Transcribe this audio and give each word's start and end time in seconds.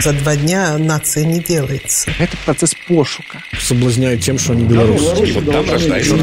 За 0.00 0.12
два 0.12 0.36
дня 0.36 0.78
нация 0.78 1.24
не 1.24 1.40
делается. 1.40 2.12
Это 2.20 2.36
процесс 2.44 2.72
пошука. 2.86 3.42
Соблазняют 3.60 4.20
тем, 4.20 4.38
что 4.38 4.52
они 4.52 4.62
белорусы. 4.62 5.24
И 5.26 5.32
вот 5.32 5.50
там 5.50 5.68
рождается 5.68 6.14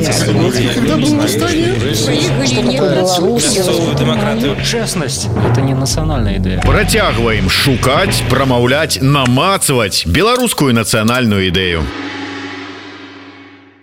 демократию. 4.00 4.56
Честность– 4.64 5.28
это 5.52 5.60
не 5.60 5.74
национальная 5.74 6.38
идея. 6.38 6.62
Працягваем 6.62 7.50
шукаць, 7.50 8.24
прамаўляць, 8.30 9.00
намацваць 9.02 10.06
беларускую 10.06 10.74
нацыянальную 10.74 11.48
ідэю. 11.52 11.84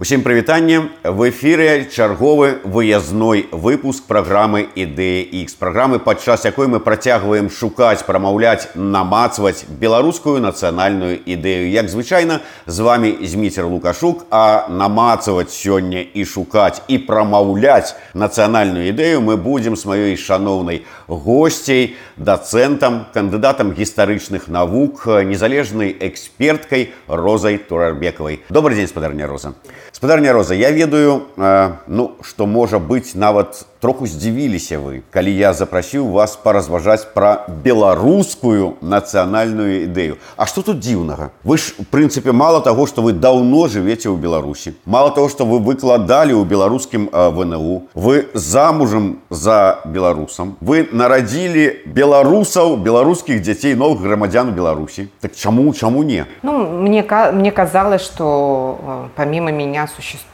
Усім 0.01 0.21
прывітанне 0.21 0.91
в 1.03 1.25
эфіры 1.25 1.89
чарговы 1.89 2.61
выязной 2.63 3.47
выпуск 3.49 4.05
праграмы 4.05 4.69
ідэя 4.77 5.25
X 5.41 5.57
праграмы 5.57 5.97
падчас 5.97 6.45
якой 6.45 6.67
мы 6.69 6.77
працягваем 6.79 7.49
шукаць 7.49 8.05
прамаўляць 8.05 8.69
намацваць 8.75 9.65
беларускую 9.65 10.37
нацыянальную 10.37 11.17
ідэю 11.17 11.73
як 11.73 11.89
звычайна 11.89 12.45
з 12.67 12.77
вами 12.85 13.09
зміцер 13.25 13.65
лукашук 13.65 14.29
а 14.29 14.69
намацаваць 14.69 15.49
сёння 15.49 16.05
і 16.05 16.25
шукаць 16.29 16.85
і 16.87 17.01
прамаўляць 17.01 17.97
нацыянальную 18.13 18.93
ідэю 18.93 19.25
мы 19.25 19.33
будзем 19.33 19.73
с 19.73 19.89
маёй 19.89 20.13
шаноўнай 20.13 20.85
госцей 21.07 21.97
дацэнтам 22.17 23.09
кандыдатам 23.17 23.73
гістарычных 23.73 24.45
навук 24.47 25.09
незалежнай 25.25 25.97
эксперткай 26.05 26.93
розай 27.07 27.57
турарбекавай 27.57 28.45
добрый 28.49 28.77
дзень 28.77 28.93
спадарня 28.93 29.25
роза 29.25 29.57
спадарня 30.02 30.32
роза 30.32 30.54
я 30.56 30.72
ведаю 30.72 31.28
э, 31.36 31.74
ну 31.86 32.16
что 32.22 32.46
можа 32.46 32.80
быць 32.80 33.14
нават 33.14 33.66
троху 33.81 34.07
здзівіліся 34.07 34.79
вы 34.79 35.01
калі 35.11 35.33
я 35.33 35.53
запрасіў 35.53 36.09
вас 36.11 36.35
паразважаць 36.35 37.05
пра 37.13 37.45
беларускую 37.63 38.77
нацыянальную 38.81 39.85
ідэю 39.85 40.17
А 40.37 40.45
что 40.45 40.61
тут 40.61 40.79
дзіўнага 40.79 41.31
вы 41.43 41.57
ж 41.57 41.73
у 41.77 41.83
прынцыпе 41.83 42.31
мало 42.31 42.61
того 42.61 42.87
что 42.87 43.01
вы 43.01 43.13
даўно 43.13 43.67
жывеце 43.67 44.09
ў 44.09 44.17
беларусі 44.17 44.73
мало 44.85 45.11
того 45.11 45.29
что 45.29 45.45
вы 45.45 45.59
выкладалі 45.59 46.33
ў 46.33 46.45
беларускім 46.45 47.09
э, 47.11 47.29
вНУ 47.29 47.87
вы 47.93 48.27
замужам 48.33 49.19
за 49.29 49.81
беларусам 49.85 50.57
вы 50.61 50.87
нарадзілі 50.91 51.85
беларусаў 51.85 52.77
беларускіх 52.77 53.41
дзяцей 53.41 53.75
новых 53.75 54.01
грамадзян 54.01 54.53
беларусі 54.53 55.09
так 55.21 55.35
чаму 55.35 55.73
чаму 55.73 56.03
не 56.03 56.25
ну 56.41 56.81
мне 56.81 57.05
мне 57.33 57.51
казалось 57.51 58.01
что 58.01 58.79
э, 58.81 59.07
помимо 59.15 59.51
меня 59.51 59.87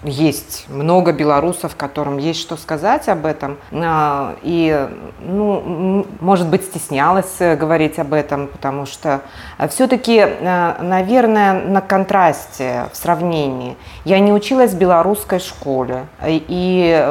есть 0.04 0.66
много 0.70 1.12
белорусов, 1.12 1.76
которым 1.76 2.18
есть 2.18 2.40
что 2.40 2.58
сказать 2.58 3.08
об 3.10 3.26
этом. 3.26 3.37
А, 3.73 4.37
и, 4.43 4.89
ну, 5.21 6.07
может 6.21 6.49
быть, 6.49 6.65
стеснялась 6.65 7.37
э, 7.41 7.57
говорить 7.57 7.99
об 7.99 8.13
этом, 8.13 8.49
потому 8.49 8.87
что 8.87 9.21
э, 9.59 9.69
все-таки, 9.69 10.19
э, 10.19 10.83
наверное, 10.83 11.63
на 11.63 11.81
контрасте, 11.81 12.87
в 12.93 12.97
сравнении. 12.97 13.77
Я 14.05 14.19
не 14.21 14.33
училась 14.33 14.73
в 14.73 14.79
белорусской 14.79 15.39
школе 15.39 16.07
и 16.25 17.05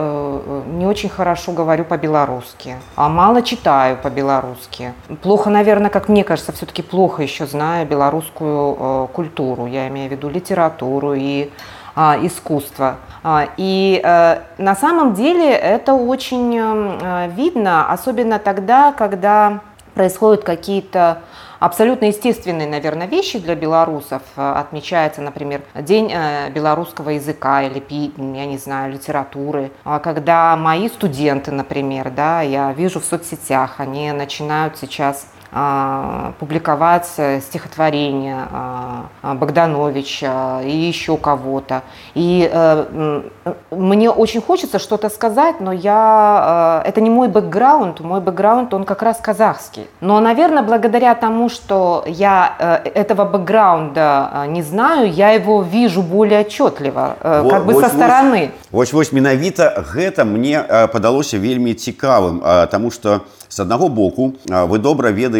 не 0.67 0.85
очень 0.85 1.09
хорошо 1.09 1.51
говорю 1.51 1.85
по-белорусски, 1.85 2.75
а 2.95 3.09
мало 3.09 3.41
читаю 3.41 3.97
по-белорусски. 3.97 4.93
Плохо, 5.21 5.49
наверное, 5.49 5.89
как 5.89 6.09
мне 6.09 6.23
кажется, 6.23 6.51
все-таки 6.51 6.81
плохо 6.81 7.23
еще 7.23 7.45
знаю 7.45 7.87
белорусскую 7.87 9.07
культуру. 9.07 9.65
Я 9.65 9.87
имею 9.87 10.09
в 10.09 10.11
виду 10.11 10.29
литературу 10.29 11.13
и 11.13 11.49
а, 11.99 12.15
искусства. 12.21 12.97
А, 13.23 13.49
и 13.57 13.99
э, 14.03 14.37
на 14.59 14.75
самом 14.75 15.15
деле 15.15 15.49
это 15.49 15.95
очень 15.95 16.55
э, 16.55 17.31
видно, 17.35 17.91
особенно 17.91 18.37
тогда, 18.37 18.91
когда 18.91 19.61
происходят 19.95 20.43
какие-то 20.43 21.23
абсолютно 21.59 22.05
естественные, 22.05 22.67
наверное, 22.67 23.07
вещи 23.07 23.39
для 23.39 23.55
белорусов. 23.55 24.21
Отмечается, 24.35 25.21
например, 25.21 25.61
День 25.73 26.11
э, 26.13 26.51
белорусского 26.51 27.09
языка 27.09 27.63
или, 27.63 27.83
я 28.15 28.45
не 28.45 28.59
знаю, 28.59 28.93
литературы. 28.93 29.71
А 29.83 29.97
когда 29.97 30.55
мои 30.55 30.89
студенты, 30.89 31.51
например, 31.51 32.11
да, 32.11 32.41
я 32.41 32.71
вижу 32.73 32.99
в 32.99 33.05
соцсетях, 33.05 33.79
они 33.79 34.11
начинают 34.11 34.77
сейчас 34.77 35.25
публиковать 36.38 37.08
э, 37.18 37.40
стихотворения 37.40 38.48
а, 38.50 39.34
Богдановича 39.34 40.62
и 40.62 40.74
еще 40.74 41.18
кого-то. 41.18 41.82
И 42.14 42.48
э, 42.50 43.22
мне 43.70 44.10
очень 44.10 44.40
хочется 44.40 44.78
что-то 44.78 45.10
сказать, 45.10 45.60
но 45.60 45.72
я, 45.72 46.82
э, 46.84 46.88
это 46.88 47.02
не 47.02 47.10
мой 47.10 47.28
бэкграунд, 47.28 48.00
мой 48.00 48.22
бэкграунд, 48.22 48.72
он 48.72 48.84
как 48.84 49.02
раз 49.02 49.18
казахский. 49.18 49.86
Но, 50.00 50.20
наверное, 50.20 50.62
благодаря 50.62 51.14
тому, 51.14 51.50
что 51.50 52.04
я 52.06 52.80
этого 52.94 53.26
бэкграунда 53.26 54.46
не 54.48 54.62
знаю, 54.62 55.12
я 55.12 55.32
его 55.32 55.60
вижу 55.60 56.02
более 56.02 56.40
отчетливо, 56.40 57.16
вот, 57.22 57.50
как 57.52 57.66
бы 57.66 57.74
вот, 57.74 57.84
со 57.84 57.90
стороны. 57.90 58.52
Вот, 58.70 58.90
вот, 58.92 59.12
менавіта 59.12 59.84
гэта 59.92 60.24
мне 60.24 60.62
падалося 60.92 61.38
вельмі 61.38 61.74
цікавым, 61.74 62.40
потому 62.40 62.90
что 62.90 63.20
з 63.48 63.60
аднаго 63.60 63.88
боку 63.88 64.34
вы 64.48 64.78
добра 64.78 65.10
ведаеце 65.10 65.35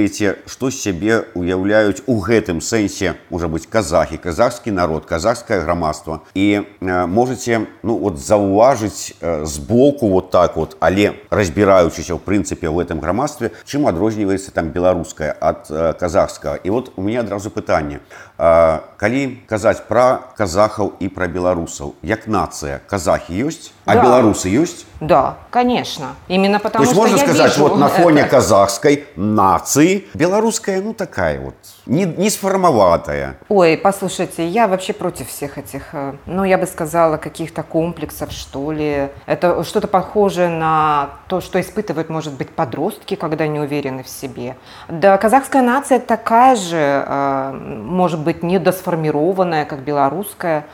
што 0.47 0.71
сябе 0.71 1.25
уяўляюць 1.35 2.03
у 2.07 2.21
гэтым 2.21 2.61
сэнсе 2.61 3.15
можа 3.31 3.49
быць 3.49 3.67
казахі 3.67 4.17
казахскі 4.17 4.71
народ 4.71 5.07
казахскае 5.07 5.61
грамадства 5.61 6.23
і 6.35 6.63
можете 6.81 7.67
ну 7.83 7.99
вот 7.99 8.19
заўважыць 8.19 9.15
збоку 9.45 10.09
вот 10.09 10.31
так 10.31 10.57
вот 10.57 10.77
але 10.81 11.15
разбіраючыся 11.31 12.15
ў 12.15 12.21
прынцыпе 12.21 12.69
ў 12.69 12.85
гэтым 12.85 13.01
грамадстве 13.01 13.53
чым 13.65 13.89
адрозніваецца 13.89 14.53
там 14.53 14.71
беларускае 14.71 15.33
ад 15.41 15.67
казахскага 15.99 16.61
і 16.63 16.71
вот 16.71 16.93
у 16.97 17.03
меня 17.03 17.21
адразу 17.21 17.51
пытанне 17.51 18.01
калі 18.43 19.21
казаць 19.47 19.87
пра 19.87 20.35
казахаў 20.35 20.97
і 20.99 21.09
пра 21.15 21.29
беларусаў 21.31 21.95
як 22.03 22.27
нацыя 22.27 22.81
казахі 22.91 23.39
ёсць 23.47 23.71
а 23.87 23.95
да. 23.95 24.03
беларусы 24.03 24.51
ёсць 24.51 24.83
да 25.01 25.37
конечно 25.51 26.17
именно 26.27 26.59
потому 26.59 26.85
То 26.85 26.91
есть 26.91 26.93
что 26.93 27.03
можно 27.03 27.19
сказать 27.19 27.53
вижу 27.53 27.69
вот 27.69 27.79
на 27.79 27.89
фоне 27.89 28.23
это... 28.23 28.31
казахской 28.31 29.07
нации 29.17 30.05
белорусская 30.15 30.81
ну 30.83 30.95
такая 30.95 31.39
вот 31.41 31.55
не, 31.88 32.06
не 32.06 32.30
сформоватая. 32.30 33.38
Ой 33.50 33.78
послушайте 33.78 34.48
я 34.48 34.68
вообще 34.68 34.94
против 34.94 35.30
всех 35.30 35.58
этих 35.58 35.94
э, 35.94 36.14
ну 36.26 36.44
я 36.44 36.58
бы 36.58 36.66
сказала 36.66 37.18
каких-то 37.18 37.64
комплексов 37.64 38.32
что 38.32 38.72
ли. 38.72 39.10
Это 39.26 39.64
что-то 39.64 39.88
похожее 39.88 40.50
на 40.50 41.10
то 41.28 41.42
что 41.42 41.60
испытывают 41.60 42.10
может 42.10 42.34
быть 42.34 42.50
подростки 42.50 43.16
когда 43.16 43.48
не 43.48 43.60
уверены 43.60 44.04
в 44.04 44.10
себе. 44.10 44.56
Да 44.88 45.18
казахская 45.18 45.62
нация 45.62 46.00
такая 46.00 46.56
же 46.56 47.04
э, 47.08 47.52
может 47.54 48.20
быть 48.20 48.44
недосформированная 48.44 49.66
как 49.66 49.80
белорусская. 49.80 50.66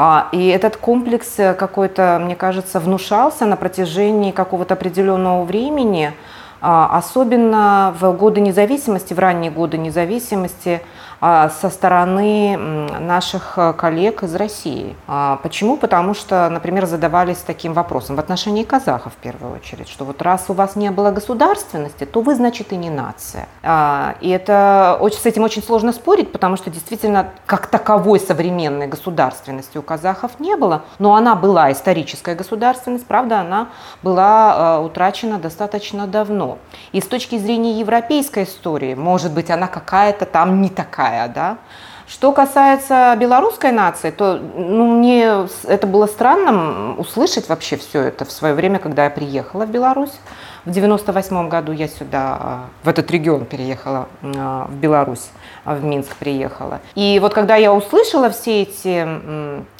А, 0.00 0.28
и 0.30 0.46
этот 0.46 0.76
комплекс 0.76 1.38
э, 1.38 1.54
какой-то, 1.54 2.20
мне 2.22 2.36
кажется, 2.36 2.78
внушался 2.78 3.46
на 3.46 3.56
протяжении 3.56 4.30
какого-то 4.30 4.74
определенного 4.74 5.42
времени, 5.44 6.12
особенно 6.60 7.94
в 7.98 8.12
годы 8.12 8.40
независимости, 8.40 9.14
в 9.14 9.18
ранние 9.18 9.50
годы 9.50 9.78
независимости– 9.78 10.80
а, 10.90 11.07
со 11.20 11.70
стороны 11.70 12.56
наших 13.00 13.54
э, 13.56 13.72
коллег 13.72 14.22
из 14.22 14.34
России. 14.34 14.94
А, 15.06 15.40
почему? 15.42 15.76
Потому 15.76 16.14
что, 16.14 16.48
например, 16.48 16.86
задавались 16.86 17.38
таким 17.38 17.72
вопросом 17.72 18.16
в 18.16 18.20
отношении 18.20 18.62
казахов 18.62 19.12
в 19.14 19.16
первую 19.16 19.54
очередь, 19.54 19.88
что 19.88 20.04
вот 20.04 20.22
раз 20.22 20.44
у 20.48 20.52
вас 20.52 20.76
не 20.76 20.90
было 20.90 21.10
государственности, 21.10 22.04
то 22.04 22.20
вы, 22.20 22.34
значит, 22.34 22.72
и 22.72 22.76
не 22.76 22.90
нация. 22.90 23.48
А, 23.62 24.14
и 24.20 24.28
это 24.28 24.98
с 25.00 25.26
этим 25.26 25.42
очень 25.42 25.62
сложно 25.62 25.92
спорить, 25.92 26.30
потому 26.30 26.56
что 26.56 26.70
действительно 26.70 27.30
как 27.46 27.66
таковой 27.66 28.20
современной 28.20 28.86
государственности 28.86 29.78
у 29.78 29.82
казахов 29.82 30.38
не 30.38 30.56
было, 30.56 30.82
но 30.98 31.16
она 31.16 31.34
была 31.34 31.72
историческая 31.72 32.34
государственность, 32.34 33.06
правда, 33.06 33.40
она 33.40 33.68
была 34.02 34.80
утрачена 34.80 35.38
достаточно 35.38 36.06
давно. 36.06 36.58
И 36.92 37.00
с 37.00 37.06
точки 37.06 37.38
зрения 37.38 37.80
европейской 37.80 38.44
истории, 38.44 38.94
может 38.94 39.32
быть, 39.32 39.50
она 39.50 39.66
какая-то 39.66 40.26
там 40.26 40.62
не 40.62 40.68
такая, 40.68 41.07
такая, 41.08 41.28
да. 41.28 41.58
Что 42.06 42.32
касается 42.32 43.14
белорусской 43.20 43.70
нации, 43.70 44.10
то 44.10 44.38
ну, 44.38 44.98
мне 44.98 45.46
это 45.64 45.86
было 45.86 46.06
странным 46.06 46.98
услышать 46.98 47.50
вообще 47.50 47.76
все 47.76 48.00
это 48.00 48.24
в 48.24 48.32
свое 48.32 48.54
время, 48.54 48.78
когда 48.78 49.04
я 49.04 49.10
приехала 49.10 49.66
в 49.66 49.70
Беларусь. 49.70 50.18
В 50.64 50.70
98 50.70 51.48
году 51.48 51.72
я 51.72 51.86
сюда, 51.86 52.38
а, 52.40 52.64
в 52.82 52.88
этот 52.88 53.10
регион 53.10 53.44
переехала, 53.44 54.08
а, 54.22 54.66
в 54.68 54.74
Беларусь, 54.74 55.28
а, 55.64 55.74
в 55.74 55.84
Минск 55.84 56.16
приехала. 56.16 56.80
И 56.94 57.18
вот 57.20 57.34
когда 57.34 57.56
я 57.56 57.74
услышала 57.74 58.30
все 58.30 58.62
эти 58.62 59.06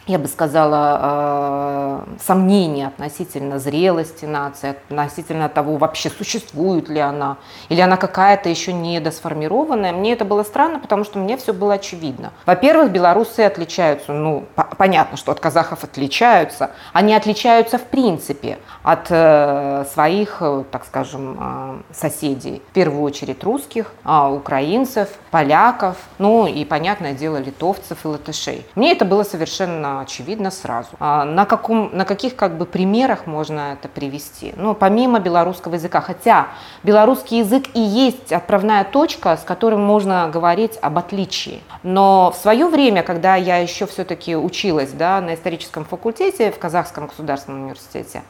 я 0.09 0.19
бы 0.19 0.27
сказала, 0.27 2.05
э, 2.09 2.17
сомнения 2.25 2.87
относительно 2.87 3.59
зрелости 3.59 4.25
нации, 4.25 4.71
относительно 4.89 5.51
того, 5.51 5.77
вообще 5.77 6.09
существует 6.09 6.89
ли 6.89 6.99
она, 6.99 7.37
или 7.69 7.81
она 7.81 7.99
какая-то 7.99 8.49
еще 8.49 8.73
недосформированная. 8.73 9.93
Мне 9.93 10.15
это 10.15 10.25
было 10.25 10.43
странно, 10.45 10.79
потому 10.81 11.05
что 11.05 11.19
мне 11.19 11.37
все 11.37 11.53
было 11.53 11.75
очевидно. 11.75 12.33
Во-первых, 12.47 12.91
белорусы 12.91 13.41
отличаются, 13.41 14.13
ну, 14.13 14.47
понятно, 14.79 15.19
что 15.19 15.31
от 15.33 15.41
казахов 15.41 15.85
отличаются, 15.85 16.71
они 16.95 17.15
отличаются 17.15 17.77
в 17.77 17.85
принципе 17.85 18.59
от 18.83 19.09
э, 19.11 19.85
своих, 19.93 20.39
э, 20.41 20.65
так 20.71 20.87
скажем, 20.87 21.85
соседей. 21.93 22.63
В 22.71 22.73
первую 22.73 23.03
очередь 23.03 23.45
русских, 23.45 23.93
а, 24.05 24.31
украинцев, 24.31 25.11
поляков, 25.31 25.97
ну 26.19 26.47
и, 26.47 26.65
понятное 26.65 27.13
дело, 27.13 27.37
литовцев 27.37 28.05
и 28.05 28.09
латышей. 28.09 28.67
Мне 28.75 28.93
это 28.93 29.05
было 29.05 29.23
совершенно 29.23 29.98
очевидно 30.01 30.51
сразу. 30.51 30.91
А 30.99 31.25
на, 31.25 31.45
каком, 31.45 31.91
на 31.93 32.05
каких 32.05 32.37
как 32.37 32.57
бы 32.57 32.67
примерах 32.67 33.27
можно 33.27 33.75
это 33.75 33.89
привести? 33.89 34.53
Ну, 34.57 34.75
помимо 34.75 35.21
белорусского 35.21 35.75
языка. 35.75 36.01
Хотя 36.01 36.49
белорусский 36.83 37.39
язык 37.41 37.67
и 37.75 37.81
есть 37.81 38.33
отправная 38.33 38.85
точка, 38.85 39.37
с 39.37 39.43
которой 39.43 39.77
можно 39.77 40.31
говорить 40.33 40.79
об 40.81 40.99
отличии. 40.99 41.63
Но 41.83 42.31
в 42.31 42.41
свое 42.41 42.67
время, 42.67 43.03
когда 43.03 43.37
я 43.37 43.59
еще 43.59 43.87
все-таки 43.87 44.37
училась 44.37 44.91
да, 44.91 45.21
на 45.21 45.35
историческом 45.35 45.85
факультете 45.85 46.51
в 46.51 46.59
Казахском 46.59 47.07
государственном 47.07 47.63
университете, 47.63 48.23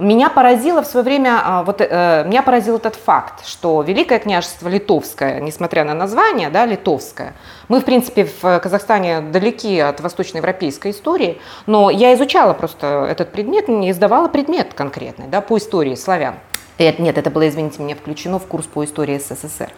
меня 0.00 0.30
поразило 0.30 0.82
в 0.82 0.86
свое 0.86 1.04
время, 1.04 1.40
а, 1.44 1.62
вот, 1.62 1.80
э, 1.80 2.24
меня 2.26 2.42
поразил 2.42 2.76
этот 2.76 2.96
факт, 2.96 3.46
что 3.46 3.82
Великое 3.82 4.18
княжество 4.18 4.68
Литовское, 4.68 5.40
несмотря 5.40 5.84
на 5.84 5.94
название, 5.94 6.50
да, 6.50 6.66
Литовское, 6.66 7.34
мы, 7.68 7.80
в 7.80 7.84
принципе, 7.84 8.24
в 8.24 8.58
Казахстане 8.60 9.20
далеки 9.20 9.78
от 9.78 10.00
восточноевропейской 10.00 10.90
истории, 10.90 11.40
но 11.66 11.90
я 11.90 12.14
изучала 12.14 12.52
просто 12.52 13.06
этот 13.08 13.32
предмет, 13.32 13.68
не 13.68 13.90
издавала 13.90 14.28
предмет 14.28 14.74
конкретный, 14.74 15.26
да, 15.26 15.40
по 15.40 15.58
истории 15.58 15.94
славян. 15.94 16.36
Нет, 16.78 17.18
это 17.18 17.30
было, 17.30 17.46
извините 17.46 17.82
меня, 17.82 17.94
включено 17.94 18.38
в 18.38 18.46
курс 18.46 18.66
по 18.66 18.82
истории 18.84 19.18
СССР. 19.18 19.70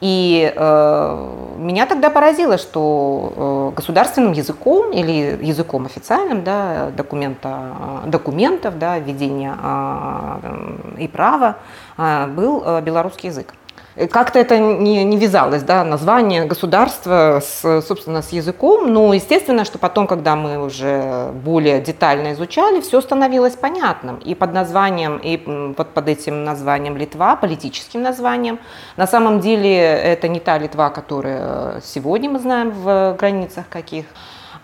И 0.00 0.52
э, 0.54 1.54
меня 1.56 1.86
тогда 1.86 2.10
поразило, 2.10 2.58
что 2.58 3.72
э, 3.72 3.76
государственным 3.76 4.32
языком 4.32 4.92
или 4.92 5.38
языком 5.42 5.86
официальным 5.86 6.44
да, 6.44 6.90
документа, 6.94 8.02
документов, 8.06 8.78
да, 8.78 8.98
ведения 8.98 9.56
э, 9.58 10.98
и 10.98 11.08
права 11.08 11.56
э, 11.96 12.26
был 12.26 12.62
э, 12.66 12.82
белорусский 12.82 13.30
язык. 13.30 13.54
Как-то 14.10 14.38
это 14.38 14.58
не, 14.58 15.04
не 15.04 15.16
вязалось, 15.16 15.62
да, 15.62 15.82
название 15.82 16.44
государства, 16.44 17.40
с, 17.42 17.80
собственно, 17.80 18.20
с 18.20 18.30
языком, 18.30 18.92
но 18.92 19.14
естественно, 19.14 19.64
что 19.64 19.78
потом, 19.78 20.06
когда 20.06 20.36
мы 20.36 20.62
уже 20.62 21.30
более 21.32 21.80
детально 21.80 22.34
изучали, 22.34 22.82
все 22.82 23.00
становилось 23.00 23.54
понятным. 23.54 24.16
И 24.16 24.34
под 24.34 24.52
названием, 24.52 25.16
и 25.16 25.72
вот 25.78 25.94
под 25.94 26.08
этим 26.08 26.44
названием 26.44 26.98
Литва, 26.98 27.36
политическим 27.36 28.02
названием, 28.02 28.58
на 28.98 29.06
самом 29.06 29.40
деле 29.40 29.74
это 29.74 30.28
не 30.28 30.40
та 30.40 30.58
Литва, 30.58 30.90
которая 30.90 31.80
сегодня 31.82 32.28
мы 32.28 32.38
знаем 32.38 32.72
в 32.72 33.16
границах 33.18 33.64
каких, 33.70 34.04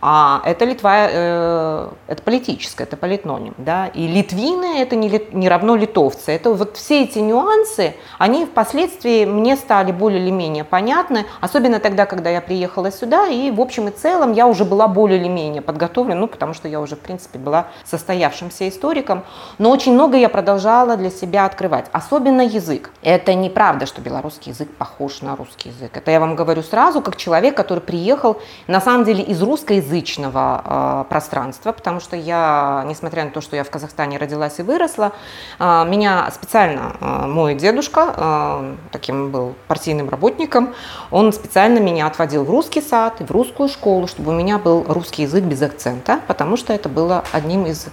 а 0.05 0.43
это 0.45 0.65
Литва, 0.65 1.07
э, 1.09 1.89
это 2.09 2.23
политическое, 2.25 2.83
это 2.83 2.97
политноним, 2.97 3.55
да, 3.57 3.87
и 3.87 4.09
литвины 4.09 4.81
это 4.81 4.97
не, 4.97 5.23
не 5.31 5.49
равно 5.49 5.77
литовцы. 5.77 6.33
Это 6.33 6.53
вот 6.53 6.77
все 6.77 7.05
эти 7.05 7.21
нюансы, 7.21 7.95
они 8.19 8.45
впоследствии 8.45 9.25
мне 9.25 9.55
стали 9.55 9.93
более 9.93 10.21
или 10.21 10.31
менее 10.31 10.65
понятны, 10.65 11.25
особенно 11.41 11.79
тогда, 11.79 12.07
когда 12.07 12.31
я 12.31 12.41
приехала 12.41 12.91
сюда, 12.91 13.29
и 13.29 13.53
в 13.53 13.61
общем 13.61 13.87
и 13.87 13.91
целом 13.93 14.33
я 14.33 14.49
уже 14.49 14.65
была 14.65 14.89
более 14.89 15.21
или 15.21 15.29
менее 15.29 15.63
подготовлена, 15.63 16.19
ну, 16.19 16.27
потому 16.27 16.53
что 16.53 16.67
я 16.67 16.81
уже, 16.81 16.97
в 16.97 17.01
принципе, 17.01 17.39
была 17.39 17.69
состоявшимся 17.85 18.69
историком, 18.69 19.23
но 19.59 19.71
очень 19.71 19.95
много 19.95 20.17
я 20.17 20.29
продолжала 20.29 20.97
для 20.97 21.11
себя 21.11 21.47
открывать, 21.47 21.87
особенно 21.93 22.43
язык. 22.43 22.91
Это 23.03 23.35
неправда, 23.35 23.87
что 23.87 24.01
белорусский 24.01 24.51
язык 24.51 24.69
похож 24.77 25.23
на 25.23 25.37
русский 25.37 25.69
язык. 25.69 25.97
Это 25.97 26.11
я 26.11 26.19
вам 26.19 26.35
говорю 26.35 26.65
сразу, 26.65 27.03
как 27.03 27.15
человек, 27.15 27.57
который 27.57 27.81
приехал, 27.81 28.41
на 28.67 28.81
самом 28.81 29.05
деле, 29.05 29.23
из 29.23 29.41
русской 29.41 29.79
язычного 29.93 30.63
э, 30.65 31.05
пространства, 31.09 31.73
потому 31.73 32.01
что 32.01 32.17
я, 32.17 32.85
несмотря 32.87 33.25
на 33.25 33.31
то, 33.31 33.41
что 33.41 33.57
я 33.57 33.65
в 33.65 33.71
Казахстане 33.71 34.19
родилась 34.19 34.59
и 34.59 34.63
выросла, 34.63 35.13
э, 35.59 35.85
меня 35.87 36.31
специально 36.33 36.97
э, 37.01 37.27
мой 37.27 37.55
дедушка, 37.55 38.77
таким 38.91 39.31
был 39.31 39.55
партийным 39.69 40.09
работником, 40.09 40.75
он 41.11 41.33
специально 41.33 41.79
меня 41.79 42.07
отводил 42.07 42.45
в 42.45 42.51
русский 42.51 42.81
сад 42.81 43.21
и 43.21 43.25
в 43.25 43.31
русскую 43.31 43.69
школу, 43.69 44.07
чтобы 44.07 44.33
у 44.33 44.35
меня 44.35 44.59
был 44.59 44.85
русский 44.89 45.23
язык 45.23 45.45
без 45.45 45.63
акцента, 45.63 46.21
потому 46.27 46.57
что 46.57 46.73
это 46.73 46.89
было 46.89 47.25
одним 47.33 47.67
из 47.67 47.87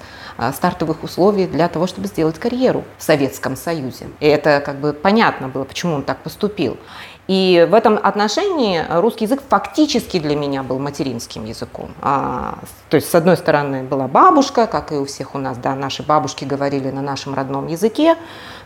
стартовых 0.54 1.04
условий 1.04 1.48
для 1.48 1.68
того, 1.68 1.88
чтобы 1.88 2.08
сделать 2.08 2.40
карьеру 2.40 2.84
в 2.98 3.04
Советском 3.04 3.56
Союзе. 3.56 4.08
И 4.20 4.28
это 4.28 4.62
как 4.66 4.80
бы 4.80 4.94
понятно 4.94 5.50
было, 5.50 5.64
почему 5.64 5.96
он 5.96 6.04
так 6.04 6.20
поступил. 6.20 6.78
И 7.30 7.68
в 7.70 7.76
этом 7.76 8.00
отношении 8.02 8.84
русский 8.90 9.26
язык 9.26 9.44
фактически 9.48 10.18
для 10.18 10.36
меня 10.36 10.64
был 10.64 10.80
материнским 10.80 11.46
языком. 11.46 11.92
А, 12.02 12.58
то 12.90 12.96
есть, 12.96 13.08
с 13.08 13.14
одной 13.14 13.38
стороны, 13.38 13.84
была 13.84 14.08
бабушка, 14.08 14.66
как 14.66 14.92
и 14.92 14.96
у 14.96 15.06
всех 15.06 15.36
у 15.36 15.38
нас, 15.38 15.56
да, 15.60 15.76
наши 15.76 16.02
бабушки 16.02 16.44
говорили 16.44 16.90
на 16.90 17.04
нашем 17.04 17.36
родном 17.36 17.68
языке, 17.68 18.16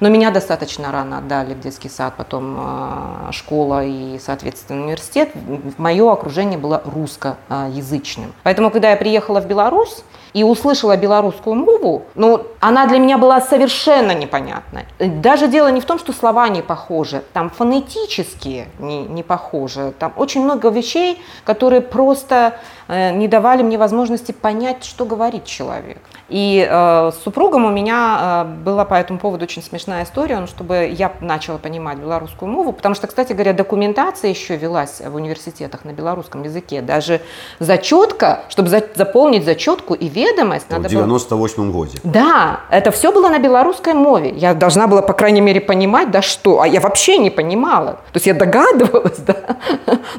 но 0.04 0.10
меня 0.10 0.32
достаточно 0.32 0.92
рано 0.92 1.20
отдали 1.20 1.54
в 1.54 1.62
детский 1.62 1.88
сад, 1.88 2.16
потом 2.18 2.58
а, 2.60 3.30
школа 3.32 3.86
и, 3.86 4.20
соответственно, 4.20 4.84
университет. 4.84 5.30
Мое 5.78 6.12
окружение 6.12 6.60
было 6.60 6.82
русскоязычным. 6.84 8.34
Поэтому, 8.44 8.70
когда 8.70 8.90
я 8.90 8.98
приехала 8.98 9.40
в 9.40 9.48
Беларусь, 9.48 10.04
и 10.34 10.44
услышала 10.44 10.98
белорусскую 10.98 11.56
мову, 11.56 12.04
ну, 12.16 12.48
она 12.60 12.88
для 12.88 12.98
меня 12.98 13.18
была 13.18 13.40
совершенно 13.40 14.14
непонятной. 14.14 14.86
Даже 15.00 15.48
дело 15.48 15.68
не 15.68 15.80
в 15.80 15.86
том, 15.86 16.00
что 16.00 16.12
слова 16.12 16.50
не 16.50 16.62
похожи, 16.62 17.24
там 17.34 17.50
фонетические 17.50 18.68
не, 18.80 19.04
не 19.04 19.24
похожи, 19.24 19.94
там 20.00 20.14
очень 20.18 20.44
много 20.44 20.70
вещей, 20.70 21.22
которые 21.46 21.82
просто 21.82 22.60
не 22.88 23.28
давали 23.28 23.64
мне 23.64 23.78
возможности 23.78 24.32
понять, 24.32 24.84
что 24.84 25.06
говорит 25.06 25.46
человек. 25.46 26.00
И 26.30 26.68
э, 26.68 27.12
с 27.12 27.24
супругом 27.24 27.66
у 27.66 27.70
меня 27.70 28.46
э, 28.46 28.64
была 28.64 28.86
по 28.86 28.96
этому 28.96 29.20
поводу 29.20 29.44
очень 29.44 29.62
смешная 29.62 30.04
история, 30.04 30.40
ну, 30.40 30.48
чтобы 30.48 30.92
я 30.92 31.12
начала 31.20 31.58
понимать 31.58 31.98
белорусскую 31.98 32.52
мову, 32.52 32.72
потому 32.74 32.96
что, 32.96 33.08
кстати 33.08 33.34
говоря, 33.34 33.54
документация 33.54 34.30
еще 34.30 34.56
велась 34.56 35.02
в 35.06 35.14
университетах 35.16 35.86
на 35.86 35.92
белорусском 35.92 36.44
языке. 36.44 36.82
Даже 36.82 37.22
зачетка, 37.60 38.46
чтобы 38.50 38.70
за, 38.70 38.84
заполнить 38.96 39.46
зачетку 39.46 39.94
и 39.94 40.08
ведомость. 40.08 40.66
В 40.70 40.88
98 40.88 41.72
было... 41.72 41.84
году. 41.84 41.92
Да, 42.04 42.62
это 42.70 42.92
все 42.92 43.12
было 43.12 43.30
на 43.30 43.40
белорусской 43.40 43.94
мове. 43.94 44.32
Я 44.36 44.54
должна 44.54 44.88
была, 44.88 45.02
по 45.02 45.14
крайней 45.14 45.42
мере, 45.42 45.62
понимать, 45.62 46.10
да 46.10 46.22
что. 46.22 46.62
А 46.62 46.68
я 46.68 46.80
вообще 46.80 47.18
не 47.18 47.30
понимала. 47.30 48.00
То 48.12 48.16
есть 48.16 48.26
я 48.26 48.34
догадывалась, 48.34 49.18
да, 49.28 49.58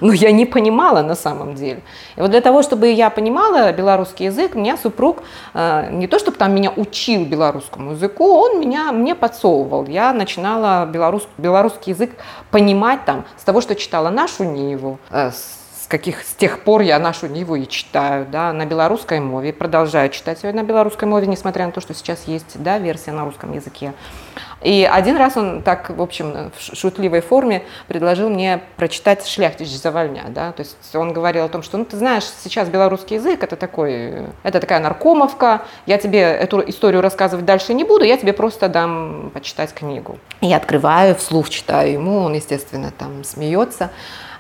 но 0.00 0.12
я 0.12 0.32
не 0.32 0.46
понимала 0.46 1.02
на 1.02 1.14
самом 1.14 1.55
деле. 1.55 1.82
И 2.17 2.20
вот 2.20 2.31
для 2.31 2.41
того, 2.41 2.62
чтобы 2.62 2.91
я 2.93 3.11
понимала 3.11 3.73
белорусский 3.73 4.26
язык, 4.26 4.55
меня 4.55 4.76
супруг 4.76 5.23
э, 5.55 5.91
не 5.91 6.06
то, 6.06 6.19
чтобы 6.19 6.37
там 6.37 6.55
меня 6.55 6.73
учил 6.76 7.25
белорусскому 7.25 7.93
языку, 7.93 8.35
он 8.35 8.61
меня 8.61 8.93
мне 8.93 9.14
подсовывал. 9.14 9.87
Я 9.87 10.12
начинала 10.12 10.87
белорус, 10.87 11.26
белорусский 11.38 11.93
язык 11.93 12.11
понимать 12.50 13.05
там 13.05 13.25
с 13.38 13.44
того, 13.44 13.61
что 13.61 13.75
читала 13.75 14.11
нашу 14.11 14.44
Ниву, 14.44 14.99
э, 15.11 15.31
с 15.85 15.87
каких 15.87 16.23
с 16.23 16.33
тех 16.33 16.61
пор 16.61 16.81
я 16.81 16.99
нашу 16.99 17.27
Ниву 17.27 17.56
и 17.56 17.69
читаю, 17.69 18.27
да, 18.32 18.55
на 18.55 18.65
белорусской 18.65 19.20
мове, 19.20 19.53
продолжаю 19.53 20.08
читать 20.08 20.43
ее 20.43 20.55
на 20.55 20.63
белорусской 20.63 21.06
мове, 21.06 21.27
несмотря 21.27 21.67
на 21.67 21.73
то, 21.73 21.82
что 21.82 21.93
сейчас 21.93 22.25
есть, 22.25 22.53
да, 22.55 22.79
версия 22.79 23.13
на 23.13 23.27
русском 23.27 23.53
языке. 23.53 23.93
И 24.63 24.89
один 24.91 25.19
раз 25.19 25.37
он 25.37 25.61
так, 25.61 25.91
в 25.91 26.01
общем, 26.01 26.51
в 26.56 26.75
шутливой 26.75 27.20
форме 27.20 27.65
предложил 27.87 28.31
мне 28.31 28.63
прочитать 28.79 29.27
«Шляхтич 29.27 29.69
завальня». 29.69 30.25
Да? 30.29 30.53
То 30.53 30.63
есть 30.63 30.97
он 30.97 31.13
говорил 31.13 31.44
о 31.44 31.49
том, 31.51 31.63
что, 31.63 31.77
ну, 31.77 31.85
ты 31.85 31.99
знаешь, 31.99 32.25
сейчас 32.43 32.70
белорусский 32.70 33.17
язык– 33.17 33.43
это, 33.43 33.56
такой, 33.56 34.29
это 34.43 34.61
такая 34.61 34.81
наркомовка, 34.81 35.65
я 35.85 35.99
тебе 35.99 36.20
эту 36.20 36.67
историю 36.67 37.03
рассказывать 37.03 37.44
дальше 37.44 37.75
не 37.75 37.85
буду, 37.85 38.06
я 38.06 38.17
тебе 38.17 38.32
просто 38.32 38.70
дам 38.70 39.31
почитать 39.35 39.75
книгу. 39.75 40.19
Я 40.41 40.56
открываю, 40.56 41.15
вслух 41.15 41.51
читаю 41.51 41.93
ему, 41.93 42.20
он, 42.20 42.32
естественно, 42.32 42.91
там 42.91 43.23
смеется. 43.23 43.91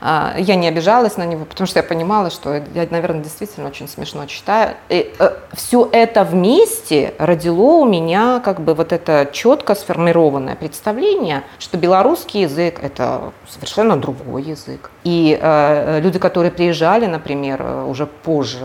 А, 0.06 0.34
я 0.36 0.56
не 0.56 0.68
обижалась 0.68 1.16
на 1.16 1.24
него, 1.24 1.46
потому 1.46 1.66
что 1.66 1.78
я 1.78 1.82
понимала, 1.82 2.28
что 2.28 2.62
я, 2.74 2.86
наверное, 2.90 3.22
действительно 3.22 3.68
очень 3.68 3.88
смешно 3.88 4.26
читаю. 4.26 4.76
И 4.90 5.10
э, 5.18 5.30
все 5.54 5.88
это 5.90 6.24
вместе 6.24 7.14
родило 7.16 7.80
у 7.80 7.86
меня 7.86 8.42
как 8.44 8.60
бы 8.60 8.74
вот 8.74 8.92
это 8.92 9.26
четко 9.32 9.74
сформированное 9.74 10.56
представление, 10.56 11.42
что 11.58 11.78
белорусский 11.78 12.42
язык– 12.42 12.80
это 12.82 13.32
совершенно 13.48 13.96
другой 13.96 14.42
язык. 14.42 14.90
И 15.04 15.38
э, 15.40 16.00
люди, 16.02 16.18
которые 16.18 16.50
приезжали, 16.50 17.06
например, 17.06 17.62
э, 17.62 17.84
уже 17.84 18.04
позже, 18.04 18.60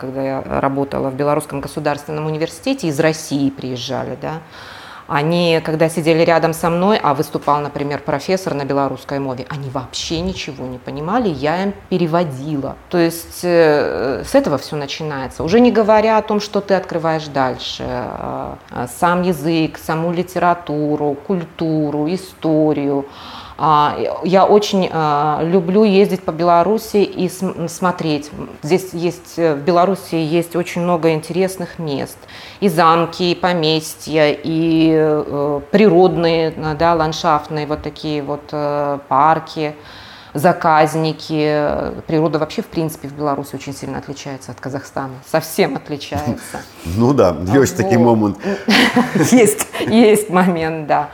когда 0.00 0.22
я 0.22 0.42
работала 0.44 1.10
в 1.10 1.14
Белорусском 1.14 1.60
государственном 1.60 2.26
университете, 2.26 2.88
из 2.88 2.98
России 2.98 3.50
приезжали, 3.50 4.18
да, 4.20 4.40
Они, 5.08 5.60
когда 5.64 5.88
сидели 5.88 6.22
рядом 6.22 6.52
со 6.52 6.68
мной, 6.68 6.98
а 7.00 7.14
выступал, 7.14 7.60
например, 7.60 8.00
профессор 8.00 8.54
на 8.54 8.64
белорусской 8.64 9.18
мове, 9.18 9.46
они 9.48 9.70
вообще 9.70 10.20
ничего 10.20 10.66
не 10.66 10.78
понимали, 10.78 11.28
я 11.28 11.62
им 11.62 11.74
переводила. 11.88 12.76
То 12.88 12.98
есть 12.98 13.40
э, 13.42 14.24
с 14.24 14.34
этого 14.34 14.58
все 14.58 14.76
начинается. 14.76 15.44
Уже 15.44 15.60
не 15.60 15.70
говоря 15.70 16.18
о 16.18 16.22
том, 16.22 16.40
что 16.40 16.60
ты 16.60 16.74
открываешь 16.74 17.26
дальше. 17.26 17.84
Э, 17.86 18.54
сам 18.98 19.22
язык, 19.22 19.78
саму 19.78 20.12
литературу, 20.12 21.16
культуру, 21.26 22.12
историю. 22.12 23.06
Я 23.58 24.44
очень 24.44 24.88
а, 24.92 25.40
люблю 25.42 25.84
ездить 25.84 26.22
по 26.22 26.30
Беларуси 26.30 26.98
и 26.98 27.30
смотреть. 27.68 28.30
Здесь 28.62 28.92
есть, 28.92 29.38
э, 29.38 29.54
в 29.54 29.60
Беларуси 29.60 30.14
есть 30.14 30.54
очень 30.56 30.82
много 30.82 31.12
интересных 31.14 31.78
мест. 31.78 32.18
И 32.60 32.68
замки, 32.68 33.32
и 33.32 33.34
поместья, 33.34 34.30
и 34.30 34.92
э, 34.94 35.60
природные, 35.70 36.50
да, 36.78 36.94
ландшафтные 36.94 37.66
вот 37.66 37.82
такие 37.82 38.22
вот 38.22 38.50
э, 38.52 38.98
парки 39.08 39.74
заказники. 40.34 42.02
Природа 42.06 42.38
вообще, 42.38 42.60
в 42.60 42.66
принципе, 42.66 43.08
в 43.08 43.14
Беларуси 43.14 43.54
очень 43.54 43.74
сильно 43.74 43.98
отличается 43.98 44.52
от 44.52 44.60
Казахстана. 44.60 45.14
Совсем 45.30 45.76
отличается. 45.76 46.60
Ну 46.84 47.14
да, 47.14 47.34
есть 47.54 47.76
такой 47.76 47.96
момент. 47.96 48.38
Есть, 49.32 49.66
есть 49.86 50.30
момент, 50.30 50.86
да. 50.86 51.08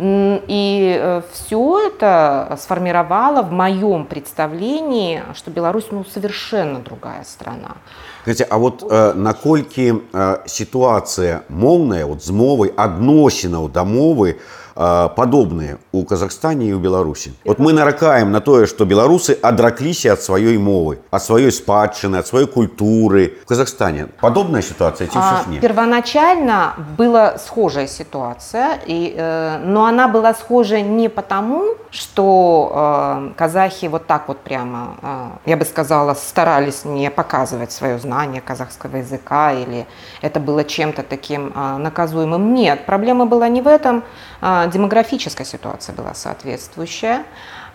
И 0.00 0.96
э, 1.00 1.22
все 1.32 1.88
это 1.88 2.56
сформировало 2.60 3.42
в 3.42 3.50
моем 3.50 4.06
представлении, 4.06 5.24
что 5.34 5.50
Беларусь 5.50 5.86
ну, 5.90 6.04
совершенно 6.04 6.78
другая 6.78 7.24
страна. 7.24 7.76
Скажите, 8.22 8.46
а 8.48 8.58
вот 8.58 8.84
э, 8.88 9.12
наколькі 9.14 10.02
э, 10.12 10.36
ситуация 10.46 11.42
моўная 11.48 12.06
вот 12.06 12.22
з 12.22 12.30
мовай 12.30 12.70
адносінаў 12.76 13.68
да 13.72 13.84
мовы 13.84 14.38
Э, 14.80 15.08
падобныя 15.10 15.78
у 15.90 16.04
Казахстане 16.04 16.70
і 16.70 16.78
ў 16.78 16.80
Беларусі. 16.80 17.34
Вот 17.42 17.58
мы 17.58 17.74
наракаем 17.74 18.30
на 18.30 18.38
тое, 18.38 18.70
што 18.70 18.86
беларусы 18.86 19.34
адракліся 19.34 20.14
ад 20.14 20.22
сваёй 20.22 20.54
мовы, 20.54 21.02
ад 21.10 21.18
сваёй 21.18 21.50
спадчыны, 21.50 22.22
ад 22.22 22.30
сваёй 22.30 22.46
культуры. 22.46 23.42
В 23.42 23.48
Казахстане 23.50 24.06
падобная 24.22 24.62
ситуация 24.62 25.10
ці 25.10 25.18
а, 25.18 25.42
не? 25.50 25.58
Первоначально 25.58 26.78
была 26.96 27.38
схожая 27.38 27.88
ситуация, 27.88 28.78
и, 28.86 29.18
э, 29.18 29.58
но 29.66 29.84
она 29.84 30.06
была 30.06 30.32
схожа 30.34 30.80
не 30.80 31.08
потому, 31.08 31.74
что 31.90 32.70
э, 32.72 33.32
казахи 33.36 33.86
вот 33.86 34.06
так 34.06 34.28
вот 34.28 34.38
прямо, 34.38 34.94
э, 35.02 35.50
я 35.50 35.56
бы 35.56 35.64
сказала, 35.64 36.14
старались 36.14 36.84
не 36.84 37.10
показывать 37.10 37.72
свое 37.72 37.98
знание 37.98 38.40
казахского 38.40 38.98
языка 38.98 39.52
или 39.52 39.86
это 40.22 40.38
было 40.38 40.62
чем-то 40.62 41.02
таким 41.02 41.52
э, 41.54 41.76
наказуемым. 41.78 42.54
Нет, 42.54 42.86
проблема 42.86 43.26
была 43.26 43.48
не 43.48 43.60
в 43.60 43.66
этом, 43.66 44.04
э, 44.31 44.31
демографическая 44.67 45.45
ситуация 45.45 45.95
была 45.95 46.13
соответствующая. 46.13 47.23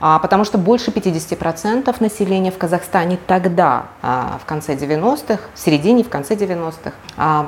А, 0.01 0.19
потому 0.19 0.45
что 0.45 0.59
больше 0.59 0.91
50% 0.91 1.95
населения 2.01 2.51
в 2.51 2.59
Казахстане 2.59 3.19
тогда, 3.27 3.87
а, 4.01 4.39
в 4.41 4.47
конце 4.47 4.75
90-х, 4.75 5.41
в 5.55 5.59
середине, 5.59 6.05
в 6.05 6.09
конце 6.09 6.35
90-х, 6.35 6.93
а, 7.17 7.47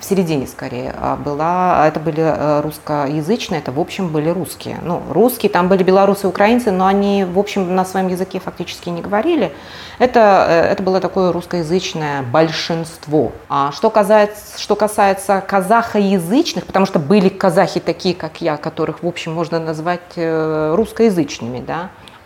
в 0.00 0.04
середине 0.04 0.46
скорее, 0.46 0.94
была, 1.24 1.86
это 1.86 2.00
были 2.00 2.20
э, 2.20 2.60
русскоязычные, 2.60 3.60
это 3.60 3.72
в 3.72 3.78
общем 3.78 4.08
были 4.08 4.28
русские. 4.28 4.78
Ну, 4.82 5.02
русские, 5.10 5.50
там 5.50 5.68
были 5.68 5.82
белорусы, 5.82 6.26
украинцы, 6.26 6.70
но 6.70 6.86
они 6.86 7.24
в 7.24 7.38
общем 7.38 7.74
на 7.74 7.84
своем 7.84 8.08
языке 8.08 8.40
фактически 8.40 8.88
не 8.88 9.00
говорили. 9.00 9.52
Это, 9.98 10.46
э, 10.48 10.72
это 10.72 10.82
было 10.82 11.00
такое 11.00 11.32
русскоязычное 11.32 12.22
большинство. 12.22 13.32
А 13.48 13.70
что 13.72 13.90
касается, 13.90 14.60
что 14.60 14.74
касается 14.74 15.42
казахоязычных, 15.46 16.66
потому 16.66 16.86
что 16.86 16.98
были 16.98 17.28
казахи 17.28 17.80
такие, 17.80 18.14
как 18.14 18.40
я, 18.40 18.56
которых, 18.56 19.02
в 19.02 19.06
общем, 19.06 19.32
можно 19.32 19.60
назвать 19.60 20.00
э, 20.16 20.74
русскоязычными, 20.74 21.62
да, 21.64 21.83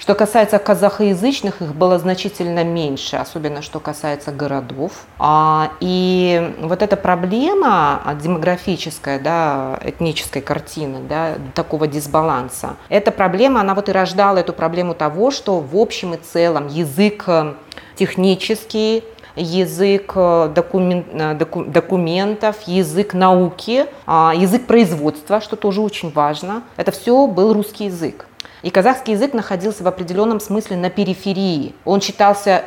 что 0.09 0.15
касается 0.15 0.59
казахоязычных, 0.59 1.61
их 1.61 1.75
было 1.75 1.99
значительно 1.99 2.65
меньше, 2.65 3.17
особенно 3.17 3.61
что 3.61 3.79
касается 3.79 4.33
городов. 4.33 5.05
А, 5.19 5.71
и 5.81 6.55
вот 6.61 6.81
эта 6.81 6.97
проблема 6.97 8.01
демографическая, 8.19 9.21
да, 9.21 9.79
этнической 9.85 10.41
картины, 10.41 11.01
да, 11.07 11.35
такого 11.55 11.87
дисбаланса, 11.87 12.77
эта 12.89 13.11
проблема, 13.11 13.61
она 13.61 13.75
вот 13.75 13.91
и 13.91 13.93
рождала 13.93 14.39
эту 14.39 14.55
проблему 14.55 14.95
того, 14.95 15.31
что 15.31 15.61
в 15.61 15.77
общем 15.77 16.15
и 16.15 16.17
целом 16.17 16.69
язык 16.69 17.25
э, 17.27 17.53
технический, 17.95 19.05
язык 19.39 20.13
э, 20.15 20.53
э, 20.55 21.35
документов, 21.67 22.57
язык 22.67 23.15
науки, 23.15 23.87
а, 24.07 24.33
язык 24.37 24.67
производства, 24.67 25.41
что 25.41 25.57
тоже 25.57 25.81
очень 25.81 26.11
важно. 26.13 26.63
Это 26.77 26.91
все 26.91 27.27
был 27.27 27.53
русский 27.53 27.87
язык. 27.87 28.27
И 28.63 28.71
казахский 28.71 29.13
язык 29.13 29.35
находился 29.35 29.85
в 29.85 29.89
определенном 29.89 30.41
смысле 30.41 30.77
на 30.77 30.91
периферии. 30.91 31.75
Он 31.85 32.01
считался, 32.01 32.65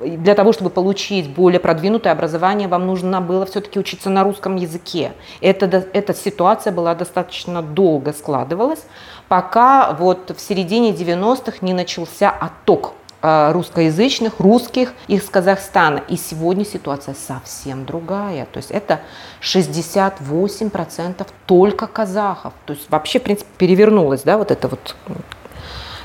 для 0.00 0.34
того, 0.34 0.52
чтобы 0.52 0.70
получить 0.70 1.28
более 1.28 1.58
продвинутое 1.58 2.12
образование, 2.12 2.68
вам 2.68 2.86
нужно 2.86 3.20
было 3.20 3.44
все-таки 3.46 3.80
учиться 3.80 4.10
на 4.10 4.22
русском 4.22 4.56
языке. 4.56 5.12
Это, 5.40 5.66
эта 5.66 6.14
ситуация 6.14 6.72
была 6.72 6.94
достаточно 6.94 7.62
долго 7.62 8.12
складывалась, 8.12 8.84
пока 9.26 9.92
вот 9.98 10.30
в 10.36 10.40
середине 10.40 10.92
90-х 10.92 11.58
не 11.62 11.74
начался 11.74 12.30
отток 12.30 12.92
русскоязычных, 13.22 14.38
русских 14.38 14.92
из 15.08 15.28
Казахстана. 15.28 16.02
И 16.08 16.16
сегодня 16.16 16.64
ситуация 16.64 17.14
совсем 17.14 17.84
другая. 17.84 18.46
То 18.46 18.58
есть 18.58 18.70
это 18.70 19.00
68% 19.40 21.26
только 21.46 21.86
казахов. 21.86 22.52
То 22.64 22.74
есть 22.74 22.90
вообще, 22.90 23.18
в 23.18 23.24
принципе, 23.24 23.48
перевернулась, 23.58 24.22
да, 24.22 24.38
вот 24.38 24.50
это 24.50 24.68
вот 24.68 24.96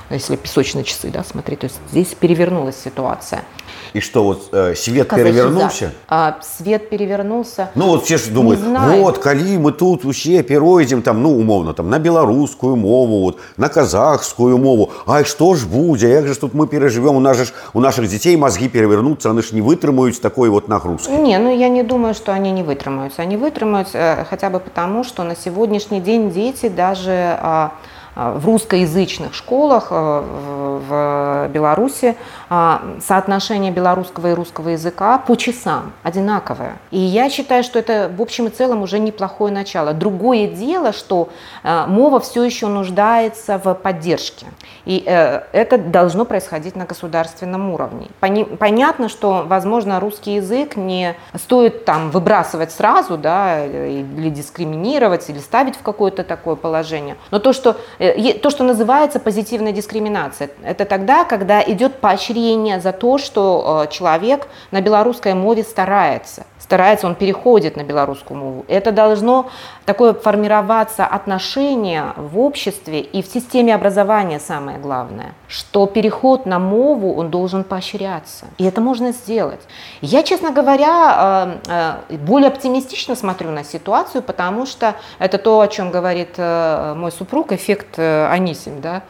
если 0.10 0.36
песочные 0.36 0.84
часы, 0.84 1.10
да, 1.10 1.24
смотри, 1.24 1.56
то 1.56 1.66
есть 1.66 1.80
здесь 1.90 2.14
перевернулась 2.14 2.78
ситуация. 2.78 3.44
И 3.94 4.00
что, 4.00 4.24
вот 4.24 4.50
э, 4.52 4.74
свет 4.76 5.08
Казахи, 5.08 5.30
перевернулся? 5.30 5.86
Да. 5.86 5.92
А, 6.08 6.38
свет 6.42 6.90
перевернулся. 6.90 7.70
Ну 7.76 7.88
вот 7.88 8.06
все 8.06 8.18
же 8.18 8.32
думают, 8.32 8.60
вот, 8.62 9.18
калі 9.20 9.58
мы 9.58 9.72
тут 9.72 10.06
усе 10.06 10.42
перейдем 10.42 11.02
там, 11.02 11.22
ну, 11.22 11.38
умовно, 11.38 11.74
там, 11.74 11.90
на 11.90 12.00
белорусскую 12.00 12.76
мову, 12.76 13.20
вот, 13.22 13.40
на 13.58 13.70
казахскую 13.70 14.58
мову. 14.58 14.90
А 15.06 15.24
что 15.24 15.56
ж 15.56 15.66
будет, 15.66 16.10
як 16.10 16.28
же 16.28 16.36
тут 16.36 16.54
мы 16.54 16.68
переживем, 16.68 17.16
у, 17.16 17.20
нас 17.20 17.38
же, 17.38 17.46
у 17.74 17.80
наших 17.80 18.08
детей 18.08 18.36
мозги 18.36 18.68
перевернутся, 18.68 19.30
они 19.30 19.42
же 19.42 19.54
не 19.54 19.62
вытрымают 19.62 20.20
такой 20.22 20.50
вот 20.50 20.68
нагрузки. 20.68 21.12
Не, 21.12 21.38
ну 21.38 21.56
я 21.56 21.70
не 21.70 21.84
думаю, 21.84 22.16
что 22.16 22.34
они 22.34 22.52
не 22.52 22.64
вытрымаются. 22.64 23.22
Они 23.22 23.38
вытрымаются 23.38 23.98
э, 23.98 24.26
хотя 24.30 24.50
бы 24.50 24.60
потому, 24.60 25.04
что 25.04 25.24
на 25.24 25.36
сегодняшний 25.36 26.02
день 26.02 26.32
дети 26.32 26.70
даже... 26.70 27.72
Э, 28.16 28.38
в 28.38 28.46
русскоязычных 28.46 29.34
школах 29.34 29.88
э, 29.90 30.24
в 30.88 31.48
Беларуси 31.50 32.16
а, 32.50 32.82
соотношение 33.02 33.72
белорусского 33.72 34.32
и 34.32 34.34
русского 34.34 34.70
языка 34.70 35.18
по 35.18 35.36
часам 35.36 35.94
одинаковое. 36.04 36.78
И 36.92 37.00
я 37.00 37.30
считаю, 37.30 37.64
что 37.64 37.80
это 37.80 38.12
в 38.16 38.22
общем 38.22 38.48
и 38.48 38.50
целом 38.50 38.82
уже 38.82 39.00
неплохое 39.00 39.54
начало. 39.54 39.94
Другое 39.94 40.48
дело, 40.48 40.94
что 40.94 41.30
э, 41.64 41.86
мова 41.88 42.20
все 42.20 42.44
еще 42.44 42.68
нуждается 42.68 43.58
в 43.58 43.74
поддержке. 43.76 44.48
И 44.86 45.00
это 45.06 45.78
должно 45.78 46.26
происходить 46.26 46.76
на 46.76 46.86
государственном 46.86 47.70
уровне. 47.72 48.08
Понятно, 48.20 49.10
что, 49.10 49.44
возможно, 49.48 50.00
русский 50.00 50.36
язык 50.36 50.76
не 50.76 51.16
стоит 51.36 51.86
там 51.86 52.12
выбрасывать 52.12 52.72
сразу, 52.72 53.18
да, 53.18 53.66
или 53.66 54.30
дискриминировать, 54.30 55.30
или 55.30 55.40
ставить 55.40 55.76
в 55.76 55.82
какое-то 55.82 56.24
такое 56.24 56.56
положение. 56.56 57.16
Но 57.32 57.40
то, 57.40 57.54
что 57.54 57.78
то, 58.42 58.50
что 58.50 58.64
называется 58.64 59.20
позитивная 59.20 59.72
дискриминация. 59.72 60.50
Это 60.64 60.86
тогда, 60.86 61.24
когда 61.24 61.62
идет 61.64 62.00
поощрение 62.00 62.80
за 62.80 62.92
то, 62.92 63.18
что 63.18 63.86
э, 63.86 63.92
человек 63.92 64.48
на 64.72 64.82
белорусской 64.82 65.34
мове 65.34 65.64
старается 65.64 66.44
старается, 66.64 67.08
он 67.08 67.16
переходит 67.16 67.76
на 67.76 67.84
белорусскую 67.84 68.40
мову. 68.40 68.66
Это 68.68 68.92
должно 68.92 69.50
такое 69.86 70.14
формироваться 70.14 71.06
отношение 71.06 72.14
в 72.16 72.40
обществе 72.40 73.02
и 73.02 73.22
в 73.22 73.28
системе 73.28 73.76
образования 73.76 74.40
самое 74.40 74.80
главное, 74.80 75.34
что 75.48 75.86
переход 75.86 76.46
на 76.46 76.60
мову, 76.60 77.14
он 77.16 77.30
должен 77.30 77.64
поощряться. 77.64 78.46
И 78.58 78.64
это 78.64 78.82
можно 78.82 79.12
сделать. 79.12 79.60
Я, 80.02 80.24
честно 80.24 80.52
говоря, 80.52 81.60
э, 81.68 81.98
э, 82.10 82.18
более 82.18 82.48
оптимистично 82.48 83.16
смотрю 83.16 83.52
на 83.52 83.64
ситуацию, 83.64 84.24
потому 84.24 84.66
что 84.66 84.96
это 85.20 85.38
то, 85.38 85.60
о 85.60 85.68
чем 85.68 85.92
говорит 85.92 86.36
э, 86.38 86.94
мой 86.96 87.12
супруг, 87.12 87.52
эффект 87.52 87.93
Анисим, 88.00 88.82
да, 88.82 89.04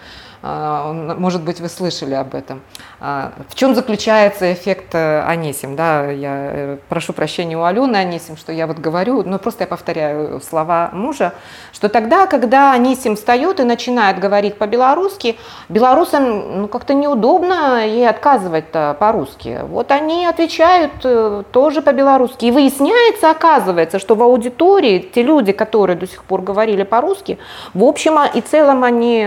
может 0.43 1.41
быть, 1.41 1.61
вы 1.61 1.69
слышали 1.69 2.15
об 2.15 2.35
этом. 2.35 2.61
А, 2.99 3.31
в 3.47 3.55
чем 3.55 3.75
заключается 3.75 4.51
эффект 4.51 4.93
э, 4.93 5.23
Анисим? 5.25 5.77
Да, 5.77 6.11
я 6.11 6.49
э, 6.51 6.77
прошу 6.89 7.13
прощения 7.13 7.57
у 7.57 7.63
Алены 7.63 7.95
Анисим, 7.95 8.35
что 8.35 8.51
я 8.51 8.67
вот 8.67 8.77
говорю, 8.77 9.23
но 9.23 9.39
просто 9.39 9.63
я 9.63 9.67
повторяю 9.67 10.41
слова 10.41 10.89
мужа, 10.91 11.33
что 11.71 11.87
тогда, 11.87 12.27
когда 12.27 12.73
Анисим 12.73 13.15
встает 13.15 13.61
и 13.61 13.63
начинает 13.63 14.19
говорить 14.19 14.57
по-белорусски, 14.57 15.37
белорусам 15.69 16.61
ну, 16.61 16.67
как-то 16.67 16.93
неудобно 16.93 17.87
ей 17.87 18.09
отказывать 18.09 18.65
по-русски. 18.99 19.61
Вот 19.69 19.91
они 19.91 20.25
отвечают 20.25 20.91
э, 21.05 21.43
тоже 21.53 21.81
по-белорусски. 21.81 22.45
И 22.45 22.51
выясняется, 22.51 23.31
оказывается, 23.31 23.97
что 23.97 24.15
в 24.15 24.21
аудитории 24.21 24.99
те 24.99 25.23
люди, 25.23 25.53
которые 25.53 25.95
до 25.95 26.05
сих 26.05 26.25
пор 26.25 26.41
говорили 26.41 26.83
по-русски, 26.83 27.37
в 27.73 27.83
общем 27.85 28.19
и 28.33 28.41
целом 28.41 28.83
они 28.83 29.25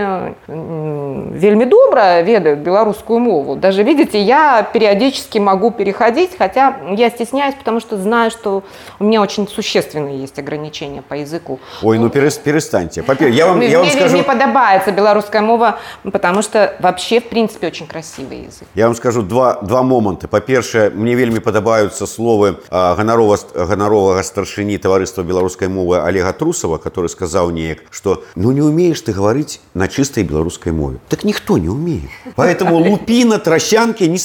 вельмі 1.32 1.64
добра 1.64 2.22
ведают 2.22 2.60
беларускую 2.60 3.18
мову 3.18 3.56
даже 3.56 3.82
видите 3.82 4.20
я 4.20 4.62
периодически 4.62 5.38
могу 5.38 5.70
переходить 5.70 6.30
хотя 6.38 6.76
я 6.96 7.10
стесняюсь 7.10 7.54
потому 7.54 7.80
что 7.80 7.96
знаю 7.96 8.30
что 8.30 8.62
у 8.98 9.04
меня 9.04 9.20
очень 9.20 9.48
существенные 9.48 10.20
есть 10.20 10.38
ограничения 10.38 11.02
по 11.02 11.14
языку 11.14 11.60
ой 11.82 11.98
ну 11.98 12.10
перестаньте 12.10 13.04
я 13.20 13.46
вам, 13.46 13.60
я 13.60 13.78
вам 13.78 13.88
скажу... 13.88 14.14
мне 14.14 14.22
подобается 14.22 14.92
белорусская 14.92 15.42
мова 15.42 15.78
потому 16.02 16.42
что 16.42 16.74
вообще 16.80 17.20
в 17.20 17.28
принципе 17.28 17.66
очень 17.66 17.86
красивый 17.86 18.44
язык 18.44 18.68
я 18.74 18.86
вам 18.86 18.94
скажу 18.94 19.22
два 19.22 19.58
два 19.62 19.82
момента 19.82 20.28
по-першее 20.28 20.90
мне 20.90 21.14
вельмі 21.14 21.40
падабаюцца 21.40 22.06
словы 22.06 22.56
ганарова 22.70 23.38
ганаровага 23.54 24.22
старшыні 24.22 24.78
таварыства 24.78 25.22
беларускай 25.22 25.68
мовы 25.68 26.00
олега 26.00 26.32
трусова 26.32 26.78
который 26.78 27.08
сказаў 27.08 27.50
неяк 27.50 27.78
что 27.90 28.24
ну 28.34 28.52
не 28.52 28.62
умеешь 28.62 29.00
ты 29.00 29.12
говорить 29.12 29.60
на 29.74 29.88
чистой 29.88 30.24
беларускай 30.24 30.72
мове 30.72 30.95
так 31.09 31.23
никто 31.23 31.57
не 31.57 31.69
умеет. 31.69 32.09
Поэтому 32.35 32.77
лупина, 32.77 33.39
трощанки, 33.39 34.03
не 34.03 34.17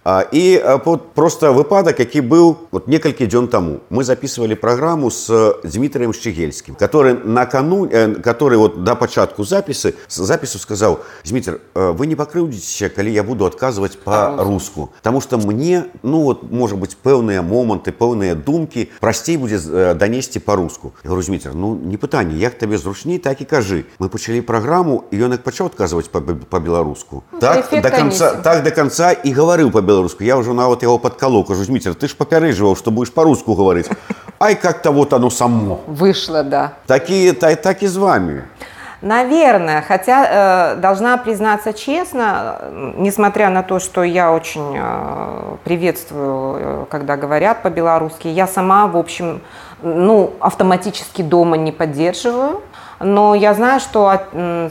І 0.32 0.62
просто 1.14 1.52
выпадак 1.52 1.98
які 1.98 2.20
быў 2.20 2.54
вот 2.70 2.86
некалькі 2.86 3.26
дзён 3.26 3.48
таму 3.48 3.80
мы 3.90 4.04
записывали 4.04 4.54
праграму 4.54 5.10
с 5.10 5.26
Дмітрием 5.64 6.12
шчегельскім 6.12 6.76
который 6.76 7.18
накану 7.24 7.90
который 8.22 8.56
вот 8.56 8.84
да 8.84 8.94
пачатку 8.94 9.42
запісы 9.42 9.94
запісу 10.08 10.58
сказаў 10.58 11.00
Дмітр 11.24 11.58
вы 11.74 12.06
не 12.06 12.14
пакрыўдзіце 12.14 12.88
калі 12.94 13.10
я 13.10 13.24
буду 13.24 13.46
адказваць 13.46 13.96
по-руску 13.96 14.90
Таму 15.02 15.20
что 15.20 15.38
мне 15.38 15.86
ну 16.04 16.22
вот 16.22 16.52
можа 16.52 16.76
быть 16.76 16.96
пэўныя 17.02 17.42
моманты 17.42 17.90
пэўныя 17.90 18.36
думкі 18.36 18.88
прасцей 19.00 19.36
будзе 19.36 19.58
данесці 19.94 20.38
по-руску 20.38 20.94
Дмітр 21.02 21.50
ну 21.54 21.74
не 21.74 21.96
пытанне 21.96 22.38
як 22.38 22.54
табе 22.54 22.78
зручней 22.78 23.18
так 23.18 23.40
і 23.40 23.44
кажы 23.44 23.86
мы 23.98 24.08
пачалі 24.08 24.40
праграму 24.40 25.02
і 25.10 25.18
ён 25.18 25.34
як 25.34 25.42
пачаў 25.42 25.66
адказваць 25.66 26.06
по-беларуску 26.06 27.24
ну, 27.32 27.40
так 27.40 27.66
до 27.82 27.90
конца 27.90 28.38
так 28.38 28.62
до 28.62 28.70
конца 28.70 29.10
і 29.10 29.34
гаварыў 29.34 29.72
по 29.74 29.82
беларуску 29.91 30.23
я 30.23 30.37
уже 30.37 30.53
нават 30.53 30.83
его 30.83 30.97
подколол 30.97 31.43
кажу 31.43 31.63
Зміцер 31.63 31.93
ты 31.93 32.07
ж 32.07 32.15
папярэжваў 32.15 32.75
что 32.75 32.91
будешь 32.91 33.13
по-руску 33.13 33.55
говорить 33.55 33.89
Ай 34.41 34.55
как-то 34.55 34.91
вот 34.91 35.13
оно 35.13 35.29
само. 35.29 35.81
Вышло 35.85 36.41
да. 36.41 36.73
Такие 36.87 37.33
так, 37.33 37.61
так 37.61 37.83
и 37.83 37.87
с 37.87 37.95
вами. 37.95 38.43
Наверное, 39.01 39.83
хотя 39.87 40.73
э, 40.73 40.75
должна 40.77 41.17
признаться 41.17 41.73
честно, 41.73 42.59
несмотря 42.97 43.49
на 43.49 43.61
то, 43.61 43.79
что 43.79 44.03
я 44.03 44.31
очень 44.31 44.75
э, 44.77 45.57
приветствую, 45.63 46.57
э, 46.59 46.85
когда 46.89 47.17
говорят 47.17 47.61
по-белорусски, 47.61 48.27
я 48.27 48.47
сама, 48.47 48.87
в 48.87 48.97
общем, 48.97 49.41
ну, 49.83 50.33
автоматически 50.39 51.21
дома 51.21 51.57
не 51.57 51.71
поддерживаю. 51.71 52.61
Но 53.03 53.33
я 53.35 53.53
знаю, 53.53 53.79
что 53.79 54.09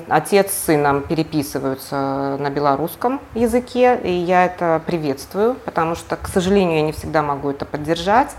отец 0.09 0.53
с 0.53 0.65
сыном 0.65 1.03
переписываются 1.03 2.37
на 2.39 2.51
белорусском 2.51 3.21
языке, 3.35 3.99
и 4.03 4.13
я 4.13 4.47
это 4.47 4.81
приветствую, 4.87 5.57
потому 5.65 5.95
что, 5.95 6.17
к 6.17 6.29
сожалению, 6.29 6.77
я 6.77 6.83
не 6.83 6.93
всегда 6.93 7.23
могу 7.23 7.51
это 7.51 7.65
поддержать. 7.65 8.31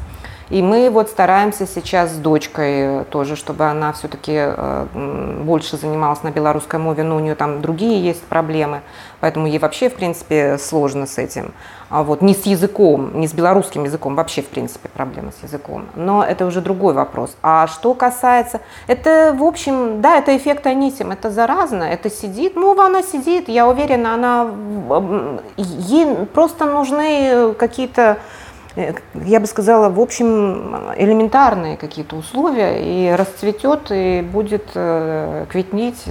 И 0.52 0.62
мы 0.62 0.90
вот 0.90 1.10
стараемся 1.10 1.66
сейчас 1.66 2.12
с 2.12 2.18
дочкой 2.18 3.06
тоже, 3.06 3.38
чтобы 3.38 3.64
она 3.64 3.94
все-таки 3.94 4.34
э, 4.36 4.86
больше 5.46 5.78
занималась 5.78 6.24
на 6.24 6.32
белорусской 6.32 6.78
мове, 6.78 7.04
но 7.04 7.16
у 7.16 7.20
нее 7.20 7.36
там 7.36 7.62
другие 7.62 8.04
есть 8.04 8.22
проблемы, 8.24 8.82
поэтому 9.22 9.48
ей 9.48 9.60
вообще, 9.60 9.90
в 9.90 9.96
принципе, 9.96 10.58
сложно 10.58 11.06
с 11.06 11.18
этим. 11.18 11.54
А 11.90 12.04
вот 12.04 12.22
не 12.22 12.34
с 12.34 12.46
языком, 12.46 13.18
не 13.18 13.30
с 13.30 13.34
белорусским 13.34 13.86
языком, 13.86 14.16
вообще, 14.16 14.42
в 14.42 14.50
принципе, 14.50 14.90
проблема 14.90 15.32
с 15.32 15.42
языком. 15.42 15.86
Но 15.96 16.22
это 16.22 16.46
уже 16.46 16.60
другой 16.60 16.94
вопрос. 16.94 17.36
А 17.42 17.68
что 17.68 17.94
касается... 17.94 18.60
Это, 18.88 19.34
в 19.38 19.44
общем, 19.44 20.02
да, 20.02 20.18
это 20.18 20.36
эффект 20.36 20.68
Анисим, 20.68 21.12
это 21.12 21.32
заразно, 21.32 21.84
это 21.84 22.10
сидит, 22.10 22.58
мова 22.58 22.88
она 22.88 23.04
сидит, 23.04 23.48
я 23.48 23.70
уверена, 23.70 24.14
она... 24.16 24.52
Ей 25.56 26.26
просто 26.26 26.66
нужны 26.66 27.54
какие-то 27.58 28.18
я 28.76 29.40
бы 29.40 29.48
сказала, 29.48 29.90
в 29.90 30.00
общем, 30.00 30.94
элементарные 30.96 31.78
какие-то 31.78 32.16
условия, 32.16 32.82
и 32.82 33.12
расцветет, 33.12 33.92
и 33.92 34.22
будет 34.22 34.70
э, 34.76 35.46
кветнеть 35.50 36.06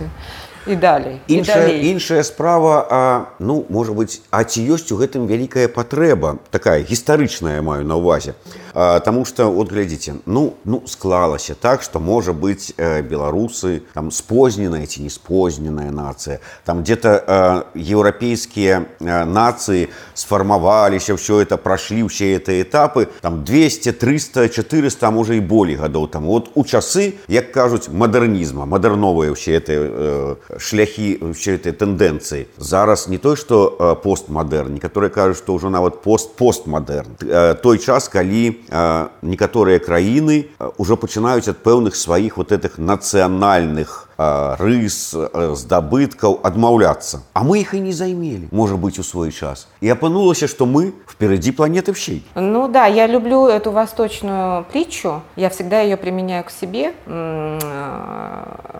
і 0.68 0.76
далей 0.76 1.20
іншая 1.28 1.68
іншая 1.68 2.24
справа 2.24 2.88
а, 2.90 3.26
ну 3.40 3.66
можа 3.70 3.94
быть 3.94 4.22
а 4.32 4.44
ці 4.44 4.66
ёсць 4.66 4.90
у 4.92 4.98
гэтым 4.98 5.30
вялікая 5.30 5.70
патрэба 5.70 6.42
такая 6.50 6.82
гістарычная 6.82 7.62
маю 7.62 7.86
на 7.86 7.96
увазе 7.96 8.34
а, 8.74 9.00
Таму 9.00 9.26
что 9.26 9.52
вот 9.52 9.70
глядзіце 9.72 10.26
ну 10.26 10.54
ну 10.66 10.82
склалася 10.86 11.54
так 11.54 11.84
что 11.84 12.00
можа 12.00 12.34
быть 12.34 12.74
э, 12.78 13.02
беларусы 13.02 13.84
там 13.94 14.12
спозненая 14.12 14.86
ці 14.86 15.04
не 15.04 15.10
спозненая 15.10 15.92
нацыя 15.92 16.40
там 16.66 16.82
где-то 16.82 17.10
э, 17.14 17.64
еўрапейскія 17.76 18.86
э, 19.00 19.26
нацыі 19.26 19.90
сфармаваліся 20.14 21.14
все 21.14 21.42
это 21.42 21.58
прошли 21.58 22.02
все 22.08 22.34
это 22.34 22.60
этапы 22.62 23.08
там 23.22 23.44
200 23.44 23.92
300 23.92 24.50
400 24.50 25.12
можа 25.12 25.34
і 25.36 25.40
болей 25.40 25.76
гадоў 25.76 26.10
там 26.10 26.26
вот 26.26 26.50
у 26.56 26.64
часы 26.66 27.14
як 27.28 27.52
кажуць 27.52 27.90
мадэрнізма 27.90 28.66
мадэрновыя 28.66 29.34
все 29.34 29.62
это 29.62 29.74
э, 29.74 30.36
шляхі 30.58 31.20
все 31.34 31.56
этой 31.56 31.74
тэндэнцыі 31.74 32.48
зараз 32.58 33.08
не 33.08 33.18
той 33.18 33.36
что 33.36 33.76
э, 33.80 33.96
постмадэрн 34.04 34.74
некаторыя 34.76 35.10
кажуць 35.10 35.40
што 35.40 35.56
ўжо 35.58 35.70
нават 35.70 36.02
пост 36.02 36.36
постмадэрн 36.40 37.18
э, 37.22 37.56
той 37.62 37.78
час 37.80 38.10
калі 38.10 38.44
э, 38.70 39.08
некаторыя 39.22 39.80
краіны 39.80 40.50
ўжо 40.78 40.98
пачынаюць 40.98 41.50
ад 41.50 41.62
пэўных 41.62 41.96
сваіх 41.96 42.38
вот 42.38 42.52
этих 42.52 42.78
нацыянальных 42.78 44.08
рыс 44.20 45.12
здабыткаў 45.12 46.40
адмаўляцца 46.44 47.22
а 47.34 47.44
мы 47.44 47.60
их 47.60 47.74
и 47.74 47.80
не 47.80 47.92
займелі 47.92 48.48
можа 48.52 48.76
быть 48.76 48.98
у 49.00 49.04
свой 49.04 49.32
час 49.32 49.68
и 49.82 49.90
апынулася 49.90 50.48
что 50.48 50.66
мы 50.66 50.94
впереди 51.08 51.52
планеты 51.52 51.92
всей 51.92 52.26
ну 52.36 52.68
да 52.68 52.86
я 52.86 53.08
люблю 53.08 53.48
эту 53.48 53.72
восточную 53.72 54.64
притчу 54.66 55.22
я 55.36 55.50
всегда 55.50 55.82
ее 55.82 55.98
применяю 55.98 56.44
к 56.46 56.50
себе 56.50 56.94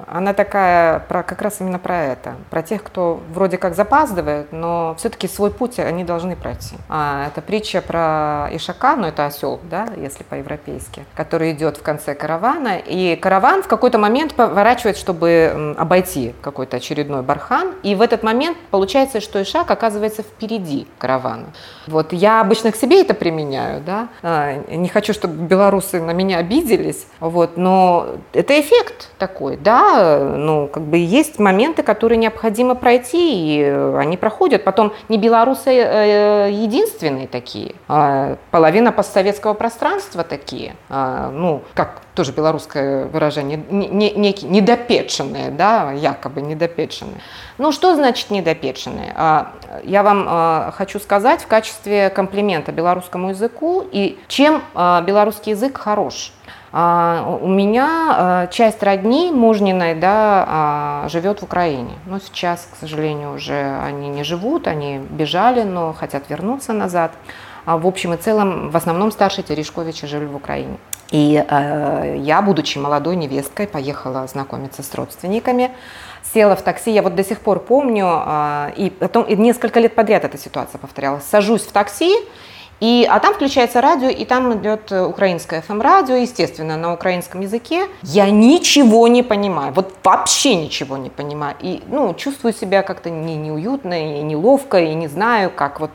она 0.08 0.34
такая 0.34 1.00
про 1.00 1.24
как 1.24 1.42
раз 1.42 1.60
именно 1.60 1.80
про 1.80 2.04
это 2.04 2.36
про 2.50 2.62
тех 2.62 2.84
кто 2.84 3.22
вроде 3.34 3.58
как 3.58 3.76
запаздывает 3.76 4.54
но 4.54 4.96
все-таки 4.98 5.28
свой 5.28 5.52
путь 5.52 5.80
они 5.80 6.06
должны 6.06 6.36
пройти 6.36 6.76
а, 6.88 7.28
это 7.28 7.42
притча 7.42 7.82
про 7.82 8.48
ишака 8.54 8.96
но 8.96 9.08
это 9.08 9.26
осел 9.26 9.60
да 9.70 9.90
если 9.98 10.24
по-европейски 10.24 11.04
который 11.16 11.52
идет 11.52 11.78
в 11.78 11.82
конце 11.82 12.16
каравана 12.16 12.78
и 12.78 13.18
караван 13.18 13.64
в 13.64 13.68
какой-то 13.68 13.98
момент 13.98 14.34
поворачивает 14.34 14.98
чтобы 14.98 15.26
обойти 15.77 16.35
какой-то 16.41 16.77
очередной 16.77 17.23
бархан. 17.23 17.73
И 17.83 17.95
в 17.95 18.03
этот 18.03 18.23
момент 18.23 18.57
получается, 18.71 19.21
что 19.21 19.43
Ишак 19.43 19.71
оказывается 19.71 20.23
впереди 20.23 20.87
каравана. 20.99 21.47
Вот 21.87 22.13
я 22.13 22.41
обычно 22.41 22.73
к 22.73 22.77
себе 22.77 23.01
это 23.01 23.15
применяю, 23.15 23.83
да. 23.83 24.09
А, 24.23 24.55
не 24.69 24.89
хочу, 24.89 25.13
чтобы 25.13 25.35
белорусы 25.35 26.01
на 26.01 26.13
меня 26.13 26.39
обиделись, 26.39 27.07
вот, 27.21 27.57
но 27.57 28.07
это 28.33 28.59
эффект 28.61 29.11
такой, 29.19 29.57
да. 29.57 30.35
Ну, 30.37 30.69
как 30.69 30.83
бы 30.83 30.99
есть 30.99 31.39
моменты, 31.39 31.83
которые 31.83 32.19
необходимо 32.19 32.75
пройти, 32.75 33.59
и 33.59 33.63
они 33.97 34.17
проходят. 34.17 34.65
Потом 34.65 34.93
не 35.09 35.19
белорусы 35.19 35.71
э, 35.71 36.49
единственные 36.53 37.27
такие, 37.27 37.75
а 37.89 38.37
половина 38.51 38.93
постсоветского 38.93 39.55
пространства 39.55 40.25
такие. 40.25 40.75
А, 40.89 41.31
ну, 41.31 41.63
как 41.75 42.03
тоже 42.21 42.33
белорусское 42.33 43.07
выражение, 43.07 43.65
не, 43.71 43.89
не, 43.89 44.11
некие 44.11 44.51
недопеченные, 44.51 45.51
да, 45.51 45.91
якобы 45.93 46.43
недопеченные. 46.43 47.23
Ну, 47.57 47.73
что 47.73 47.95
значит 47.95 48.31
недопеченные? 48.31 49.15
А, 49.17 49.55
я 49.85 50.03
вам 50.03 50.27
а, 50.29 50.71
хочу 50.77 51.01
сказать 51.01 51.41
в 51.41 51.47
качестве 51.47 52.11
комплимента 52.11 52.73
белорусскому 52.73 53.31
языку 53.31 53.83
и 53.91 54.19
чем 54.29 54.63
а, 54.75 55.01
белорусский 55.01 55.53
язык 55.53 55.79
хорош. 55.79 56.35
У 56.73 57.49
меня 57.49 58.47
часть 58.53 58.81
родни 58.85 59.33
мужниной 59.33 59.97
да, 59.97 61.05
живет 61.09 61.41
в 61.41 61.43
Украине. 61.43 61.95
Но 62.07 62.21
сейчас, 62.21 62.69
к 62.73 62.77
сожалению, 62.77 63.35
уже 63.35 63.77
они 63.83 64.09
не 64.09 64.23
живут, 64.23 64.69
они 64.69 64.99
бежали, 64.99 65.65
но 65.65 65.93
хотят 65.93 66.31
вернуться 66.31 66.73
назад. 66.73 67.11
В 67.77 67.87
общем 67.87 68.15
и 68.15 68.17
целом, 68.17 68.71
в 68.71 68.77
основном 68.77 69.13
старшие 69.13 69.45
Терешковичи 69.45 70.07
жили 70.07 70.25
в 70.25 70.37
Украине. 70.37 70.77
И 71.11 71.45
э, 71.47 72.17
я, 72.19 72.41
будучи 72.41 72.79
молодой 72.79 73.17
невесткой, 73.17 73.67
поехала 73.67 74.27
знакомиться 74.27 74.83
с 74.83 74.95
родственниками, 74.95 75.71
села 76.33 76.55
в 76.55 76.63
такси, 76.63 76.93
я 76.93 77.03
вот 77.03 77.15
до 77.15 77.25
сих 77.25 77.41
пор 77.41 77.59
помню, 77.61 78.07
а, 78.09 78.73
и 78.77 78.91
потом 78.91 79.25
и 79.25 79.35
несколько 79.35 79.81
лет 79.81 79.95
подряд 79.95 80.25
эта 80.25 80.39
ситуация 80.39 80.79
повторялась. 80.79 81.25
Сажусь 81.25 81.63
в 81.63 81.73
такси, 81.73 82.15
и, 82.81 83.07
а 83.11 83.19
там 83.21 83.35
включается 83.35 83.81
радио, 83.81 84.09
и 84.09 84.25
там 84.25 84.59
идет 84.59 84.91
э, 84.91 85.05
украинское 85.05 85.63
FM-радио, 85.69 86.15
естественно, 86.15 86.79
на 86.79 86.95
украинском 86.95 87.43
языке. 87.43 87.89
Я 88.03 88.31
ничего 88.31 89.07
не 89.09 89.23
понимаю, 89.23 89.73
вот 89.75 89.93
вообще 90.03 90.55
ничего 90.55 90.97
не 90.97 91.11
понимаю. 91.11 91.57
И, 91.61 91.83
ну, 91.89 92.15
чувствую 92.15 92.55
себя 92.55 92.83
как-то 92.83 93.11
не, 93.11 93.37
неуютно, 93.37 94.19
и 94.19 94.23
неловко, 94.23 94.79
и 94.79 94.95
не 94.95 95.09
знаю, 95.09 95.51
как 95.51 95.81
вот 95.81 95.91